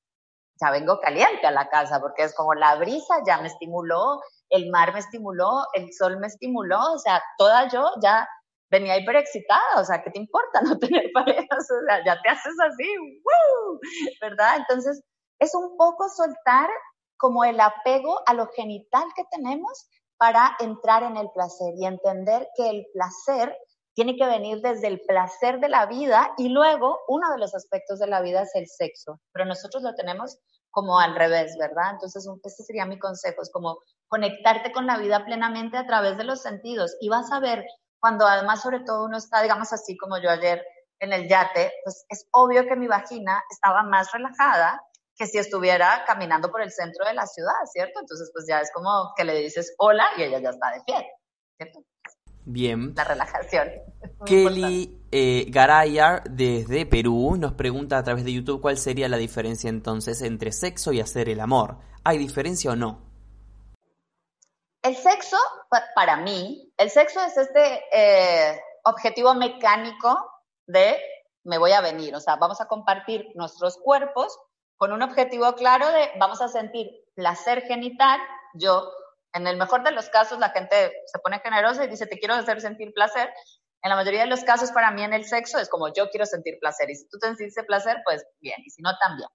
ya 0.59 0.71
vengo 0.71 0.99
caliente 0.99 1.45
a 1.47 1.51
la 1.51 1.69
casa 1.69 1.99
porque 1.99 2.23
es 2.23 2.35
como 2.35 2.53
la 2.53 2.75
brisa 2.75 3.21
ya 3.25 3.39
me 3.39 3.47
estimuló, 3.47 4.21
el 4.49 4.69
mar 4.71 4.93
me 4.93 4.99
estimuló, 4.99 5.65
el 5.73 5.93
sol 5.93 6.17
me 6.17 6.27
estimuló, 6.27 6.93
o 6.93 6.97
sea, 6.97 7.23
toda 7.37 7.67
yo 7.69 7.91
ya 8.01 8.27
venía 8.69 8.97
hiperexcitada, 8.97 9.79
o 9.79 9.83
sea, 9.83 10.01
¿qué 10.03 10.11
te 10.11 10.19
importa 10.19 10.61
no 10.61 10.77
tener 10.77 11.11
parejas? 11.13 11.67
O 11.71 11.85
sea, 11.87 12.03
ya 12.05 12.21
te 12.21 12.29
haces 12.29 12.55
así, 12.65 12.97
¡woo! 12.97 13.79
¿verdad? 14.21 14.57
Entonces, 14.57 15.01
es 15.39 15.55
un 15.55 15.77
poco 15.77 16.07
soltar 16.09 16.69
como 17.17 17.43
el 17.43 17.59
apego 17.59 18.21
a 18.25 18.33
lo 18.33 18.47
genital 18.47 19.05
que 19.15 19.23
tenemos 19.31 19.89
para 20.17 20.55
entrar 20.59 21.03
en 21.03 21.17
el 21.17 21.29
placer 21.33 21.73
y 21.77 21.85
entender 21.85 22.47
que 22.55 22.69
el 22.69 22.85
placer 22.93 23.57
tiene 23.95 24.15
que 24.15 24.25
venir 24.25 24.61
desde 24.61 24.87
el 24.87 25.01
placer 25.01 25.59
de 25.59 25.69
la 25.69 25.85
vida 25.85 26.33
y 26.37 26.49
luego 26.49 26.99
uno 27.07 27.31
de 27.31 27.37
los 27.37 27.53
aspectos 27.55 27.99
de 27.99 28.07
la 28.07 28.21
vida 28.21 28.43
es 28.43 28.51
el 28.55 28.67
sexo, 28.67 29.19
pero 29.33 29.45
nosotros 29.45 29.83
lo 29.83 29.95
tenemos 29.95 30.37
como 30.71 30.99
al 30.99 31.15
revés, 31.15 31.57
¿verdad? 31.59 31.91
Entonces, 31.93 32.25
este 32.43 32.63
sería 32.63 32.85
mi 32.85 32.99
consejo, 32.99 33.41
es 33.41 33.51
como 33.51 33.79
conectarte 34.07 34.71
con 34.71 34.85
la 34.85 34.97
vida 34.97 35.25
plenamente 35.25 35.77
a 35.77 35.87
través 35.87 36.17
de 36.17 36.23
los 36.23 36.41
sentidos 36.41 36.95
y 37.01 37.09
vas 37.09 37.31
a 37.31 37.39
ver 37.39 37.65
cuando 37.99 38.25
además 38.25 38.61
sobre 38.61 38.81
todo 38.81 39.05
uno 39.05 39.17
está, 39.17 39.41
digamos 39.41 39.71
así 39.73 39.97
como 39.97 40.17
yo 40.17 40.29
ayer 40.29 40.63
en 40.99 41.13
el 41.13 41.27
yate, 41.27 41.71
pues 41.83 42.05
es 42.09 42.27
obvio 42.31 42.65
que 42.65 42.75
mi 42.75 42.87
vagina 42.87 43.41
estaba 43.49 43.83
más 43.83 44.11
relajada 44.11 44.81
que 45.15 45.27
si 45.27 45.37
estuviera 45.37 46.03
caminando 46.07 46.49
por 46.49 46.61
el 46.61 46.71
centro 46.71 47.05
de 47.05 47.13
la 47.13 47.27
ciudad, 47.27 47.53
¿cierto? 47.71 47.99
Entonces, 47.99 48.31
pues 48.33 48.45
ya 48.47 48.61
es 48.61 48.71
como 48.73 49.13
que 49.15 49.25
le 49.25 49.35
dices 49.35 49.75
hola 49.77 50.05
y 50.17 50.23
ella 50.23 50.39
ya 50.39 50.49
está 50.49 50.71
de 50.71 50.81
pie, 50.85 51.11
¿cierto? 51.57 51.83
Bien. 52.45 52.93
La 52.95 53.03
relajación. 53.03 53.69
Kelly 54.25 55.03
eh, 55.11 55.45
Garayar 55.49 56.23
desde 56.23 56.85
Perú 56.85 57.35
nos 57.37 57.53
pregunta 57.53 57.97
a 57.97 58.03
través 58.03 58.23
de 58.23 58.33
YouTube 58.33 58.61
cuál 58.61 58.77
sería 58.77 59.09
la 59.09 59.17
diferencia 59.17 59.69
entonces 59.69 60.21
entre 60.21 60.53
sexo 60.53 60.93
y 60.93 61.01
hacer 61.01 61.27
el 61.27 61.41
amor. 61.41 61.77
¿Hay 62.03 62.17
diferencia 62.17 62.71
o 62.71 62.75
no? 62.75 63.01
El 64.81 64.95
sexo, 64.95 65.37
para 65.93 66.15
mí, 66.15 66.68
el 66.79 66.89
sexo 66.89 67.21
es 67.21 67.35
este 67.35 67.83
eh, 67.91 68.59
objetivo 68.85 69.33
mecánico 69.33 70.17
de 70.65 70.97
me 71.43 71.57
voy 71.57 71.73
a 71.73 71.81
venir, 71.81 72.15
o 72.15 72.21
sea, 72.21 72.37
vamos 72.37 72.61
a 72.61 72.67
compartir 72.67 73.27
nuestros 73.35 73.77
cuerpos 73.77 74.37
con 74.77 74.93
un 74.93 75.01
objetivo 75.01 75.53
claro 75.55 75.91
de 75.91 76.09
vamos 76.19 76.41
a 76.41 76.47
sentir 76.47 76.89
placer 77.15 77.63
genital. 77.63 78.21
Yo, 78.53 78.89
en 79.33 79.45
el 79.45 79.57
mejor 79.57 79.83
de 79.83 79.91
los 79.91 80.09
casos, 80.09 80.39
la 80.39 80.51
gente 80.51 80.93
se 81.05 81.19
pone 81.19 81.41
generosa 81.41 81.83
y 81.83 81.89
dice, 81.89 82.07
te 82.07 82.17
quiero 82.17 82.35
hacer 82.35 82.61
sentir 82.61 82.93
placer. 82.93 83.29
En 83.81 83.89
la 83.89 83.97
mayoría 83.97 84.21
de 84.21 84.27
los 84.27 84.45
casos, 84.45 84.71
para 84.71 84.91
mí 84.91 85.03
en 85.03 85.13
el 85.13 85.25
sexo 85.25 85.59
es 85.59 85.67
como 85.67 85.93
yo 85.93 86.09
quiero 86.09 86.25
sentir 86.25 86.59
placer. 86.61 86.89
Y 86.89 86.95
si 86.95 87.09
tú 87.09 87.19
te 87.19 87.35
sientes 87.35 87.65
placer, 87.65 87.97
pues 88.05 88.25
bien, 88.39 88.61
y 88.65 88.69
si 88.69 88.81
no, 88.81 88.91
también. 89.01 89.27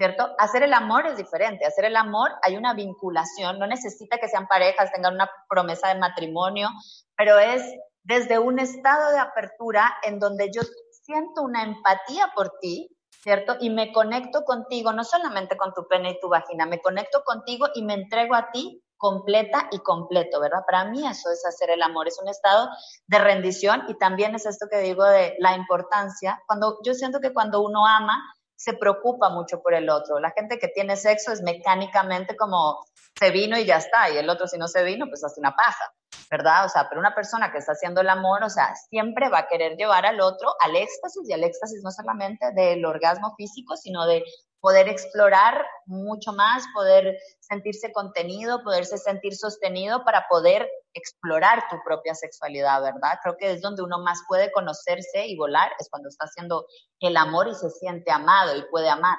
¿Cierto? 0.00 0.34
Hacer 0.38 0.62
el 0.62 0.72
amor 0.72 1.06
es 1.06 1.18
diferente. 1.18 1.66
Hacer 1.66 1.84
el 1.84 1.94
amor 1.94 2.30
hay 2.42 2.56
una 2.56 2.72
vinculación, 2.72 3.58
no 3.58 3.66
necesita 3.66 4.16
que 4.16 4.28
sean 4.28 4.46
parejas, 4.46 4.90
tengan 4.92 5.12
una 5.12 5.30
promesa 5.46 5.88
de 5.88 6.00
matrimonio, 6.00 6.70
pero 7.18 7.38
es 7.38 7.62
desde 8.02 8.38
un 8.38 8.58
estado 8.58 9.12
de 9.12 9.18
apertura 9.18 9.92
en 10.02 10.18
donde 10.18 10.50
yo 10.54 10.62
siento 11.02 11.42
una 11.42 11.64
empatía 11.64 12.32
por 12.34 12.54
ti, 12.62 12.96
¿cierto? 13.10 13.58
Y 13.60 13.68
me 13.68 13.92
conecto 13.92 14.44
contigo, 14.44 14.94
no 14.94 15.04
solamente 15.04 15.58
con 15.58 15.74
tu 15.74 15.86
pene 15.86 16.12
y 16.12 16.18
tu 16.18 16.30
vagina, 16.30 16.64
me 16.64 16.80
conecto 16.80 17.22
contigo 17.22 17.66
y 17.74 17.82
me 17.82 17.92
entrego 17.92 18.34
a 18.34 18.50
ti 18.52 18.82
completa 18.96 19.68
y 19.70 19.80
completo, 19.80 20.40
¿verdad? 20.40 20.62
Para 20.66 20.86
mí 20.86 21.06
eso 21.06 21.30
es 21.30 21.44
hacer 21.44 21.68
el 21.68 21.82
amor, 21.82 22.08
es 22.08 22.18
un 22.22 22.28
estado 22.28 22.70
de 23.06 23.18
rendición 23.18 23.84
y 23.88 23.98
también 23.98 24.34
es 24.34 24.46
esto 24.46 24.66
que 24.70 24.78
digo 24.78 25.04
de 25.04 25.36
la 25.40 25.56
importancia. 25.56 26.42
Cuando 26.46 26.78
yo 26.84 26.94
siento 26.94 27.20
que 27.20 27.34
cuando 27.34 27.60
uno 27.60 27.86
ama, 27.86 28.18
se 28.60 28.74
preocupa 28.74 29.30
mucho 29.30 29.62
por 29.62 29.72
el 29.72 29.88
otro. 29.88 30.20
La 30.20 30.32
gente 30.32 30.58
que 30.58 30.68
tiene 30.68 30.94
sexo 30.94 31.32
es 31.32 31.40
mecánicamente 31.40 32.36
como 32.36 32.84
se 33.18 33.30
vino 33.30 33.58
y 33.58 33.64
ya 33.64 33.78
está, 33.78 34.10
y 34.10 34.18
el 34.18 34.28
otro 34.28 34.46
si 34.46 34.58
no 34.58 34.68
se 34.68 34.84
vino, 34.84 35.06
pues 35.08 35.24
hace 35.24 35.40
una 35.40 35.56
paja, 35.56 35.94
¿verdad? 36.30 36.66
O 36.66 36.68
sea, 36.68 36.86
pero 36.86 37.00
una 37.00 37.14
persona 37.14 37.50
que 37.50 37.56
está 37.56 37.72
haciendo 37.72 38.02
el 38.02 38.10
amor, 38.10 38.44
o 38.44 38.50
sea, 38.50 38.74
siempre 38.90 39.30
va 39.30 39.38
a 39.38 39.48
querer 39.48 39.78
llevar 39.78 40.04
al 40.04 40.20
otro 40.20 40.52
al 40.62 40.76
éxtasis, 40.76 41.26
y 41.26 41.32
al 41.32 41.42
éxtasis 41.42 41.80
no 41.82 41.90
solamente 41.90 42.52
del 42.52 42.84
orgasmo 42.84 43.34
físico, 43.34 43.78
sino 43.78 44.04
de 44.04 44.22
poder 44.60 44.88
explorar 44.88 45.64
mucho 45.86 46.32
más, 46.32 46.64
poder 46.74 47.16
sentirse 47.40 47.92
contenido, 47.92 48.62
poderse 48.62 48.98
sentir 48.98 49.34
sostenido 49.34 50.04
para 50.04 50.26
poder 50.28 50.68
explorar 50.94 51.64
tu 51.70 51.76
propia 51.84 52.14
sexualidad, 52.14 52.82
¿verdad? 52.82 53.18
Creo 53.22 53.36
que 53.38 53.52
es 53.52 53.62
donde 53.62 53.82
uno 53.82 53.98
más 54.00 54.22
puede 54.28 54.52
conocerse 54.52 55.26
y 55.26 55.36
volar, 55.36 55.70
es 55.78 55.88
cuando 55.88 56.08
está 56.08 56.26
haciendo 56.26 56.66
el 57.00 57.16
amor 57.16 57.48
y 57.48 57.54
se 57.54 57.70
siente 57.70 58.10
amado 58.10 58.56
y 58.56 58.62
puede 58.70 58.88
amar. 58.88 59.18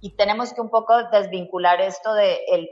Y 0.00 0.14
tenemos 0.16 0.52
que 0.52 0.60
un 0.60 0.70
poco 0.70 0.94
desvincular 1.10 1.80
esto 1.80 2.14
de 2.14 2.40
el 2.48 2.68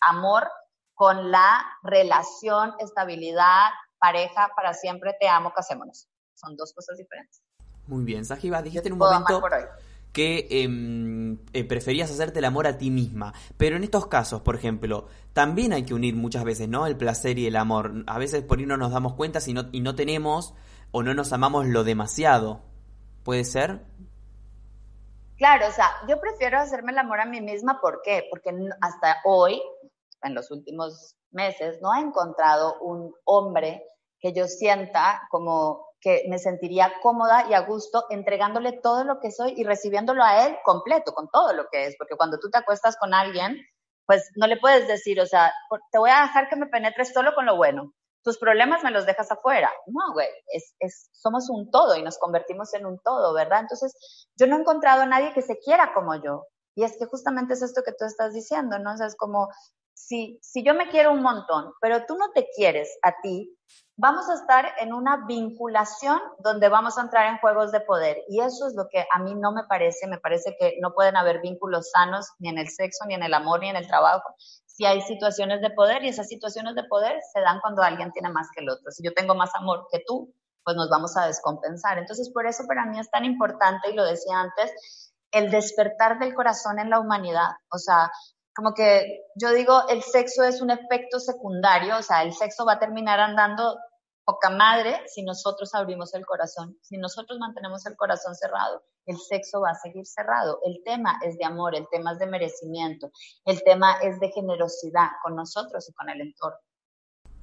amor 0.00 0.48
con 0.94 1.30
la 1.30 1.64
relación, 1.82 2.74
estabilidad, 2.78 3.70
pareja, 3.98 4.50
para 4.56 4.74
siempre 4.74 5.14
te 5.20 5.28
amo, 5.28 5.52
casémonos. 5.54 6.08
Son 6.34 6.56
dos 6.56 6.72
cosas 6.72 6.96
diferentes. 6.96 7.42
Muy 7.86 8.04
bien, 8.04 8.24
Sajiba, 8.24 8.62
dijiste 8.62 8.88
en 8.88 8.94
un 8.94 8.98
momento 8.98 9.40
que 10.18 10.48
em, 10.50 11.38
eh, 11.52 11.62
preferías 11.62 12.10
hacerte 12.10 12.40
el 12.40 12.44
amor 12.44 12.66
a 12.66 12.76
ti 12.76 12.90
misma. 12.90 13.32
Pero 13.56 13.76
en 13.76 13.84
estos 13.84 14.08
casos, 14.08 14.42
por 14.42 14.56
ejemplo, 14.56 15.06
también 15.32 15.72
hay 15.72 15.84
que 15.84 15.94
unir 15.94 16.16
muchas 16.16 16.42
veces, 16.42 16.68
¿no? 16.68 16.88
El 16.88 16.96
placer 16.96 17.38
y 17.38 17.46
el 17.46 17.54
amor. 17.54 18.02
A 18.08 18.18
veces 18.18 18.42
por 18.42 18.58
ahí 18.58 18.66
no 18.66 18.76
nos 18.76 18.90
damos 18.90 19.14
cuenta 19.14 19.38
si 19.38 19.52
no, 19.52 19.68
y 19.70 19.78
no 19.78 19.94
tenemos 19.94 20.54
o 20.90 21.04
no 21.04 21.14
nos 21.14 21.32
amamos 21.32 21.66
lo 21.66 21.84
demasiado. 21.84 22.62
¿Puede 23.22 23.44
ser? 23.44 23.84
Claro, 25.36 25.68
o 25.68 25.70
sea, 25.70 25.88
yo 26.08 26.20
prefiero 26.20 26.58
hacerme 26.58 26.90
el 26.90 26.98
amor 26.98 27.20
a 27.20 27.24
mí 27.24 27.40
misma. 27.40 27.80
¿Por 27.80 28.02
qué? 28.02 28.24
Porque 28.28 28.50
hasta 28.80 29.18
hoy, 29.24 29.62
en 30.24 30.34
los 30.34 30.50
últimos 30.50 31.14
meses, 31.30 31.78
no 31.80 31.94
he 31.94 32.00
encontrado 32.00 32.76
un 32.80 33.14
hombre 33.22 33.84
que 34.18 34.32
yo 34.32 34.48
sienta 34.48 35.28
como 35.30 35.86
que 36.00 36.24
me 36.28 36.38
sentiría 36.38 36.92
cómoda 37.02 37.46
y 37.48 37.54
a 37.54 37.60
gusto 37.60 38.04
entregándole 38.10 38.72
todo 38.72 39.04
lo 39.04 39.20
que 39.20 39.30
soy 39.30 39.54
y 39.56 39.64
recibiéndolo 39.64 40.22
a 40.22 40.46
él 40.46 40.56
completo, 40.64 41.12
con 41.12 41.28
todo 41.28 41.52
lo 41.52 41.66
que 41.70 41.86
es, 41.86 41.96
porque 41.98 42.16
cuando 42.16 42.38
tú 42.38 42.50
te 42.50 42.58
acuestas 42.58 42.96
con 42.96 43.14
alguien, 43.14 43.58
pues 44.06 44.30
no 44.36 44.46
le 44.46 44.56
puedes 44.56 44.88
decir, 44.88 45.20
o 45.20 45.26
sea, 45.26 45.52
te 45.92 45.98
voy 45.98 46.10
a 46.10 46.22
dejar 46.22 46.48
que 46.48 46.56
me 46.56 46.66
penetres 46.66 47.12
solo 47.12 47.34
con 47.34 47.46
lo 47.46 47.56
bueno. 47.56 47.92
Tus 48.24 48.38
problemas 48.38 48.82
me 48.82 48.90
los 48.90 49.06
dejas 49.06 49.30
afuera. 49.30 49.72
No, 49.86 50.12
güey, 50.12 50.28
es, 50.52 50.74
es, 50.78 51.10
somos 51.12 51.50
un 51.50 51.70
todo 51.70 51.94
y 51.94 52.02
nos 52.02 52.18
convertimos 52.18 52.72
en 52.74 52.86
un 52.86 52.98
todo, 53.00 53.34
¿verdad? 53.34 53.60
Entonces, 53.60 54.26
yo 54.36 54.46
no 54.46 54.56
he 54.56 54.60
encontrado 54.60 55.02
a 55.02 55.06
nadie 55.06 55.32
que 55.34 55.42
se 55.42 55.58
quiera 55.58 55.92
como 55.94 56.14
yo. 56.16 56.46
Y 56.74 56.84
es 56.84 56.96
que 56.96 57.06
justamente 57.06 57.54
es 57.54 57.62
esto 57.62 57.82
que 57.84 57.92
tú 57.92 58.04
estás 58.04 58.32
diciendo, 58.32 58.78
¿no? 58.78 58.94
O 58.94 58.96
sea, 58.96 59.06
es 59.06 59.16
como, 59.16 59.48
si, 59.98 60.40
yo 60.64 60.74
me 60.74 60.88
quiero 60.88 61.12
un 61.12 61.22
montón, 61.22 61.72
pero 61.80 62.06
tú 62.06 62.16
no 62.16 62.30
te 62.32 62.48
quieres 62.54 62.98
a 63.02 63.20
ti, 63.20 63.54
vamos 63.96 64.28
a 64.30 64.34
estar 64.34 64.72
en 64.78 64.92
una 64.92 65.26
vinculación 65.26 66.20
donde 66.38 66.68
vamos 66.68 66.96
a 66.96 67.02
entrar 67.02 67.26
en 67.26 67.38
juegos 67.38 67.72
de 67.72 67.80
poder. 67.80 68.18
Y 68.28 68.40
eso 68.40 68.68
es 68.68 68.74
lo 68.74 68.88
que 68.88 69.04
a 69.12 69.18
mí 69.18 69.34
no 69.34 69.52
me 69.52 69.64
parece. 69.64 70.06
Me 70.06 70.18
parece 70.18 70.56
que 70.58 70.78
no 70.80 70.94
pueden 70.94 71.16
haber 71.16 71.40
vínculos 71.40 71.90
sanos 71.90 72.28
ni 72.38 72.48
en 72.48 72.58
el 72.58 72.68
sexo, 72.68 73.04
ni 73.06 73.14
en 73.14 73.22
el 73.22 73.34
amor, 73.34 73.60
ni 73.60 73.68
en 73.68 73.76
el 73.76 73.86
trabajo. 73.86 74.34
Si 74.66 74.86
hay 74.86 75.02
situaciones 75.02 75.60
de 75.60 75.70
poder 75.70 76.04
y 76.04 76.08
esas 76.08 76.28
situaciones 76.28 76.74
de 76.74 76.84
poder 76.84 77.18
se 77.32 77.40
dan 77.40 77.60
cuando 77.60 77.82
alguien 77.82 78.12
tiene 78.12 78.30
más 78.30 78.48
que 78.54 78.62
el 78.62 78.70
otro. 78.70 78.90
Si 78.92 79.02
yo 79.02 79.12
tengo 79.12 79.34
más 79.34 79.50
amor 79.56 79.88
que 79.92 80.02
tú, 80.06 80.32
pues 80.64 80.76
nos 80.76 80.88
vamos 80.88 81.16
a 81.16 81.26
descompensar. 81.26 81.98
Entonces, 81.98 82.30
por 82.30 82.46
eso 82.46 82.64
para 82.66 82.86
mí 82.86 82.98
es 82.98 83.10
tan 83.10 83.24
importante, 83.24 83.90
y 83.90 83.94
lo 83.94 84.04
decía 84.04 84.40
antes, 84.40 85.12
el 85.32 85.50
despertar 85.50 86.18
del 86.18 86.34
corazón 86.34 86.78
en 86.78 86.90
la 86.90 87.00
humanidad. 87.00 87.50
O 87.72 87.78
sea, 87.78 88.10
como 88.58 88.74
que 88.74 89.22
yo 89.36 89.52
digo, 89.52 89.86
el 89.88 90.02
sexo 90.02 90.42
es 90.42 90.60
un 90.60 90.72
efecto 90.72 91.20
secundario, 91.20 91.96
o 91.96 92.02
sea, 92.02 92.24
el 92.24 92.32
sexo 92.32 92.66
va 92.66 92.72
a 92.72 92.78
terminar 92.80 93.20
andando 93.20 93.78
poca 94.24 94.50
madre 94.50 95.00
si 95.06 95.22
nosotros 95.22 95.72
abrimos 95.76 96.12
el 96.14 96.26
corazón. 96.26 96.76
Si 96.82 96.96
nosotros 96.96 97.38
mantenemos 97.38 97.86
el 97.86 97.94
corazón 97.94 98.34
cerrado, 98.34 98.82
el 99.06 99.16
sexo 99.16 99.60
va 99.60 99.70
a 99.70 99.74
seguir 99.76 100.04
cerrado. 100.06 100.58
El 100.64 100.82
tema 100.84 101.20
es 101.24 101.38
de 101.38 101.44
amor, 101.44 101.76
el 101.76 101.86
tema 101.88 102.14
es 102.14 102.18
de 102.18 102.26
merecimiento, 102.26 103.12
el 103.44 103.62
tema 103.62 103.98
es 104.02 104.18
de 104.18 104.28
generosidad 104.30 105.10
con 105.22 105.36
nosotros 105.36 105.88
y 105.88 105.92
con 105.92 106.10
el 106.10 106.20
entorno. 106.20 106.58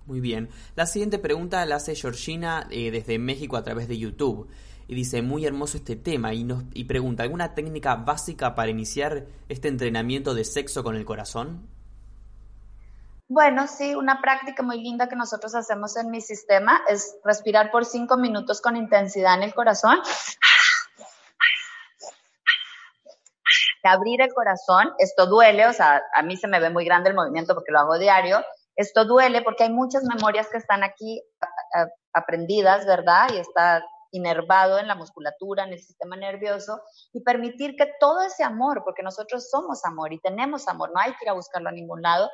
Muy 0.05 0.19
bien. 0.19 0.49
La 0.75 0.85
siguiente 0.85 1.17
pregunta 1.17 1.65
la 1.65 1.77
hace 1.77 1.95
Georgina 1.95 2.67
eh, 2.71 2.91
desde 2.91 3.19
México 3.19 3.55
a 3.55 3.63
través 3.63 3.87
de 3.87 3.97
YouTube. 3.97 4.49
Y 4.87 4.95
dice, 4.95 5.21
muy 5.21 5.45
hermoso 5.45 5.77
este 5.77 5.95
tema. 5.95 6.33
Y, 6.33 6.43
nos, 6.43 6.63
y 6.73 6.83
pregunta, 6.83 7.23
¿alguna 7.23 7.55
técnica 7.55 7.95
básica 7.95 8.55
para 8.55 8.69
iniciar 8.69 9.25
este 9.49 9.67
entrenamiento 9.67 10.33
de 10.33 10.43
sexo 10.43 10.83
con 10.83 10.95
el 10.95 11.05
corazón? 11.05 11.67
Bueno, 13.27 13.65
sí, 13.67 13.95
una 13.95 14.21
práctica 14.21 14.61
muy 14.61 14.79
linda 14.81 15.09
que 15.09 15.15
nosotros 15.15 15.55
hacemos 15.55 15.97
en 15.97 16.11
mi 16.11 16.21
sistema 16.21 16.81
es 16.87 17.17
respirar 17.23 17.71
por 17.71 17.83
cinco 17.83 18.17
minutos 18.17 18.61
con 18.61 18.75
intensidad 18.75 19.35
en 19.35 19.43
el 19.43 19.53
corazón. 19.55 19.97
Abrir 23.83 24.21
el 24.21 24.33
corazón, 24.33 24.93
esto 24.99 25.25
duele, 25.25 25.67
o 25.67 25.73
sea, 25.73 26.01
a 26.15 26.21
mí 26.21 26.37
se 26.37 26.47
me 26.47 26.59
ve 26.59 26.69
muy 26.69 26.85
grande 26.85 27.09
el 27.09 27.15
movimiento 27.15 27.55
porque 27.55 27.71
lo 27.71 27.79
hago 27.79 27.97
diario. 27.97 28.43
Esto 28.75 29.05
duele 29.05 29.41
porque 29.41 29.63
hay 29.63 29.71
muchas 29.71 30.03
memorias 30.03 30.47
que 30.51 30.57
están 30.57 30.83
aquí 30.83 31.23
aprendidas, 32.13 32.85
¿verdad? 32.85 33.29
Y 33.33 33.37
está 33.37 33.83
inervado 34.15 34.79
en 34.79 34.87
la 34.87 34.95
musculatura, 34.95 35.63
en 35.63 35.73
el 35.73 35.79
sistema 35.79 36.15
nervioso, 36.15 36.81
y 37.13 37.21
permitir 37.21 37.75
que 37.75 37.91
todo 37.99 38.21
ese 38.21 38.43
amor, 38.43 38.83
porque 38.83 39.03
nosotros 39.03 39.49
somos 39.49 39.85
amor 39.85 40.13
y 40.13 40.19
tenemos 40.19 40.67
amor, 40.67 40.91
no 40.93 40.99
hay 40.99 41.11
que 41.13 41.25
ir 41.25 41.29
a 41.29 41.33
buscarlo 41.33 41.69
a 41.69 41.73
ningún 41.73 42.01
lado, 42.01 42.29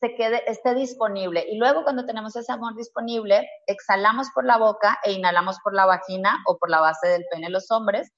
se 0.00 0.14
quede, 0.16 0.42
esté 0.50 0.74
disponible. 0.74 1.44
Y 1.48 1.56
luego 1.58 1.84
cuando 1.84 2.04
tenemos 2.04 2.34
ese 2.34 2.50
amor 2.50 2.74
disponible, 2.74 3.48
exhalamos 3.66 4.28
por 4.34 4.44
la 4.44 4.58
boca 4.58 4.98
e 5.04 5.12
inhalamos 5.12 5.58
por 5.62 5.74
la 5.74 5.86
vagina 5.86 6.38
o 6.48 6.58
por 6.58 6.70
la 6.70 6.80
base 6.80 7.06
del 7.06 7.24
pene 7.30 7.50
los 7.50 7.70
hombres. 7.70 8.10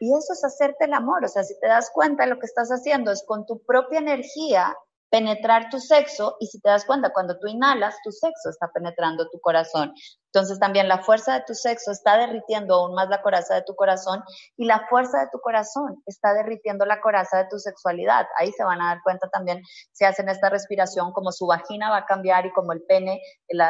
Y 0.00 0.12
eso 0.12 0.32
es 0.32 0.42
hacerte 0.44 0.86
el 0.86 0.94
amor. 0.94 1.24
O 1.24 1.28
sea, 1.28 1.44
si 1.44 1.58
te 1.60 1.68
das 1.68 1.90
cuenta, 1.92 2.26
lo 2.26 2.38
que 2.38 2.46
estás 2.46 2.70
haciendo 2.70 3.12
es 3.12 3.22
con 3.26 3.46
tu 3.46 3.62
propia 3.64 3.98
energía 3.98 4.74
penetrar 5.10 5.68
tu 5.70 5.78
sexo 5.78 6.36
y 6.38 6.46
si 6.46 6.60
te 6.60 6.70
das 6.70 6.84
cuenta, 6.84 7.12
cuando 7.12 7.38
tú 7.38 7.48
inhalas, 7.48 7.96
tu 8.04 8.12
sexo 8.12 8.50
está 8.50 8.68
penetrando 8.72 9.28
tu 9.28 9.40
corazón. 9.40 9.92
Entonces 10.32 10.60
también 10.60 10.86
la 10.86 10.98
fuerza 10.98 11.34
de 11.34 11.44
tu 11.44 11.54
sexo 11.54 11.90
está 11.90 12.16
derritiendo 12.16 12.76
aún 12.76 12.94
más 12.94 13.08
la 13.08 13.20
coraza 13.20 13.56
de 13.56 13.62
tu 13.62 13.74
corazón 13.74 14.22
y 14.56 14.64
la 14.64 14.86
fuerza 14.88 15.18
de 15.18 15.26
tu 15.32 15.40
corazón 15.40 16.00
está 16.06 16.32
derritiendo 16.34 16.86
la 16.86 17.00
coraza 17.00 17.38
de 17.38 17.48
tu 17.50 17.58
sexualidad. 17.58 18.26
Ahí 18.38 18.52
se 18.52 18.62
van 18.62 18.80
a 18.80 18.94
dar 18.94 19.02
cuenta 19.02 19.28
también 19.28 19.60
si 19.90 20.04
hacen 20.04 20.28
esta 20.28 20.48
respiración, 20.48 21.12
como 21.12 21.32
su 21.32 21.46
vagina 21.46 21.90
va 21.90 21.98
a 21.98 22.06
cambiar 22.06 22.46
y 22.46 22.52
como 22.52 22.72
el 22.72 22.82
pene, 22.82 23.20
el, 23.48 23.60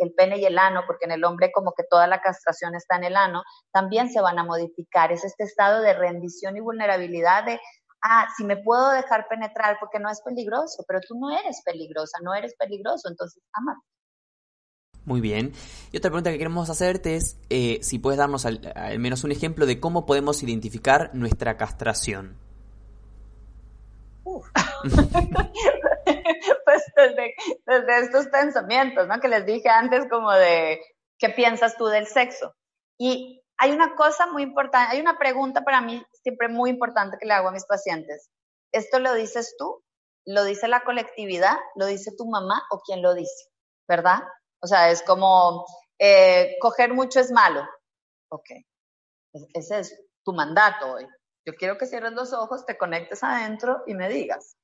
el 0.00 0.12
pene 0.14 0.38
y 0.38 0.44
el 0.44 0.58
ano, 0.58 0.82
porque 0.88 1.04
en 1.04 1.12
el 1.12 1.22
hombre 1.22 1.52
como 1.52 1.72
que 1.72 1.84
toda 1.88 2.08
la 2.08 2.20
castración 2.20 2.74
está 2.74 2.96
en 2.96 3.04
el 3.04 3.16
ano, 3.16 3.44
también 3.72 4.10
se 4.10 4.20
van 4.20 4.40
a 4.40 4.44
modificar. 4.44 5.12
Es 5.12 5.24
este 5.24 5.44
estado 5.44 5.82
de 5.82 5.92
rendición 5.92 6.56
y 6.56 6.60
vulnerabilidad 6.60 7.44
de 7.44 7.60
ah, 8.02 8.26
si 8.36 8.44
me 8.44 8.56
puedo 8.56 8.90
dejar 8.90 9.26
penetrar 9.28 9.76
porque 9.80 9.98
no 9.98 10.10
es 10.10 10.20
peligroso, 10.22 10.84
pero 10.86 11.00
tú 11.00 11.18
no 11.18 11.30
eres 11.30 11.62
peligrosa, 11.64 12.18
no 12.22 12.34
eres 12.34 12.54
peligroso, 12.56 13.08
entonces 13.08 13.42
amate. 13.52 13.80
Muy 15.04 15.20
bien. 15.22 15.52
Y 15.90 15.96
otra 15.96 16.10
pregunta 16.10 16.30
que 16.30 16.36
queremos 16.38 16.68
hacerte 16.68 17.16
es 17.16 17.38
eh, 17.48 17.78
si 17.82 17.98
puedes 17.98 18.18
darnos 18.18 18.44
al, 18.44 18.60
menos 18.98 19.24
un 19.24 19.32
ejemplo 19.32 19.64
de 19.64 19.80
cómo 19.80 20.04
podemos 20.04 20.42
identificar 20.42 21.10
nuestra 21.14 21.56
castración. 21.56 22.36
pues 26.64 26.82
desde, 26.94 27.34
desde, 27.64 27.98
estos 28.00 28.26
pensamientos, 28.26 29.08
¿no? 29.08 29.18
Que 29.20 29.28
les 29.28 29.46
dije 29.46 29.70
antes 29.70 30.06
como 30.10 30.30
de, 30.32 30.78
¿qué 31.18 31.30
piensas 31.30 31.78
tú 31.78 31.86
del 31.86 32.06
sexo? 32.06 32.54
Y 32.98 33.37
hay 33.58 33.72
una 33.72 33.96
cosa 33.96 34.26
muy 34.26 34.42
importante, 34.44 34.94
hay 34.94 35.00
una 35.00 35.18
pregunta 35.18 35.62
para 35.62 35.80
mí 35.80 36.02
siempre 36.22 36.48
muy 36.48 36.70
importante 36.70 37.18
que 37.18 37.26
le 37.26 37.34
hago 37.34 37.48
a 37.48 37.52
mis 37.52 37.66
pacientes. 37.66 38.30
¿Esto 38.72 39.00
lo 39.00 39.14
dices 39.14 39.56
tú? 39.58 39.82
¿Lo 40.24 40.44
dice 40.44 40.68
la 40.68 40.84
colectividad? 40.84 41.56
¿Lo 41.74 41.86
dice 41.86 42.12
tu 42.16 42.26
mamá 42.26 42.62
o 42.70 42.80
quién 42.80 43.02
lo 43.02 43.14
dice? 43.14 43.50
¿Verdad? 43.88 44.20
O 44.60 44.66
sea, 44.66 44.90
es 44.90 45.02
como, 45.02 45.66
eh, 45.98 46.56
coger 46.60 46.94
mucho 46.94 47.18
es 47.18 47.32
malo. 47.32 47.66
Ok, 48.30 48.50
ese 49.54 49.80
es 49.80 50.00
tu 50.24 50.32
mandato 50.32 50.92
hoy. 50.92 51.06
Yo 51.46 51.54
quiero 51.54 51.78
que 51.78 51.86
cierres 51.86 52.12
los 52.12 52.32
ojos, 52.32 52.66
te 52.66 52.76
conectes 52.76 53.24
adentro 53.24 53.82
y 53.86 53.94
me 53.94 54.08
digas, 54.08 54.56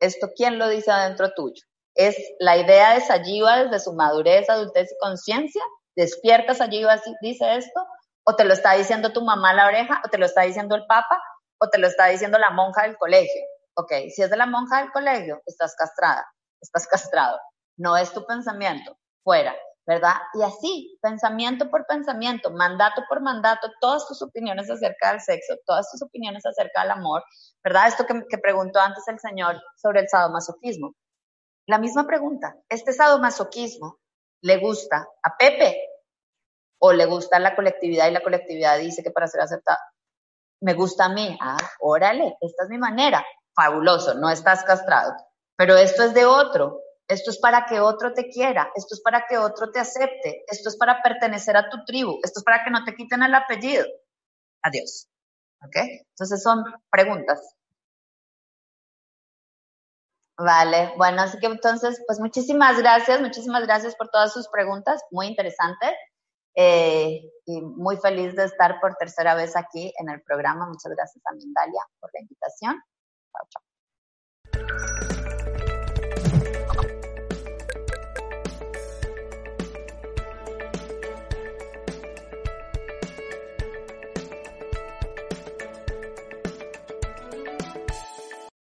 ¿esto 0.00 0.28
quién 0.36 0.58
lo 0.58 0.68
dice 0.68 0.90
adentro 0.90 1.32
tuyo? 1.34 1.62
¿Es 1.94 2.16
la 2.38 2.58
idea 2.58 2.94
de 2.94 3.00
Sayiva 3.00 3.64
desde 3.64 3.80
su 3.80 3.94
madurez, 3.94 4.48
adultez 4.50 4.92
y 4.92 4.98
conciencia? 4.98 5.62
¿Despierta 5.96 6.54
Sayiva 6.54 7.00
dice 7.22 7.56
esto? 7.56 7.80
O 8.30 8.36
te 8.36 8.44
lo 8.44 8.52
está 8.52 8.74
diciendo 8.74 9.12
tu 9.12 9.24
mamá 9.24 9.50
a 9.50 9.54
la 9.54 9.66
oreja, 9.66 10.00
o 10.04 10.08
te 10.08 10.16
lo 10.16 10.26
está 10.26 10.42
diciendo 10.42 10.76
el 10.76 10.86
papa, 10.86 11.20
o 11.58 11.68
te 11.68 11.78
lo 11.78 11.88
está 11.88 12.06
diciendo 12.06 12.38
la 12.38 12.50
monja 12.50 12.82
del 12.82 12.96
colegio. 12.96 13.42
Ok, 13.74 13.92
si 14.14 14.22
es 14.22 14.30
de 14.30 14.36
la 14.36 14.46
monja 14.46 14.82
del 14.82 14.92
colegio, 14.92 15.42
estás 15.46 15.74
castrada, 15.74 16.24
estás 16.60 16.86
castrado. 16.90 17.40
No 17.76 17.96
es 17.96 18.12
tu 18.12 18.24
pensamiento, 18.24 18.96
fuera, 19.24 19.56
¿verdad? 19.84 20.14
Y 20.34 20.42
así, 20.42 20.96
pensamiento 21.02 21.68
por 21.70 21.86
pensamiento, 21.86 22.52
mandato 22.52 23.02
por 23.08 23.20
mandato, 23.20 23.68
todas 23.80 24.06
tus 24.06 24.22
opiniones 24.22 24.70
acerca 24.70 25.10
del 25.10 25.20
sexo, 25.20 25.56
todas 25.66 25.90
tus 25.90 26.00
opiniones 26.00 26.46
acerca 26.46 26.82
del 26.82 26.92
amor, 26.92 27.24
¿verdad? 27.64 27.88
Esto 27.88 28.06
que, 28.06 28.14
que 28.30 28.38
preguntó 28.38 28.78
antes 28.78 29.08
el 29.08 29.18
señor 29.18 29.60
sobre 29.74 30.02
el 30.02 30.08
sadomasoquismo. 30.08 30.94
La 31.66 31.78
misma 31.78 32.06
pregunta, 32.06 32.54
¿este 32.68 32.92
sadomasoquismo 32.92 33.98
le 34.42 34.58
gusta 34.58 35.08
a 35.24 35.36
Pepe 35.36 35.89
o 36.80 36.92
le 36.92 37.06
gusta 37.06 37.38
la 37.38 37.54
colectividad 37.54 38.08
y 38.08 38.12
la 38.12 38.22
colectividad 38.22 38.78
dice 38.78 39.02
que 39.02 39.10
para 39.10 39.28
ser 39.28 39.42
aceptada, 39.42 39.80
me 40.62 40.74
gusta 40.74 41.06
a 41.06 41.08
mí, 41.08 41.38
ah, 41.40 41.56
órale, 41.80 42.36
esta 42.40 42.64
es 42.64 42.70
mi 42.70 42.78
manera, 42.78 43.24
fabuloso, 43.54 44.14
no 44.14 44.30
estás 44.30 44.64
castrado, 44.64 45.14
pero 45.56 45.76
esto 45.76 46.04
es 46.04 46.14
de 46.14 46.24
otro, 46.24 46.80
esto 47.08 47.30
es 47.30 47.38
para 47.38 47.66
que 47.66 47.80
otro 47.80 48.12
te 48.14 48.28
quiera, 48.28 48.70
esto 48.74 48.94
es 48.94 49.00
para 49.00 49.26
que 49.28 49.36
otro 49.36 49.70
te 49.70 49.80
acepte, 49.80 50.44
esto 50.46 50.68
es 50.68 50.76
para 50.76 51.02
pertenecer 51.02 51.56
a 51.56 51.68
tu 51.68 51.84
tribu, 51.84 52.18
esto 52.22 52.40
es 52.40 52.44
para 52.44 52.62
que 52.64 52.70
no 52.70 52.84
te 52.84 52.94
quiten 52.94 53.22
el 53.22 53.34
apellido. 53.34 53.84
Adiós. 54.62 55.08
¿Ok? 55.62 55.76
Entonces 55.76 56.42
son 56.42 56.64
preguntas. 56.90 57.56
Vale, 60.38 60.94
bueno, 60.96 61.20
así 61.20 61.38
que 61.38 61.46
entonces, 61.46 62.02
pues 62.06 62.18
muchísimas 62.18 62.78
gracias, 62.78 63.20
muchísimas 63.20 63.64
gracias 63.66 63.94
por 63.94 64.08
todas 64.08 64.32
sus 64.32 64.48
preguntas, 64.48 65.02
muy 65.10 65.26
interesantes. 65.26 65.90
Eh, 66.54 67.22
y 67.46 67.60
muy 67.62 67.96
feliz 67.96 68.34
de 68.34 68.44
estar 68.44 68.80
por 68.80 68.94
tercera 68.96 69.34
vez 69.34 69.56
aquí 69.56 69.92
en 69.98 70.08
el 70.08 70.22
programa. 70.22 70.66
Muchas 70.66 70.92
gracias 70.92 71.22
a 71.26 71.34
Mindalia 71.34 71.82
por 72.00 72.10
la 72.12 72.20
invitación. 72.20 72.80
Chao, 73.32 73.48
chao. 73.50 75.09